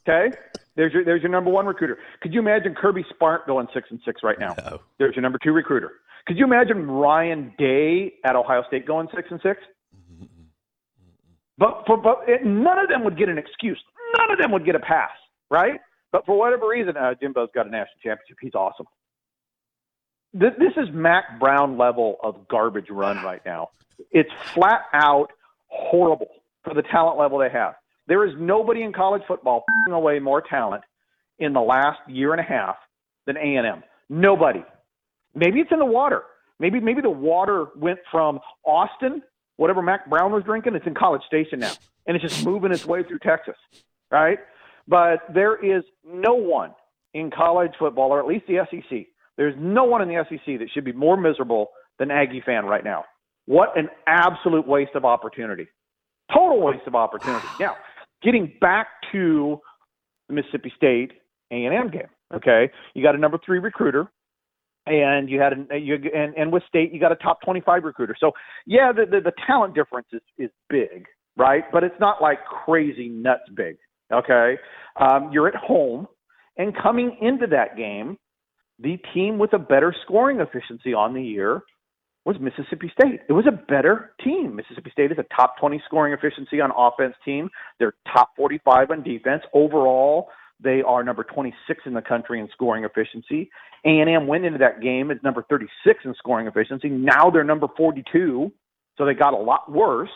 okay, 0.08 0.34
there's 0.74 0.92
your 0.92 1.04
there's 1.04 1.20
your 1.20 1.30
number 1.30 1.50
one 1.50 1.66
recruiter. 1.66 1.98
Could 2.22 2.32
you 2.32 2.40
imagine 2.40 2.74
Kirby 2.74 3.04
Smart 3.16 3.46
going 3.46 3.66
six 3.74 3.88
and 3.90 4.00
six 4.04 4.22
right 4.22 4.38
now? 4.38 4.54
No. 4.58 4.80
There's 4.98 5.14
your 5.14 5.22
number 5.22 5.38
two 5.42 5.52
recruiter. 5.52 5.92
Could 6.26 6.38
you 6.38 6.44
imagine 6.44 6.90
Ryan 6.90 7.52
Day 7.58 8.14
at 8.24 8.36
Ohio 8.36 8.62
State 8.68 8.86
going 8.86 9.08
six 9.14 9.28
and 9.30 9.40
six? 9.42 9.60
But 11.62 11.84
for 11.86 11.96
but 11.96 12.24
it, 12.26 12.44
none 12.44 12.80
of 12.80 12.88
them 12.88 13.04
would 13.04 13.16
get 13.16 13.28
an 13.28 13.38
excuse. 13.38 13.80
None 14.18 14.32
of 14.32 14.38
them 14.38 14.50
would 14.50 14.64
get 14.64 14.74
a 14.74 14.80
pass, 14.80 15.12
right? 15.48 15.78
But 16.10 16.26
for 16.26 16.36
whatever 16.36 16.66
reason, 16.66 16.96
uh, 16.96 17.14
Jimbo's 17.22 17.50
got 17.54 17.68
a 17.68 17.70
national 17.70 18.00
championship. 18.02 18.38
He's 18.40 18.54
awesome. 18.56 18.86
This, 20.34 20.50
this 20.58 20.72
is 20.76 20.92
Mack 20.92 21.38
Brown 21.38 21.78
level 21.78 22.16
of 22.20 22.48
garbage 22.48 22.90
run 22.90 23.22
right 23.24 23.42
now. 23.46 23.68
It's 24.10 24.30
flat 24.54 24.80
out 24.92 25.28
horrible 25.68 26.26
for 26.64 26.74
the 26.74 26.82
talent 26.82 27.20
level 27.20 27.38
they 27.38 27.50
have. 27.50 27.74
There 28.08 28.26
is 28.26 28.34
nobody 28.36 28.82
in 28.82 28.92
college 28.92 29.22
football 29.28 29.62
away 29.88 30.18
more 30.18 30.42
talent 30.42 30.82
in 31.38 31.52
the 31.52 31.60
last 31.60 32.00
year 32.08 32.32
and 32.32 32.40
a 32.40 32.44
half 32.44 32.74
than 33.26 33.36
A 33.36 33.56
and 33.56 33.66
M. 33.68 33.84
Nobody. 34.10 34.64
Maybe 35.36 35.60
it's 35.60 35.70
in 35.70 35.78
the 35.78 35.84
water. 35.84 36.24
Maybe 36.58 36.80
maybe 36.80 37.02
the 37.02 37.10
water 37.10 37.66
went 37.76 38.00
from 38.10 38.40
Austin, 38.64 39.22
whatever 39.62 39.80
Mack 39.80 40.10
Brown 40.10 40.32
was 40.32 40.42
drinking, 40.42 40.74
it's 40.74 40.88
in 40.88 40.94
College 40.94 41.22
Station 41.28 41.60
now, 41.60 41.70
and 42.08 42.16
it's 42.16 42.24
just 42.24 42.44
moving 42.44 42.72
its 42.72 42.84
way 42.84 43.04
through 43.04 43.20
Texas, 43.20 43.54
right? 44.10 44.40
But 44.88 45.20
there 45.32 45.54
is 45.54 45.84
no 46.04 46.34
one 46.34 46.74
in 47.14 47.30
college 47.30 47.70
football, 47.78 48.10
or 48.10 48.18
at 48.18 48.26
least 48.26 48.44
the 48.48 48.66
SEC. 48.68 49.06
There's 49.36 49.54
no 49.56 49.84
one 49.84 50.02
in 50.02 50.08
the 50.08 50.24
SEC 50.28 50.58
that 50.58 50.66
should 50.74 50.84
be 50.84 50.92
more 50.92 51.16
miserable 51.16 51.68
than 52.00 52.10
Aggie 52.10 52.42
fan 52.44 52.66
right 52.66 52.82
now. 52.82 53.04
What 53.46 53.78
an 53.78 53.88
absolute 54.08 54.66
waste 54.66 54.96
of 54.96 55.04
opportunity. 55.04 55.68
Total 56.34 56.60
waste 56.60 56.86
of 56.88 56.96
opportunity. 56.96 57.46
Now, 57.60 57.76
getting 58.20 58.52
back 58.60 58.88
to 59.12 59.60
the 60.28 60.34
Mississippi 60.34 60.72
State 60.76 61.12
A&M 61.52 61.88
game. 61.90 62.08
Okay, 62.34 62.68
you 62.94 63.02
got 63.04 63.14
a 63.14 63.18
number 63.18 63.38
three 63.46 63.60
recruiter, 63.60 64.10
and 64.86 65.28
you 65.28 65.40
had 65.40 65.52
a 65.52 65.76
you 65.76 65.96
and, 66.14 66.34
and 66.36 66.52
with 66.52 66.62
State 66.68 66.92
you 66.92 67.00
got 67.00 67.12
a 67.12 67.16
top 67.16 67.40
25 67.42 67.84
recruiter. 67.84 68.16
So 68.18 68.32
yeah, 68.66 68.92
the, 68.92 69.06
the 69.06 69.20
the 69.20 69.32
talent 69.46 69.74
difference 69.74 70.08
is 70.12 70.22
is 70.38 70.50
big, 70.68 71.06
right? 71.36 71.64
But 71.72 71.84
it's 71.84 71.98
not 72.00 72.20
like 72.20 72.38
crazy 72.44 73.08
nuts 73.08 73.48
big. 73.54 73.76
Okay, 74.12 74.56
um, 75.00 75.30
you're 75.32 75.48
at 75.48 75.54
home, 75.54 76.06
and 76.56 76.74
coming 76.76 77.16
into 77.20 77.46
that 77.48 77.76
game, 77.76 78.18
the 78.78 78.98
team 79.14 79.38
with 79.38 79.52
a 79.52 79.58
better 79.58 79.94
scoring 80.04 80.40
efficiency 80.40 80.92
on 80.92 81.14
the 81.14 81.22
year 81.22 81.62
was 82.24 82.36
Mississippi 82.40 82.92
State. 82.98 83.20
It 83.28 83.32
was 83.32 83.46
a 83.46 83.52
better 83.52 84.14
team. 84.22 84.54
Mississippi 84.54 84.90
State 84.92 85.10
is 85.10 85.18
a 85.18 85.24
top 85.34 85.58
20 85.58 85.82
scoring 85.86 86.12
efficiency 86.12 86.60
on 86.60 86.70
offense 86.76 87.14
team. 87.24 87.50
They're 87.78 87.94
top 88.12 88.30
45 88.36 88.90
on 88.90 89.02
defense. 89.02 89.42
Overall, 89.52 90.28
they 90.62 90.82
are 90.82 91.02
number 91.02 91.24
26 91.24 91.80
in 91.86 91.94
the 91.94 92.02
country 92.02 92.40
in 92.40 92.48
scoring 92.52 92.84
efficiency. 92.84 93.50
A&M 93.84 94.26
went 94.26 94.44
into 94.44 94.58
that 94.58 94.80
game 94.80 95.10
at 95.10 95.22
number 95.22 95.44
36 95.48 96.04
in 96.04 96.14
scoring 96.18 96.46
efficiency. 96.46 96.88
Now 96.88 97.30
they're 97.30 97.44
number 97.44 97.66
42, 97.76 98.52
so 98.96 99.04
they 99.04 99.14
got 99.14 99.34
a 99.34 99.36
lot 99.36 99.70
worse. 99.70 100.10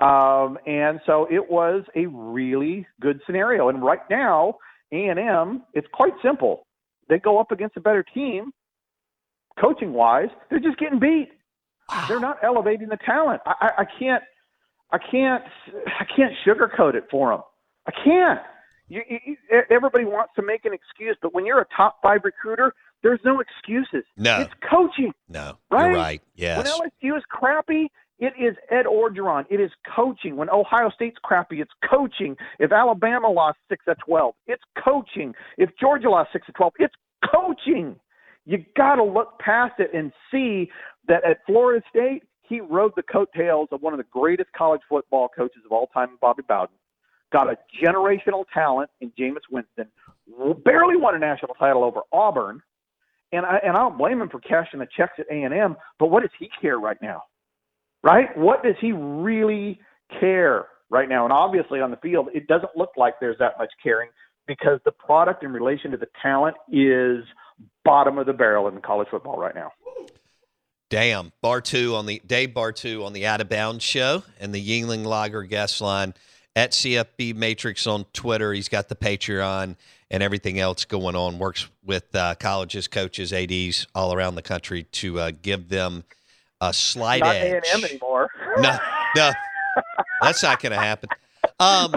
Um, 0.00 0.58
and 0.66 1.00
so 1.06 1.26
it 1.30 1.50
was 1.50 1.84
a 1.94 2.06
really 2.06 2.86
good 3.00 3.20
scenario. 3.26 3.68
And 3.68 3.82
right 3.82 4.00
now, 4.10 4.56
A&M, 4.92 5.62
it's 5.74 5.88
quite 5.92 6.12
simple. 6.22 6.66
They 7.08 7.18
go 7.18 7.38
up 7.38 7.50
against 7.50 7.76
a 7.76 7.80
better 7.80 8.04
team, 8.14 8.52
coaching 9.60 9.92
wise. 9.92 10.28
They're 10.50 10.60
just 10.60 10.78
getting 10.78 10.98
beat. 10.98 11.30
They're 12.08 12.20
not 12.20 12.38
elevating 12.42 12.88
the 12.88 12.98
talent. 13.04 13.40
I, 13.46 13.54
I, 13.60 13.82
I 13.82 13.84
can't, 13.98 14.22
I 14.90 14.98
can't, 14.98 15.44
I 16.00 16.04
can't 16.04 16.32
sugarcoat 16.46 16.94
it 16.94 17.04
for 17.10 17.30
them. 17.30 17.42
I 17.86 17.92
can't. 18.04 18.40
You, 18.88 19.02
you, 19.08 19.36
everybody 19.70 20.04
wants 20.04 20.32
to 20.36 20.42
make 20.42 20.64
an 20.64 20.72
excuse, 20.72 21.16
but 21.20 21.34
when 21.34 21.44
you're 21.44 21.60
a 21.60 21.66
top 21.76 21.98
five 22.02 22.20
recruiter, 22.24 22.72
there's 23.02 23.20
no 23.24 23.40
excuses. 23.40 24.04
No. 24.16 24.40
It's 24.40 24.52
coaching. 24.68 25.12
No, 25.28 25.58
right? 25.70 25.86
you're 25.86 25.96
right. 25.96 26.22
Yes. 26.36 26.58
When 26.58 26.66
LSU 26.66 27.16
is 27.16 27.24
crappy, 27.28 27.90
it 28.18 28.32
is 28.40 28.56
Ed 28.70 28.86
Orgeron. 28.86 29.44
It 29.50 29.60
is 29.60 29.70
coaching. 29.94 30.36
When 30.36 30.48
Ohio 30.48 30.90
State's 30.94 31.18
crappy, 31.22 31.60
it's 31.60 31.72
coaching. 31.88 32.36
If 32.58 32.72
Alabama 32.72 33.28
lost 33.28 33.58
six 33.68 33.84
at 33.88 33.98
twelve, 33.98 34.34
it's 34.46 34.62
coaching. 34.82 35.34
If 35.58 35.70
Georgia 35.78 36.08
lost 36.08 36.30
six 36.32 36.46
at 36.48 36.54
twelve, 36.54 36.72
it's 36.78 36.94
coaching. 37.32 37.96
You 38.44 38.64
got 38.76 38.96
to 38.96 39.04
look 39.04 39.38
past 39.40 39.74
it 39.78 39.90
and 39.92 40.12
see 40.30 40.70
that 41.08 41.24
at 41.24 41.38
Florida 41.46 41.84
State, 41.90 42.22
he 42.42 42.60
rode 42.60 42.92
the 42.94 43.02
coattails 43.02 43.68
of 43.72 43.82
one 43.82 43.92
of 43.92 43.98
the 43.98 44.06
greatest 44.12 44.50
college 44.56 44.80
football 44.88 45.28
coaches 45.28 45.62
of 45.64 45.72
all 45.72 45.88
time, 45.88 46.10
Bobby 46.20 46.44
Bowden 46.48 46.76
got 47.32 47.48
a 47.48 47.58
generational 47.82 48.44
talent 48.52 48.90
in 49.00 49.10
Jameis 49.18 49.40
Winston, 49.50 49.86
barely 50.64 50.96
won 50.96 51.14
a 51.14 51.18
national 51.18 51.54
title 51.54 51.84
over 51.84 52.00
Auburn, 52.12 52.62
and 53.32 53.44
I 53.44 53.58
and 53.64 53.76
I 53.76 53.80
don't 53.80 53.98
blame 53.98 54.20
him 54.20 54.28
for 54.28 54.40
cashing 54.40 54.80
the 54.80 54.86
checks 54.96 55.14
at 55.18 55.26
A 55.30 55.42
and 55.42 55.52
M. 55.52 55.76
But 55.98 56.10
what 56.10 56.22
does 56.22 56.30
he 56.38 56.48
care 56.60 56.78
right 56.78 57.00
now? 57.02 57.24
Right? 58.02 58.36
What 58.36 58.62
does 58.62 58.76
he 58.80 58.92
really 58.92 59.80
care 60.20 60.66
right 60.90 61.08
now? 61.08 61.24
And 61.24 61.32
obviously 61.32 61.80
on 61.80 61.90
the 61.90 61.96
field, 61.96 62.28
it 62.34 62.46
doesn't 62.46 62.76
look 62.76 62.90
like 62.96 63.14
there's 63.20 63.38
that 63.38 63.58
much 63.58 63.70
caring 63.82 64.10
because 64.46 64.78
the 64.84 64.92
product 64.92 65.42
in 65.42 65.52
relation 65.52 65.90
to 65.90 65.96
the 65.96 66.06
talent 66.22 66.56
is 66.70 67.24
bottom 67.84 68.18
of 68.18 68.26
the 68.26 68.32
barrel 68.32 68.68
in 68.68 68.80
college 68.80 69.08
football 69.10 69.38
right 69.38 69.54
now. 69.54 69.72
Damn, 70.88 71.32
Bartoo 71.42 71.96
on 71.96 72.06
the 72.06 72.22
Dave 72.24 72.50
Bartoo 72.50 73.04
on 73.04 73.12
the 73.12 73.26
Out 73.26 73.40
of 73.40 73.48
Bounds 73.48 73.82
show 73.82 74.22
and 74.38 74.54
the 74.54 74.64
Yuengling 74.64 75.04
Lager 75.04 75.42
guest 75.42 75.80
line 75.80 76.14
at 76.56 76.72
CFB 76.72 77.36
Matrix 77.36 77.86
on 77.86 78.06
Twitter. 78.14 78.52
He's 78.52 78.68
got 78.68 78.88
the 78.88 78.96
Patreon 78.96 79.76
and 80.10 80.22
everything 80.22 80.58
else 80.58 80.86
going 80.86 81.14
on. 81.14 81.38
Works 81.38 81.68
with 81.84 82.12
uh, 82.16 82.34
colleges, 82.36 82.88
coaches, 82.88 83.32
ads 83.32 83.86
all 83.94 84.14
around 84.14 84.34
the 84.34 84.42
country 84.42 84.84
to 84.84 85.20
uh, 85.20 85.32
give 85.42 85.68
them 85.68 86.02
a 86.60 86.72
slight 86.72 87.20
not 87.20 87.36
edge. 87.36 87.64
A&M 87.72 87.84
anymore. 87.84 88.30
no, 88.58 88.78
no, 89.14 89.30
that's 90.22 90.42
not 90.42 90.60
going 90.60 90.72
to 90.72 90.78
happen. 90.78 91.10
Um, 91.60 91.94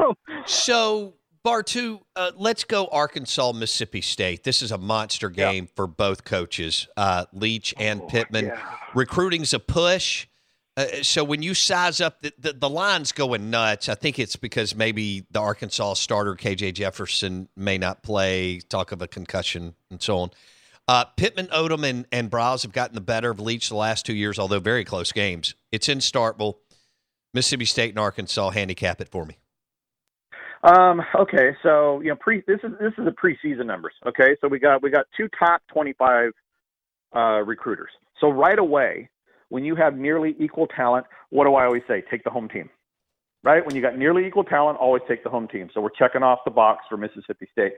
so 0.46 1.14
Bartoo, 1.44 2.00
uh, 2.16 2.32
let's 2.36 2.64
go 2.64 2.86
Arkansas, 2.86 3.52
Mississippi 3.52 4.00
State. 4.00 4.44
This 4.44 4.62
is 4.62 4.72
a 4.72 4.78
monster 4.78 5.28
game 5.28 5.64
yeah. 5.64 5.70
for 5.76 5.86
both 5.86 6.24
coaches, 6.24 6.88
uh, 6.96 7.26
Leach 7.34 7.74
and 7.78 8.00
oh, 8.00 8.06
Pittman. 8.06 8.46
Yeah. 8.46 8.60
Recruiting's 8.94 9.52
a 9.52 9.58
push. 9.58 10.26
Uh, 10.78 11.02
so 11.02 11.24
when 11.24 11.42
you 11.42 11.54
size 11.54 12.00
up 12.00 12.20
the, 12.20 12.32
the, 12.38 12.52
the 12.52 12.70
line's 12.70 13.10
going 13.10 13.50
nuts, 13.50 13.88
I 13.88 13.96
think 13.96 14.20
it's 14.20 14.36
because 14.36 14.76
maybe 14.76 15.26
the 15.28 15.40
Arkansas 15.40 15.94
starter 15.94 16.36
KJ 16.36 16.74
Jefferson 16.74 17.48
may 17.56 17.78
not 17.78 18.04
play. 18.04 18.60
Talk 18.60 18.92
of 18.92 19.02
a 19.02 19.08
concussion 19.08 19.74
and 19.90 20.00
so 20.00 20.18
on. 20.18 20.30
Uh, 20.86 21.04
Pittman, 21.16 21.48
Odom, 21.48 21.84
and, 21.84 22.06
and 22.12 22.30
Briles 22.30 22.62
have 22.62 22.70
gotten 22.70 22.94
the 22.94 23.00
better 23.00 23.28
of 23.28 23.40
Leach 23.40 23.70
the 23.70 23.74
last 23.74 24.06
two 24.06 24.14
years, 24.14 24.38
although 24.38 24.60
very 24.60 24.84
close 24.84 25.10
games. 25.10 25.56
It's 25.72 25.88
in 25.88 25.98
Starkville, 25.98 26.54
Mississippi 27.34 27.64
State 27.64 27.90
and 27.90 27.98
Arkansas. 27.98 28.50
Handicap 28.50 29.00
it 29.00 29.08
for 29.08 29.26
me. 29.26 29.36
Um, 30.62 31.02
okay, 31.16 31.56
so 31.60 32.00
you 32.02 32.10
know, 32.10 32.16
pre 32.16 32.44
this 32.46 32.60
is 32.62 32.70
this 32.80 32.92
is 32.96 33.04
the 33.04 33.12
preseason 33.12 33.66
numbers. 33.66 33.94
Okay, 34.06 34.36
so 34.40 34.46
we 34.46 34.60
got 34.60 34.80
we 34.80 34.90
got 34.90 35.06
two 35.16 35.28
top 35.38 35.60
twenty 35.72 35.92
five 35.92 36.30
uh, 37.14 37.42
recruiters. 37.44 37.90
So 38.20 38.30
right 38.30 38.58
away, 38.58 39.08
when 39.48 39.64
you 39.64 39.74
have 39.76 39.96
nearly 39.96 40.34
equal 40.38 40.66
talent, 40.66 41.06
what 41.30 41.44
do 41.44 41.54
I 41.54 41.64
always 41.64 41.82
say? 41.88 42.02
Take 42.10 42.24
the 42.24 42.30
home 42.30 42.48
team. 42.48 42.68
Right? 43.44 43.64
When 43.64 43.76
you 43.76 43.82
got 43.82 43.96
nearly 43.96 44.26
equal 44.26 44.44
talent, 44.44 44.78
always 44.78 45.02
take 45.08 45.22
the 45.22 45.30
home 45.30 45.46
team. 45.46 45.70
So 45.72 45.80
we're 45.80 45.90
checking 45.90 46.22
off 46.22 46.40
the 46.44 46.50
box 46.50 46.84
for 46.88 46.96
Mississippi 46.96 47.48
State. 47.52 47.74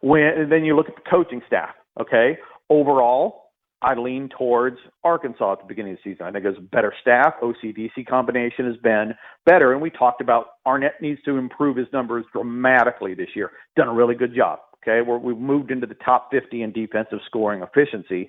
When 0.00 0.48
then 0.48 0.64
you 0.64 0.76
look 0.76 0.88
at 0.88 0.96
the 0.96 1.10
coaching 1.10 1.40
staff, 1.46 1.70
okay? 2.00 2.38
Overall, 2.70 3.48
I 3.80 3.94
lean 3.94 4.28
towards 4.36 4.78
Arkansas 5.04 5.52
at 5.52 5.58
the 5.60 5.66
beginning 5.66 5.92
of 5.92 5.98
the 6.04 6.10
season. 6.12 6.26
I 6.26 6.32
think 6.32 6.44
it's 6.44 6.58
a 6.58 6.62
better 6.62 6.92
staff. 7.00 7.34
OCDC 7.42 8.06
combination 8.08 8.66
has 8.66 8.76
been 8.78 9.14
better. 9.46 9.72
And 9.72 9.80
we 9.80 9.90
talked 9.90 10.20
about 10.20 10.46
Arnett 10.66 11.00
needs 11.00 11.22
to 11.24 11.36
improve 11.36 11.76
his 11.76 11.86
numbers 11.92 12.24
dramatically 12.32 13.14
this 13.14 13.28
year. 13.36 13.52
Done 13.76 13.88
a 13.88 13.92
really 13.92 14.14
good 14.14 14.34
job. 14.34 14.60
Okay, 14.82 15.00
where 15.02 15.18
we've 15.18 15.36
moved 15.36 15.72
into 15.72 15.88
the 15.88 15.96
top 15.96 16.30
50 16.30 16.62
in 16.62 16.72
defensive 16.72 17.18
scoring 17.26 17.62
efficiency 17.62 18.28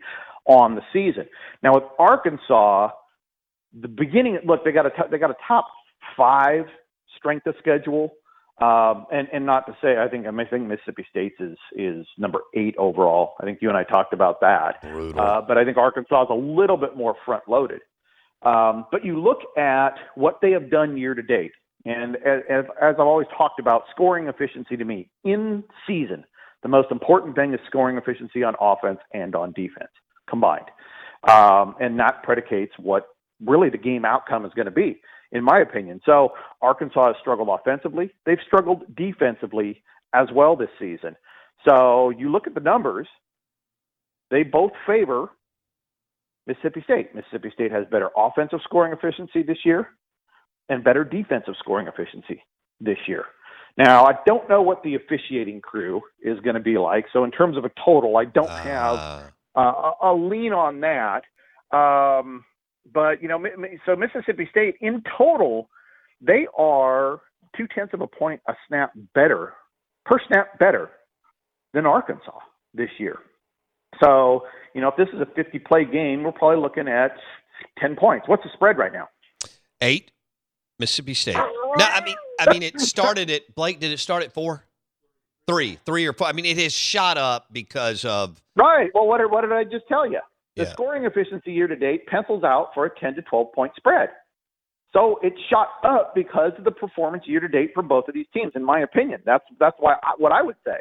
on 0.50 0.76
the 0.76 0.82
season. 0.92 1.28
Now 1.64 1.76
with 1.76 1.84
Arkansas, 1.98 2.90
the 3.80 3.88
beginning 3.88 4.40
look 4.46 4.66
they 4.66 4.72
got 4.72 4.88
a 4.88 4.92
they 5.10 5.20
got 5.20 5.30
a 5.30 5.38
top 5.48 5.68
five 6.18 6.66
strength 7.16 7.46
of 7.46 7.54
schedule, 7.60 8.12
um, 8.60 9.06
and 9.12 9.28
and 9.32 9.46
not 9.46 9.68
to 9.68 9.78
say 9.82 9.98
I 10.00 10.10
think 10.10 10.26
I 10.26 10.32
think 10.46 10.68
Mississippi 10.68 11.06
State's 11.10 11.40
is 11.40 11.58
is 11.76 12.06
number 12.18 12.40
eight 12.56 12.76
overall. 12.78 13.36
I 13.40 13.46
think 13.46 13.60
you 13.62 13.70
and 13.70 13.78
I 13.78 13.84
talked 13.84 14.12
about 14.12 14.42
that. 14.42 14.84
Uh, 15.20 15.42
but 15.48 15.58
I 15.58 15.64
think 15.64 15.78
Arkansas 15.78 16.24
is 16.24 16.30
a 16.32 16.34
little 16.34 16.78
bit 16.78 16.98
more 16.98 17.16
front 17.26 17.44
loaded. 17.48 17.82
Um, 18.42 18.86
but 18.92 19.06
you 19.06 19.22
look 19.22 19.40
at 19.58 19.96
what 20.16 20.40
they 20.42 20.52
have 20.52 20.72
done 20.72 20.98
year 20.98 21.14
to 21.14 21.22
date, 21.22 21.52
and 21.86 22.16
as, 22.18 22.42
as, 22.50 22.66
as 22.82 22.96
I've 22.96 23.00
always 23.02 23.28
talked 23.38 23.60
about, 23.60 23.84
scoring 23.92 24.28
efficiency 24.28 24.78
to 24.78 24.86
me 24.86 25.10
in 25.26 25.62
season, 25.86 26.24
the 26.64 26.70
most 26.70 26.90
important 26.90 27.36
thing 27.36 27.54
is 27.54 27.60
scoring 27.68 27.98
efficiency 27.98 28.42
on 28.44 28.56
offense 28.62 29.00
and 29.14 29.36
on 29.36 29.52
defense 29.52 29.92
combined. 30.30 30.66
Um, 31.28 31.76
and 31.80 32.00
that 32.00 32.24
predicates 32.24 32.74
what 32.78 33.08
really 33.46 33.70
the 33.70 33.78
game 33.78 34.06
outcome 34.06 34.46
is 34.46 34.54
going 34.54 34.66
to 34.66 34.72
be, 34.72 35.02
in 35.32 35.44
my 35.44 35.60
opinion. 35.60 36.02
So 36.06 36.30
Arkansas 36.62 37.08
has 37.08 37.16
struggled 37.20 37.50
offensively. 37.50 38.12
They've 38.26 38.38
struggled 38.46 38.84
defensively 38.96 39.84
as 40.14 40.28
well 40.34 40.56
this 40.56 40.70
season. 40.80 41.16
So 41.68 42.10
you 42.10 42.32
look 42.32 42.48
at 42.48 42.54
the 42.54 42.62
numbers, 42.62 43.08
they 44.32 44.44
both 44.44 44.72
favor 44.88 45.30
Mississippi 46.48 46.82
State. 46.84 47.14
Mississippi 47.14 47.52
State 47.54 47.72
has 47.72 47.86
better 47.92 48.10
offensive 48.16 48.60
scoring 48.64 48.94
efficiency 48.94 49.44
this 49.44 49.60
year 49.66 49.90
and 50.70 50.84
better 50.84 51.04
defensive 51.04 51.56
scoring 51.60 51.88
efficiency 51.88 52.44
this 52.80 52.98
year. 53.08 53.26
Now, 53.78 54.06
I 54.06 54.14
don't 54.26 54.50
know 54.50 54.62
what 54.62 54.84
the 54.84 54.96
officiating 54.96 55.62
crew 55.62 56.02
is 56.22 56.40
going 56.42 56.56
to 56.56 56.62
be 56.62 56.78
like. 56.78 57.06
So, 57.14 57.24
in 57.24 57.32
terms 57.32 57.56
of 57.56 57.66
a 57.66 57.72
total, 57.86 58.18
I 58.18 58.26
don't 58.26 58.50
have 58.50 59.32
uh, 59.60 59.92
a 60.02 60.14
lean 60.14 60.54
on 60.54 60.82
that. 60.82 61.24
Um, 61.76 62.46
but 62.92 63.22
you 63.22 63.28
know, 63.28 63.44
so 63.86 63.96
Mississippi 63.96 64.48
State 64.50 64.76
in 64.82 65.04
total, 65.18 65.70
they 66.22 66.48
are 66.58 67.22
two 67.56 67.68
tenths 67.74 67.94
of 67.94 68.02
a 68.02 68.08
point 68.08 68.42
a 68.48 68.54
snap 68.68 68.92
better 69.14 69.54
per 70.06 70.18
snap 70.28 70.58
better 70.60 70.90
than 71.74 71.86
Arkansas 71.86 72.40
this 72.74 72.90
year. 72.98 73.20
So 74.02 74.44
you 74.74 74.82
know, 74.82 74.90
if 74.90 74.96
this 74.98 75.08
is 75.14 75.22
a 75.22 75.28
50 75.36 75.60
play 75.60 75.86
game, 75.86 76.24
we're 76.24 76.32
probably 76.32 76.62
looking 76.62 76.88
at 76.88 77.12
10 77.80 77.96
points. 77.96 78.28
What's 78.28 78.44
the 78.44 78.50
spread 78.54 78.78
right 78.78 78.94
now? 78.94 79.10
Eight. 79.82 80.12
Mississippi 80.80 81.14
State. 81.14 81.36
No, 81.36 81.44
I 81.78 82.02
mean, 82.06 82.16
I 82.40 82.54
mean, 82.54 82.64
it 82.64 82.80
started 82.80 83.30
at 83.30 83.54
Blake. 83.54 83.80
Did 83.80 83.92
it 83.92 84.00
start 84.00 84.24
at 84.24 84.34
four, 84.34 84.64
three, 85.50 85.80
three 85.86 86.06
or 86.06 86.14
four? 86.14 86.28
I 86.28 86.32
mean, 86.32 86.46
it 86.46 86.58
has 86.58 86.74
shot 86.74 87.18
up 87.18 87.48
because 87.52 88.06
of 88.06 88.42
Right. 88.56 88.90
Well, 88.94 89.08
what 89.08 89.20
did, 89.20 89.32
what 89.32 89.42
did 89.42 89.52
I 89.52 89.64
just 89.64 89.88
tell 89.88 90.10
you? 90.10 90.20
The 90.56 90.64
Yeah. 90.64 90.72
scoring 90.72 91.06
efficiency 91.06 91.52
year 91.52 91.68
to 91.68 91.76
date 91.76 92.06
pencils 92.08 92.44
out 92.44 92.72
for 92.74 92.86
a 92.86 93.00
10 93.00 93.16
to 93.16 93.22
12 93.22 93.54
point 93.54 93.74
spread. 93.76 94.10
So 94.92 95.20
it 95.22 95.34
shot 95.50 95.70
up 95.84 96.16
because 96.16 96.52
of 96.58 96.64
the 96.64 96.72
performance 96.72 97.24
year 97.28 97.40
to 97.40 97.48
date 97.48 97.72
for 97.74 97.84
both 97.84 98.08
of 98.08 98.14
these 98.14 98.26
teams, 98.34 98.54
in 98.56 98.64
my 98.64 98.80
opinion. 98.80 99.22
That's 99.26 99.44
that's 99.60 99.76
why 99.80 99.94
I, 100.04 100.14
what 100.18 100.32
I 100.32 100.42
would 100.42 100.56
say. 100.66 100.80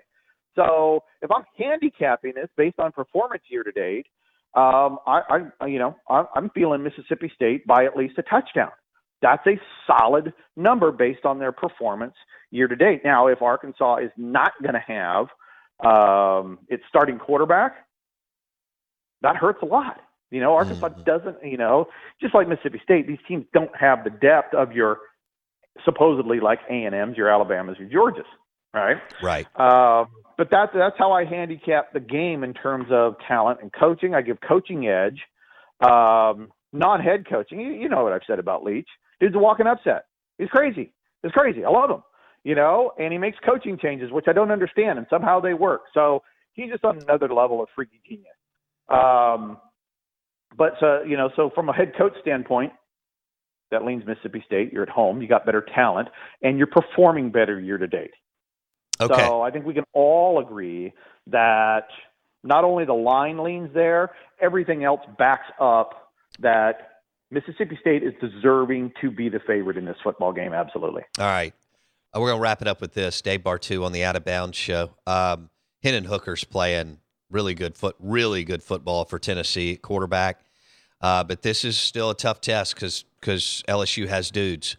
So 0.54 1.04
if 1.22 1.30
I'm 1.30 1.44
handicapping 1.56 2.32
this 2.34 2.48
based 2.56 2.78
on 2.78 2.90
performance 2.92 3.42
year 3.48 3.62
to 3.62 3.70
date, 3.70 4.06
um, 4.54 4.98
I, 5.06 5.44
I 5.60 5.66
you 5.66 5.78
know 5.78 5.94
I, 6.08 6.24
I'm 6.34 6.48
feeling 6.50 6.82
Mississippi 6.82 7.30
State 7.34 7.66
by 7.66 7.84
at 7.84 7.96
least 7.96 8.18
a 8.18 8.22
touchdown. 8.22 8.72
That's 9.20 9.46
a 9.46 9.60
solid 9.86 10.32
number 10.56 10.92
based 10.92 11.24
on 11.24 11.38
their 11.38 11.52
performance 11.52 12.14
year 12.50 12.68
to 12.68 12.76
date. 12.76 13.02
Now, 13.04 13.26
if 13.26 13.42
Arkansas 13.42 13.96
is 13.96 14.10
not 14.16 14.52
going 14.62 14.74
to 14.74 14.80
have 14.86 15.26
um, 15.84 16.58
its 16.68 16.82
starting 16.88 17.18
quarterback, 17.18 17.76
that 19.22 19.36
hurts 19.36 19.58
a 19.62 19.66
lot. 19.66 20.00
You 20.30 20.40
know, 20.40 20.54
Arkansas 20.54 20.88
doesn't, 21.04 21.38
you 21.42 21.56
know, 21.56 21.86
just 22.20 22.34
like 22.34 22.48
Mississippi 22.48 22.80
State, 22.84 23.06
these 23.06 23.18
teams 23.26 23.46
don't 23.54 23.74
have 23.74 24.04
the 24.04 24.10
depth 24.10 24.54
of 24.54 24.72
your 24.72 24.98
supposedly 25.84 26.38
like 26.38 26.58
A&Ms, 26.68 27.16
your 27.16 27.30
Alabamas, 27.30 27.76
your 27.78 27.88
Georgias, 27.88 28.26
right? 28.74 28.98
right. 29.22 29.46
Um, 29.58 30.08
but 30.36 30.48
that's 30.50 30.70
that's 30.74 30.96
how 30.98 31.12
I 31.12 31.24
handicap 31.24 31.92
the 31.92 32.00
game 32.00 32.44
in 32.44 32.52
terms 32.52 32.86
of 32.90 33.16
talent 33.26 33.60
and 33.62 33.72
coaching. 33.72 34.14
I 34.14 34.20
give 34.20 34.38
coaching 34.46 34.86
edge. 34.86 35.20
Um, 35.80 36.52
non-head 36.72 37.26
coaching, 37.28 37.60
you, 37.60 37.72
you 37.72 37.88
know 37.88 38.02
what 38.04 38.12
I've 38.12 38.22
said 38.26 38.38
about 38.38 38.64
Leach. 38.64 38.88
Dude's 39.20 39.34
a 39.34 39.38
walking 39.38 39.66
upset. 39.66 40.06
He's 40.38 40.48
crazy. 40.48 40.92
He's 41.22 41.32
crazy. 41.32 41.64
I 41.64 41.70
love 41.70 41.90
him. 41.90 42.02
You 42.44 42.54
know, 42.54 42.92
and 42.98 43.12
he 43.12 43.18
makes 43.18 43.36
coaching 43.44 43.78
changes, 43.78 44.12
which 44.12 44.26
I 44.28 44.32
don't 44.32 44.50
understand, 44.50 44.98
and 44.98 45.06
somehow 45.10 45.40
they 45.40 45.54
work. 45.54 45.82
So 45.92 46.22
he's 46.52 46.70
just 46.70 46.84
on 46.84 46.98
another 47.02 47.28
level 47.28 47.62
of 47.62 47.68
freaky 47.74 48.00
genius. 48.08 48.26
Um, 48.88 49.58
but 50.56 50.74
so 50.80 51.02
you 51.02 51.16
know, 51.16 51.30
so 51.36 51.50
from 51.54 51.68
a 51.68 51.72
head 51.72 51.92
coach 51.98 52.14
standpoint, 52.20 52.72
that 53.70 53.84
leans 53.84 54.06
Mississippi 54.06 54.42
State. 54.46 54.72
You're 54.72 54.84
at 54.84 54.88
home. 54.88 55.20
You 55.20 55.28
got 55.28 55.44
better 55.44 55.66
talent, 55.74 56.08
and 56.42 56.58
you're 56.58 56.68
performing 56.68 57.30
better 57.30 57.60
year 57.60 57.76
to 57.76 57.86
date. 57.86 58.12
Okay. 59.00 59.14
So 59.14 59.42
I 59.42 59.50
think 59.50 59.66
we 59.66 59.74
can 59.74 59.84
all 59.92 60.40
agree 60.40 60.92
that 61.26 61.88
not 62.42 62.64
only 62.64 62.84
the 62.84 62.94
line 62.94 63.42
leans 63.42 63.70
there, 63.74 64.10
everything 64.40 64.84
else 64.84 65.00
backs 65.18 65.46
up 65.60 66.12
that 66.40 66.97
Mississippi 67.30 67.76
State 67.80 68.02
is 68.02 68.14
deserving 68.20 68.92
to 69.00 69.10
be 69.10 69.28
the 69.28 69.40
favorite 69.40 69.76
in 69.76 69.84
this 69.84 69.96
football 70.02 70.32
game. 70.32 70.52
Absolutely. 70.52 71.02
All 71.18 71.26
right. 71.26 71.52
Uh, 72.14 72.20
we're 72.20 72.28
going 72.28 72.38
to 72.38 72.42
wrap 72.42 72.62
it 72.62 72.68
up 72.68 72.80
with 72.80 72.94
this. 72.94 73.20
Dave 73.20 73.40
Bartu 73.40 73.84
on 73.84 73.92
the 73.92 74.04
Out 74.04 74.16
of 74.16 74.24
Bounds 74.24 74.56
show. 74.56 74.90
Um, 75.06 75.50
Hendon 75.82 76.04
Hooker's 76.04 76.44
playing 76.44 76.98
really 77.30 77.54
good 77.54 77.76
foot, 77.76 77.96
really 77.98 78.44
good 78.44 78.62
football 78.62 79.04
for 79.04 79.18
Tennessee 79.18 79.76
quarterback. 79.76 80.40
Uh, 81.00 81.22
but 81.22 81.42
this 81.42 81.64
is 81.64 81.76
still 81.76 82.10
a 82.10 82.14
tough 82.14 82.40
test 82.40 82.74
because 82.74 83.04
because 83.20 83.62
LSU 83.68 84.08
has 84.08 84.30
dudes, 84.30 84.76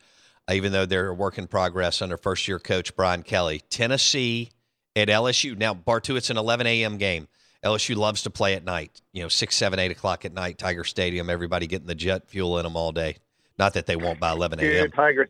uh, 0.49 0.53
even 0.53 0.71
though 0.71 0.85
they're 0.85 1.09
a 1.09 1.13
work 1.13 1.37
in 1.37 1.47
progress 1.47 2.01
under 2.01 2.17
first 2.17 2.47
year 2.47 2.59
coach 2.59 2.95
Brian 2.95 3.23
Kelly. 3.23 3.61
Tennessee 3.69 4.49
at 4.95 5.07
LSU 5.07 5.57
now 5.57 5.73
Bartu. 5.73 6.17
It's 6.17 6.29
an 6.29 6.37
11 6.37 6.67
a.m. 6.67 6.97
game. 6.97 7.27
LSU 7.64 7.95
loves 7.95 8.24
to 8.24 8.30
play 8.30 8.53
at 8.53 8.64
night. 8.64 9.01
You 9.12 9.24
know, 9.24 9.30
six, 9.30 9.55
seven, 9.55 9.80
eight 9.80 9.91
o'clock 9.91 10.26
at 10.26 10.34
night. 10.34 10.57
Tiger 10.57 10.84
Stadium. 10.84 11.30
Everybody 11.30 11.68
getting 11.68 11.88
the 11.88 11.95
jet 11.95 12.28
fuel 12.30 12.57
in 12.57 12.64
them 12.64 12.76
all 12.76 12.91
day. 12.91 13.18
Not 13.57 13.74
that 13.74 13.86
they 13.86 13.95
won't 13.95 14.20
by 14.20 14.32
11 14.32 14.60
a.m. 14.60 14.84
Dude, 14.84 14.93
Tiger. 14.93 15.28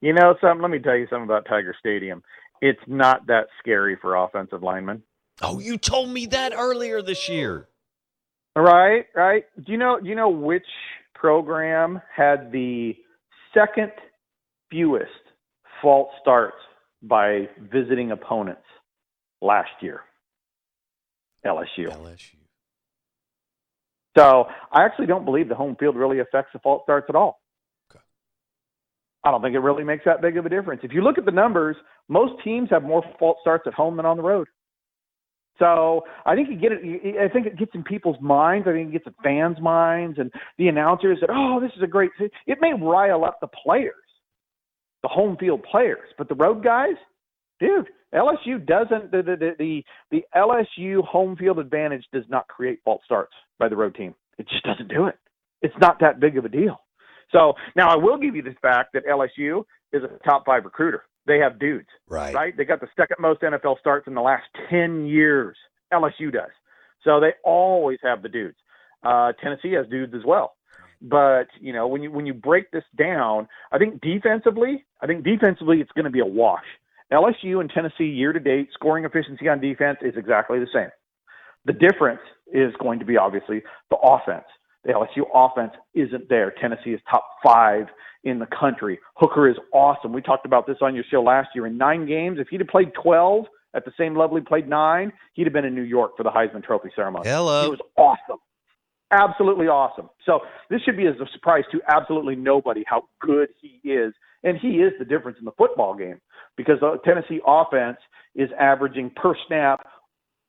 You 0.00 0.12
know 0.12 0.34
something? 0.40 0.60
Let 0.62 0.70
me 0.70 0.78
tell 0.78 0.96
you 0.96 1.06
something 1.08 1.24
about 1.24 1.46
Tiger 1.46 1.74
Stadium. 1.78 2.22
It's 2.60 2.80
not 2.86 3.26
that 3.26 3.46
scary 3.58 3.96
for 4.00 4.16
offensive 4.16 4.62
linemen. 4.62 5.02
Oh, 5.42 5.58
you 5.58 5.78
told 5.78 6.10
me 6.10 6.26
that 6.26 6.52
earlier 6.54 7.00
this 7.00 7.28
year. 7.28 7.68
Right, 8.54 9.06
right. 9.14 9.44
Do 9.64 9.72
you 9.72 9.78
know? 9.78 9.98
Do 10.00 10.08
you 10.08 10.14
know 10.14 10.28
which 10.28 10.66
program 11.14 12.02
had 12.14 12.52
the 12.52 12.94
second 13.54 13.92
fewest 14.70 15.10
false 15.80 16.10
starts 16.20 16.56
by 17.02 17.48
visiting 17.72 18.10
opponents 18.10 18.60
last 19.40 19.70
year? 19.80 20.00
LSU. 21.44 21.88
LSU. 21.88 22.36
So 24.16 24.46
I 24.72 24.84
actually 24.84 25.06
don't 25.06 25.24
believe 25.24 25.48
the 25.48 25.54
home 25.54 25.76
field 25.78 25.96
really 25.96 26.18
affects 26.18 26.50
the 26.52 26.58
false 26.58 26.82
starts 26.84 27.06
at 27.08 27.14
all. 27.14 27.40
Okay. 27.90 28.02
I 29.24 29.30
don't 29.30 29.42
think 29.42 29.54
it 29.54 29.60
really 29.60 29.84
makes 29.84 30.04
that 30.04 30.20
big 30.20 30.36
of 30.36 30.46
a 30.46 30.48
difference. 30.48 30.80
If 30.84 30.92
you 30.92 31.02
look 31.02 31.18
at 31.18 31.24
the 31.24 31.30
numbers, 31.30 31.76
most 32.08 32.42
teams 32.42 32.68
have 32.70 32.82
more 32.82 33.04
false 33.18 33.38
starts 33.40 33.64
at 33.66 33.74
home 33.74 33.96
than 33.96 34.06
on 34.06 34.16
the 34.16 34.22
road. 34.22 34.48
So 35.60 36.04
I 36.24 36.34
think 36.34 36.48
you 36.48 36.56
get 36.56 36.72
it. 36.72 37.16
I 37.20 37.28
think 37.28 37.46
it 37.46 37.58
gets 37.58 37.72
in 37.74 37.84
people's 37.84 38.16
minds. 38.20 38.66
I 38.66 38.72
think 38.72 38.88
it 38.88 38.92
gets 38.92 39.06
in 39.06 39.14
fans' 39.22 39.60
minds 39.60 40.18
and 40.18 40.32
the 40.56 40.68
announcers 40.68 41.18
that 41.20 41.28
oh, 41.30 41.60
this 41.60 41.70
is 41.76 41.82
a 41.82 41.86
great. 41.86 42.10
It 42.46 42.58
may 42.60 42.72
rile 42.72 43.24
up 43.24 43.38
the 43.40 43.46
players, 43.46 43.94
the 45.02 45.08
home 45.08 45.36
field 45.38 45.62
players, 45.70 46.08
but 46.16 46.28
the 46.28 46.34
road 46.34 46.64
guys, 46.64 46.96
dude. 47.60 47.88
LSU 48.14 48.64
doesn't 48.64 49.10
the 49.10 49.22
the 49.22 49.54
the, 49.58 49.84
the 50.10 50.24
LSU 50.34 51.04
home 51.04 51.36
field 51.36 51.58
advantage 51.58 52.04
does 52.12 52.24
not 52.28 52.48
create 52.48 52.80
false 52.84 53.02
starts 53.04 53.32
by 53.58 53.68
the 53.68 53.76
road 53.76 53.94
team. 53.94 54.14
It 54.38 54.48
just 54.48 54.64
doesn't 54.64 54.88
do 54.88 55.06
it. 55.06 55.16
It's 55.62 55.74
not 55.80 56.00
that 56.00 56.20
big 56.20 56.36
of 56.36 56.44
a 56.44 56.48
deal. 56.48 56.80
So 57.30 57.54
now 57.76 57.88
I 57.88 57.96
will 57.96 58.18
give 58.18 58.34
you 58.34 58.42
the 58.42 58.54
fact 58.60 58.94
that 58.94 59.06
LSU 59.06 59.64
is 59.92 60.02
a 60.02 60.08
top 60.24 60.44
five 60.46 60.64
recruiter. 60.64 61.04
They 61.26 61.38
have 61.38 61.60
dudes, 61.60 61.88
right? 62.08 62.34
Right? 62.34 62.56
They 62.56 62.64
got 62.64 62.80
the 62.80 62.88
second 62.96 63.16
most 63.20 63.42
NFL 63.42 63.78
starts 63.78 64.06
in 64.08 64.14
the 64.14 64.22
last 64.22 64.46
ten 64.68 65.06
years. 65.06 65.56
LSU 65.92 66.32
does. 66.32 66.50
So 67.04 67.20
they 67.20 67.32
always 67.44 67.98
have 68.02 68.22
the 68.22 68.28
dudes. 68.28 68.56
Uh, 69.02 69.32
Tennessee 69.42 69.72
has 69.72 69.86
dudes 69.88 70.14
as 70.14 70.22
well. 70.24 70.54
But 71.02 71.46
you 71.60 71.72
know 71.72 71.86
when 71.86 72.02
you 72.02 72.10
when 72.10 72.26
you 72.26 72.34
break 72.34 72.70
this 72.72 72.84
down, 72.98 73.48
I 73.72 73.78
think 73.78 74.00
defensively, 74.00 74.84
I 75.00 75.06
think 75.06 75.24
defensively 75.24 75.80
it's 75.80 75.92
going 75.92 76.04
to 76.04 76.10
be 76.10 76.20
a 76.20 76.26
wash. 76.26 76.64
LSU 77.12 77.60
and 77.60 77.70
Tennessee 77.70 78.04
year 78.04 78.32
to 78.32 78.40
date 78.40 78.68
scoring 78.72 79.04
efficiency 79.04 79.48
on 79.48 79.60
defense 79.60 79.98
is 80.02 80.14
exactly 80.16 80.58
the 80.58 80.68
same. 80.72 80.90
The 81.66 81.72
difference 81.72 82.20
is 82.52 82.72
going 82.80 82.98
to 83.00 83.04
be 83.04 83.16
obviously 83.16 83.62
the 83.90 83.96
offense. 83.96 84.44
The 84.84 84.92
LSU 84.92 85.24
offense 85.34 85.72
isn't 85.94 86.28
there. 86.28 86.54
Tennessee 86.60 86.90
is 86.90 87.00
top 87.10 87.26
five 87.44 87.86
in 88.24 88.38
the 88.38 88.46
country. 88.46 88.98
Hooker 89.16 89.48
is 89.48 89.56
awesome. 89.72 90.12
We 90.12 90.22
talked 90.22 90.46
about 90.46 90.66
this 90.66 90.78
on 90.80 90.94
your 90.94 91.04
show 91.10 91.22
last 91.22 91.48
year. 91.54 91.66
In 91.66 91.76
nine 91.76 92.06
games, 92.06 92.38
if 92.40 92.48
he'd 92.48 92.60
have 92.60 92.68
played 92.68 92.92
12 93.02 93.44
at 93.74 93.84
the 93.84 93.92
same 93.98 94.16
level 94.16 94.36
he 94.36 94.42
played 94.42 94.68
nine, 94.68 95.12
he'd 95.34 95.44
have 95.44 95.52
been 95.52 95.64
in 95.64 95.74
New 95.74 95.82
York 95.82 96.16
for 96.16 96.22
the 96.22 96.30
Heisman 96.30 96.64
Trophy 96.64 96.90
ceremony. 96.96 97.28
Hello. 97.28 97.64
He 97.64 97.70
was 97.70 97.80
awesome. 97.96 98.38
Absolutely 99.12 99.66
awesome. 99.66 100.08
So 100.24 100.40
this 100.70 100.80
should 100.82 100.96
be 100.96 101.06
as 101.06 101.16
a 101.20 101.26
surprise 101.32 101.64
to 101.72 101.80
absolutely 101.88 102.36
nobody 102.36 102.84
how 102.86 103.08
good 103.20 103.48
he 103.60 103.80
is. 103.88 104.14
And 104.44 104.56
he 104.56 104.78
is 104.80 104.92
the 104.98 105.04
difference 105.04 105.38
in 105.38 105.44
the 105.44 105.52
football 105.58 105.94
game 105.94 106.20
because 106.60 106.80
the 106.80 106.98
Tennessee 107.04 107.40
offense 107.46 107.96
is 108.34 108.50
averaging 108.58 109.10
per 109.16 109.34
snap 109.46 109.86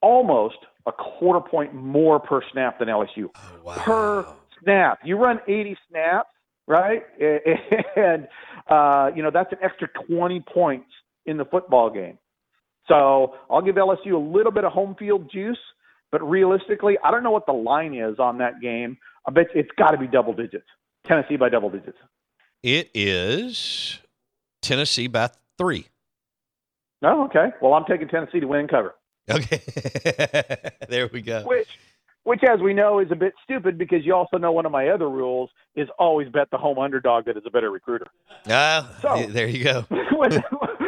almost 0.01 0.57
a 0.86 0.91
quarter 0.91 1.39
point 1.39 1.74
more 1.74 2.20
per 2.20 2.41
snap 2.51 2.80
than 2.80 2.88
LSU. 2.88 3.32
Per 3.78 4.26
snap. 4.62 4.99
You 5.03 5.18
run 5.18 5.39
80 5.47 5.78
snaps, 5.89 6.30
right? 6.68 7.03
And, 7.95 8.28
uh, 8.70 9.12
you 9.16 9.24
know, 9.24 9.32
that's 9.34 9.51
an 9.51 9.59
extra 9.62 9.88
20 10.07 10.43
points 10.53 10.89
in 11.26 11.38
the 11.38 11.45
football 11.45 11.89
game. 11.89 12.18
So 12.88 13.36
I'll 13.49 13.62
give 13.62 13.76
LSU 13.76 14.14
a 14.14 14.18
little 14.18 14.51
bit 14.51 14.64
of 14.64 14.72
home 14.72 14.95
field 14.97 15.30
juice, 15.32 15.59
but 16.12 16.22
realistically, 16.28 16.97
I 17.03 17.12
don't 17.12 17.24
know 17.24 17.32
what 17.32 17.45
the 17.45 17.53
line 17.53 17.93
is 17.93 18.20
on 18.20 18.39
that 18.39 18.59
game. 18.62 18.97
I 19.28 19.32
bet 19.32 19.47
it's 19.53 19.70
got 19.78 19.91
to 19.91 19.97
be 19.97 20.07
double 20.07 20.34
digits. 20.34 20.66
Tennessee 21.07 21.38
by 21.38 21.49
double 21.49 21.70
digits. 21.70 21.97
It 22.64 22.89
is 22.93 23.99
Tennessee 24.62 25.07
by 25.07 25.30
three. 25.57 25.88
Oh, 27.04 27.26
okay. 27.26 27.47
Well, 27.62 27.74
I'm 27.74 27.86
taking 27.86 28.08
Tennessee 28.08 28.39
to 28.39 28.45
win 28.47 28.62
and 28.62 28.70
cover. 28.70 28.95
Okay. 29.30 29.62
there 30.89 31.10
we 31.12 31.22
go. 31.22 31.43
Which, 31.45 31.68
which, 32.24 32.41
as 32.43 32.60
we 32.60 32.74
know, 32.74 32.99
is 32.99 33.12
a 33.12 33.16
bit 33.16 33.34
stupid 33.43 33.78
because 33.78 34.06
you 34.06 34.14
also 34.14 34.38
know 34.38 34.52
one 34.52 34.66
of 34.66 34.72
my 34.72 34.89
other 34.89 35.10
rules 35.10 35.49
is 35.76 35.88
always 35.97 36.28
bet 36.30 36.49
the 36.52 36.58
home 36.58 36.78
underdog 36.80 37.26
that 37.26 37.38
is 37.38 37.43
a 37.45 37.49
better 37.49 37.72
recruiter. 37.72 38.06
Ah, 38.49 38.89
So- 39.02 39.26
there 39.28 39.47
you 39.47 39.64
go. 39.64 39.86
with, 40.12 40.41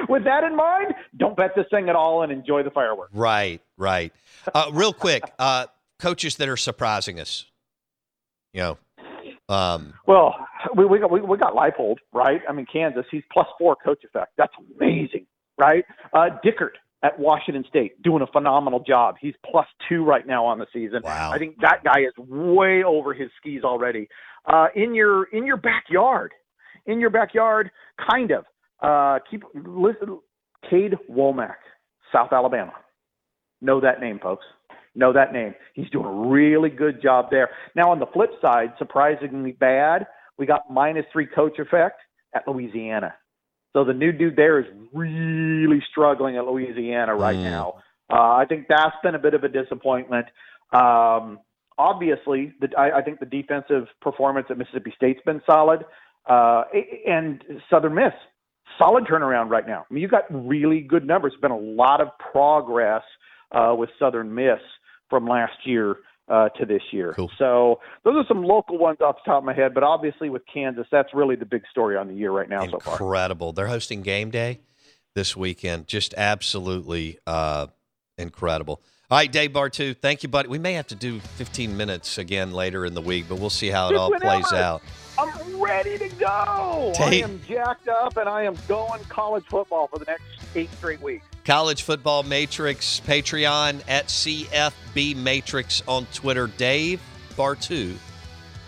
with 0.10 0.24
that 0.26 0.44
in 0.44 0.56
mind, 0.56 0.94
don't 1.18 1.36
bet 1.36 1.52
this 1.56 1.66
thing 1.72 1.90
at 1.90 1.96
all 1.96 2.22
and 2.24 2.32
enjoy 2.32 2.64
the 2.64 2.72
fireworks. 2.72 3.14
Right, 3.16 3.62
right. 3.78 4.14
Uh, 4.54 4.70
real 4.74 4.94
quick, 4.94 5.24
uh, 5.40 5.68
coaches 6.00 6.36
that 6.38 6.50
are 6.50 6.58
surprising 6.58 7.20
us. 7.20 7.46
You 8.54 8.62
know, 8.62 8.78
um, 9.50 9.94
Well, 10.06 10.36
we 10.76 10.86
we 10.86 11.00
got 11.00 11.10
we, 11.10 11.22
we 11.22 11.38
got 11.38 11.54
Leipold, 11.56 11.96
right? 12.14 12.42
I 12.48 12.52
mean, 12.54 12.68
Kansas, 12.72 13.06
he's 13.10 13.24
plus 13.32 13.48
four 13.58 13.76
coach 13.76 14.04
effect. 14.04 14.34
That's 14.38 14.54
amazing, 14.80 15.26
right? 15.58 15.86
Uh, 16.14 16.30
Dickert 16.44 16.78
at 17.04 17.20
Washington 17.20 17.66
State 17.68 18.02
doing 18.02 18.22
a 18.22 18.28
phenomenal 18.28 18.80
job. 18.80 19.16
He's 19.20 19.34
plus 19.50 19.68
two 19.90 20.04
right 20.04 20.26
now 20.26 20.46
on 20.46 20.58
the 20.58 20.68
season. 20.74 21.02
Wow. 21.04 21.32
I 21.34 21.38
think 21.38 21.58
that 21.62 21.84
guy 21.84 22.02
is 22.02 22.14
way 22.18 22.84
over 22.84 23.14
his 23.14 23.30
skis 23.38 23.64
already. 23.64 24.08
Uh, 24.46 24.68
in 24.76 24.96
your 24.96 25.26
in 25.26 25.46
your 25.46 25.58
backyard, 25.58 26.34
in 26.86 27.00
your 27.00 27.10
backyard, 27.10 27.72
kind 28.10 28.32
of. 28.32 28.46
Uh, 28.82 29.20
keep 29.30 29.44
listen. 29.54 30.20
Kane 30.70 30.94
Wommack, 31.12 31.56
South 32.12 32.32
Alabama. 32.32 32.72
Know 33.62 33.82
that 33.82 34.00
name, 34.00 34.20
folks. 34.22 34.46
Know 34.96 35.12
that 35.14 35.34
name. 35.34 35.56
He's 35.74 35.90
doing 35.90 36.06
a 36.06 36.30
really 36.30 36.70
good 36.70 37.02
job 37.02 37.28
there. 37.32 37.50
Now, 37.76 37.92
on 37.92 38.00
the 38.00 38.06
flip 38.14 38.30
side, 38.42 38.74
surprisingly 38.78 39.54
bad, 39.54 40.06
we 40.38 40.46
got 40.46 40.70
minus 40.70 41.06
three 41.12 41.26
coach 41.26 41.60
effect 41.60 42.00
at 42.36 42.48
Louisiana. 42.48 43.14
So 43.74 43.84
the 43.84 43.94
new 43.94 44.12
dude 44.12 44.36
there 44.36 44.60
is 44.60 44.66
really 44.94 45.82
struggling 45.92 46.38
at 46.38 46.46
Louisiana 46.46 47.16
right 47.16 47.36
Mm. 47.36 47.44
now. 47.44 47.74
Uh, 48.10 48.36
I 48.36 48.46
think 48.48 48.68
that's 48.68 48.96
been 49.02 49.16
a 49.16 49.20
bit 49.20 49.34
of 49.34 49.44
a 49.44 49.50
disappointment. 49.50 50.28
Um, 50.72 51.40
obviously, 51.78 52.54
the, 52.62 52.70
I, 52.78 53.00
I 53.00 53.02
think 53.02 53.20
the 53.20 53.26
defensive 53.26 53.88
performance 54.02 54.48
at 54.50 54.58
Mississippi 54.58 54.94
State's 54.96 55.22
been 55.26 55.42
solid, 55.46 55.84
uh, 56.28 56.64
and 57.08 57.44
Southern 57.70 57.96
Miss 57.96 58.14
solid 58.78 59.06
turnaround 59.06 59.50
right 59.50 59.68
now. 59.68 59.86
I 59.90 59.94
mean, 59.94 60.02
you've 60.02 60.12
got 60.12 60.24
really 60.30 60.82
good 60.82 61.06
numbers. 61.06 61.34
There's 61.34 61.42
been 61.42 61.52
a 61.52 61.58
lot 61.58 62.02
of 62.02 62.10
progress 62.32 63.04
uh, 63.52 63.76
with 63.78 63.90
Southern 64.00 64.34
Miss 64.34 64.60
from 65.10 65.28
last 65.28 65.54
year 65.66 65.98
uh, 66.28 66.50
to 66.50 66.66
this 66.66 66.82
year. 66.92 67.14
So 67.38 67.80
those 68.04 68.16
are 68.16 68.26
some 68.28 68.44
local 68.44 68.78
ones 68.78 69.00
off 69.02 69.18
the 69.24 69.32
top 69.32 69.40
of 69.40 69.44
my 69.44 69.54
head, 69.54 69.74
but 69.74 69.84
obviously 69.84 70.30
with 70.30 70.44
Kansas, 70.52 70.88
that's 70.92 71.14
really 71.14 71.36
the 71.36 71.46
big 71.46 71.64
story 71.70 71.98
on 71.98 72.08
the 72.08 72.14
year 72.14 72.32
right 72.32 72.50
now 72.50 72.66
so 72.68 72.80
far. 72.80 72.94
Incredible. 72.94 73.54
They're 73.54 73.68
hosting 73.68 74.02
game 74.02 74.32
day 74.32 74.62
this 75.16 75.36
weekend. 75.36 75.88
Just 75.88 76.14
absolutely 76.16 77.20
uh, 77.28 77.68
incredible. 78.18 78.82
All 79.12 79.18
right, 79.18 79.32
Dave 79.32 79.52
Bartu, 79.52 79.96
thank 79.96 80.24
you, 80.24 80.30
buddy. 80.30 80.48
We 80.48 80.58
may 80.58 80.74
have 80.74 80.88
to 80.88 80.96
do 80.96 81.20
15 81.20 81.78
minutes 81.78 82.18
again 82.18 82.52
later 82.52 82.86
in 82.86 82.94
the 82.94 83.02
week, 83.02 83.26
but 83.30 83.38
we'll 83.38 83.52
see 83.52 83.68
how 83.68 83.90
it 83.90 83.96
all 83.96 84.10
plays 84.10 84.52
out. 84.54 84.82
I'm 85.20 85.62
ready 85.62 86.00
to 86.00 86.10
go. 86.16 86.94
I 87.00 87.22
am 87.24 87.40
jacked 87.48 87.88
up, 87.88 88.18
and 88.18 88.28
I 88.28 88.44
am 88.44 88.58
going 88.68 89.04
college 89.10 89.46
football 89.46 89.88
for 89.88 90.00
the 90.00 90.06
next 90.06 90.24
eight 90.56 90.72
straight 90.72 91.02
weeks. 91.02 91.26
College 91.46 91.82
Football 91.82 92.24
Matrix 92.24 93.02
Patreon 93.02 93.84
at 93.90 94.08
CFB 94.08 95.18
Matrix 95.18 95.84
on 95.88 96.06
Twitter. 96.14 96.48
Dave 96.48 97.02
Bartu 97.36 97.98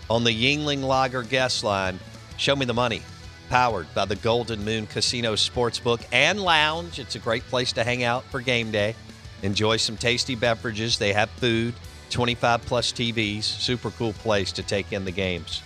on 0.09 0.25
the 0.25 0.31
Yuengling 0.31 0.83
Lager 0.83 1.23
guest 1.23 1.63
line. 1.63 1.97
Show 2.37 2.53
me 2.55 2.65
the 2.65 2.73
money. 2.73 3.01
Powered 3.49 3.87
by 3.93 4.03
the 4.03 4.17
Golden 4.17 4.65
Moon 4.65 4.87
Casino 4.87 5.35
Sportsbook 5.35 6.03
and 6.11 6.41
Lounge. 6.41 6.99
It's 6.99 7.15
a 7.15 7.19
great 7.19 7.43
place 7.43 7.71
to 7.73 7.83
hang 7.85 8.03
out 8.03 8.25
for 8.25 8.41
game 8.41 8.71
day. 8.71 8.93
Enjoy 9.41 9.77
some 9.77 9.95
tasty 9.95 10.35
beverages. 10.35 10.97
They 10.97 11.13
have 11.13 11.29
food, 11.29 11.75
25 12.09 12.61
plus 12.63 12.91
TVs. 12.91 13.43
Super 13.43 13.91
cool 13.91 14.13
place 14.13 14.51
to 14.51 14.63
take 14.63 14.91
in 14.91 15.05
the 15.05 15.11
games. 15.11 15.61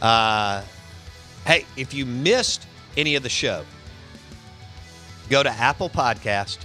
Uh, 0.00 0.62
hey, 1.44 1.64
if 1.76 1.92
you 1.92 2.06
missed 2.06 2.66
any 2.96 3.16
of 3.16 3.24
the 3.24 3.28
show, 3.28 3.64
go 5.28 5.42
to 5.42 5.50
Apple 5.50 5.88
Podcast, 5.88 6.58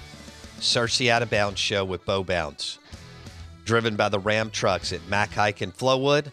search 0.59 0.97
the 0.97 1.11
Out 1.11 1.21
of 1.21 1.29
Bounds 1.29 1.59
Show 1.59 1.83
with 1.83 2.05
Bo 2.05 2.23
Bounds, 2.23 2.79
driven 3.65 3.95
by 3.95 4.09
the 4.09 4.19
Ram 4.19 4.49
trucks 4.49 4.93
at 4.93 5.05
Mac 5.07 5.31
Haik 5.31 5.61
and 5.61 5.75
Flowood. 5.75 6.31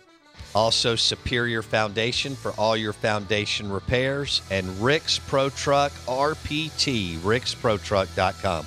Also, 0.55 0.97
Superior 0.97 1.63
Foundation 1.63 2.35
for 2.35 2.53
all 2.53 2.77
your 2.77 2.93
foundation 2.93 3.71
repairs, 3.71 4.43
and 4.51 4.67
Rick's 4.81 5.19
Pro 5.19 5.51
Truck 5.51 5.93
RPT, 6.07 7.19
ricksprotruck.com. 7.19 8.67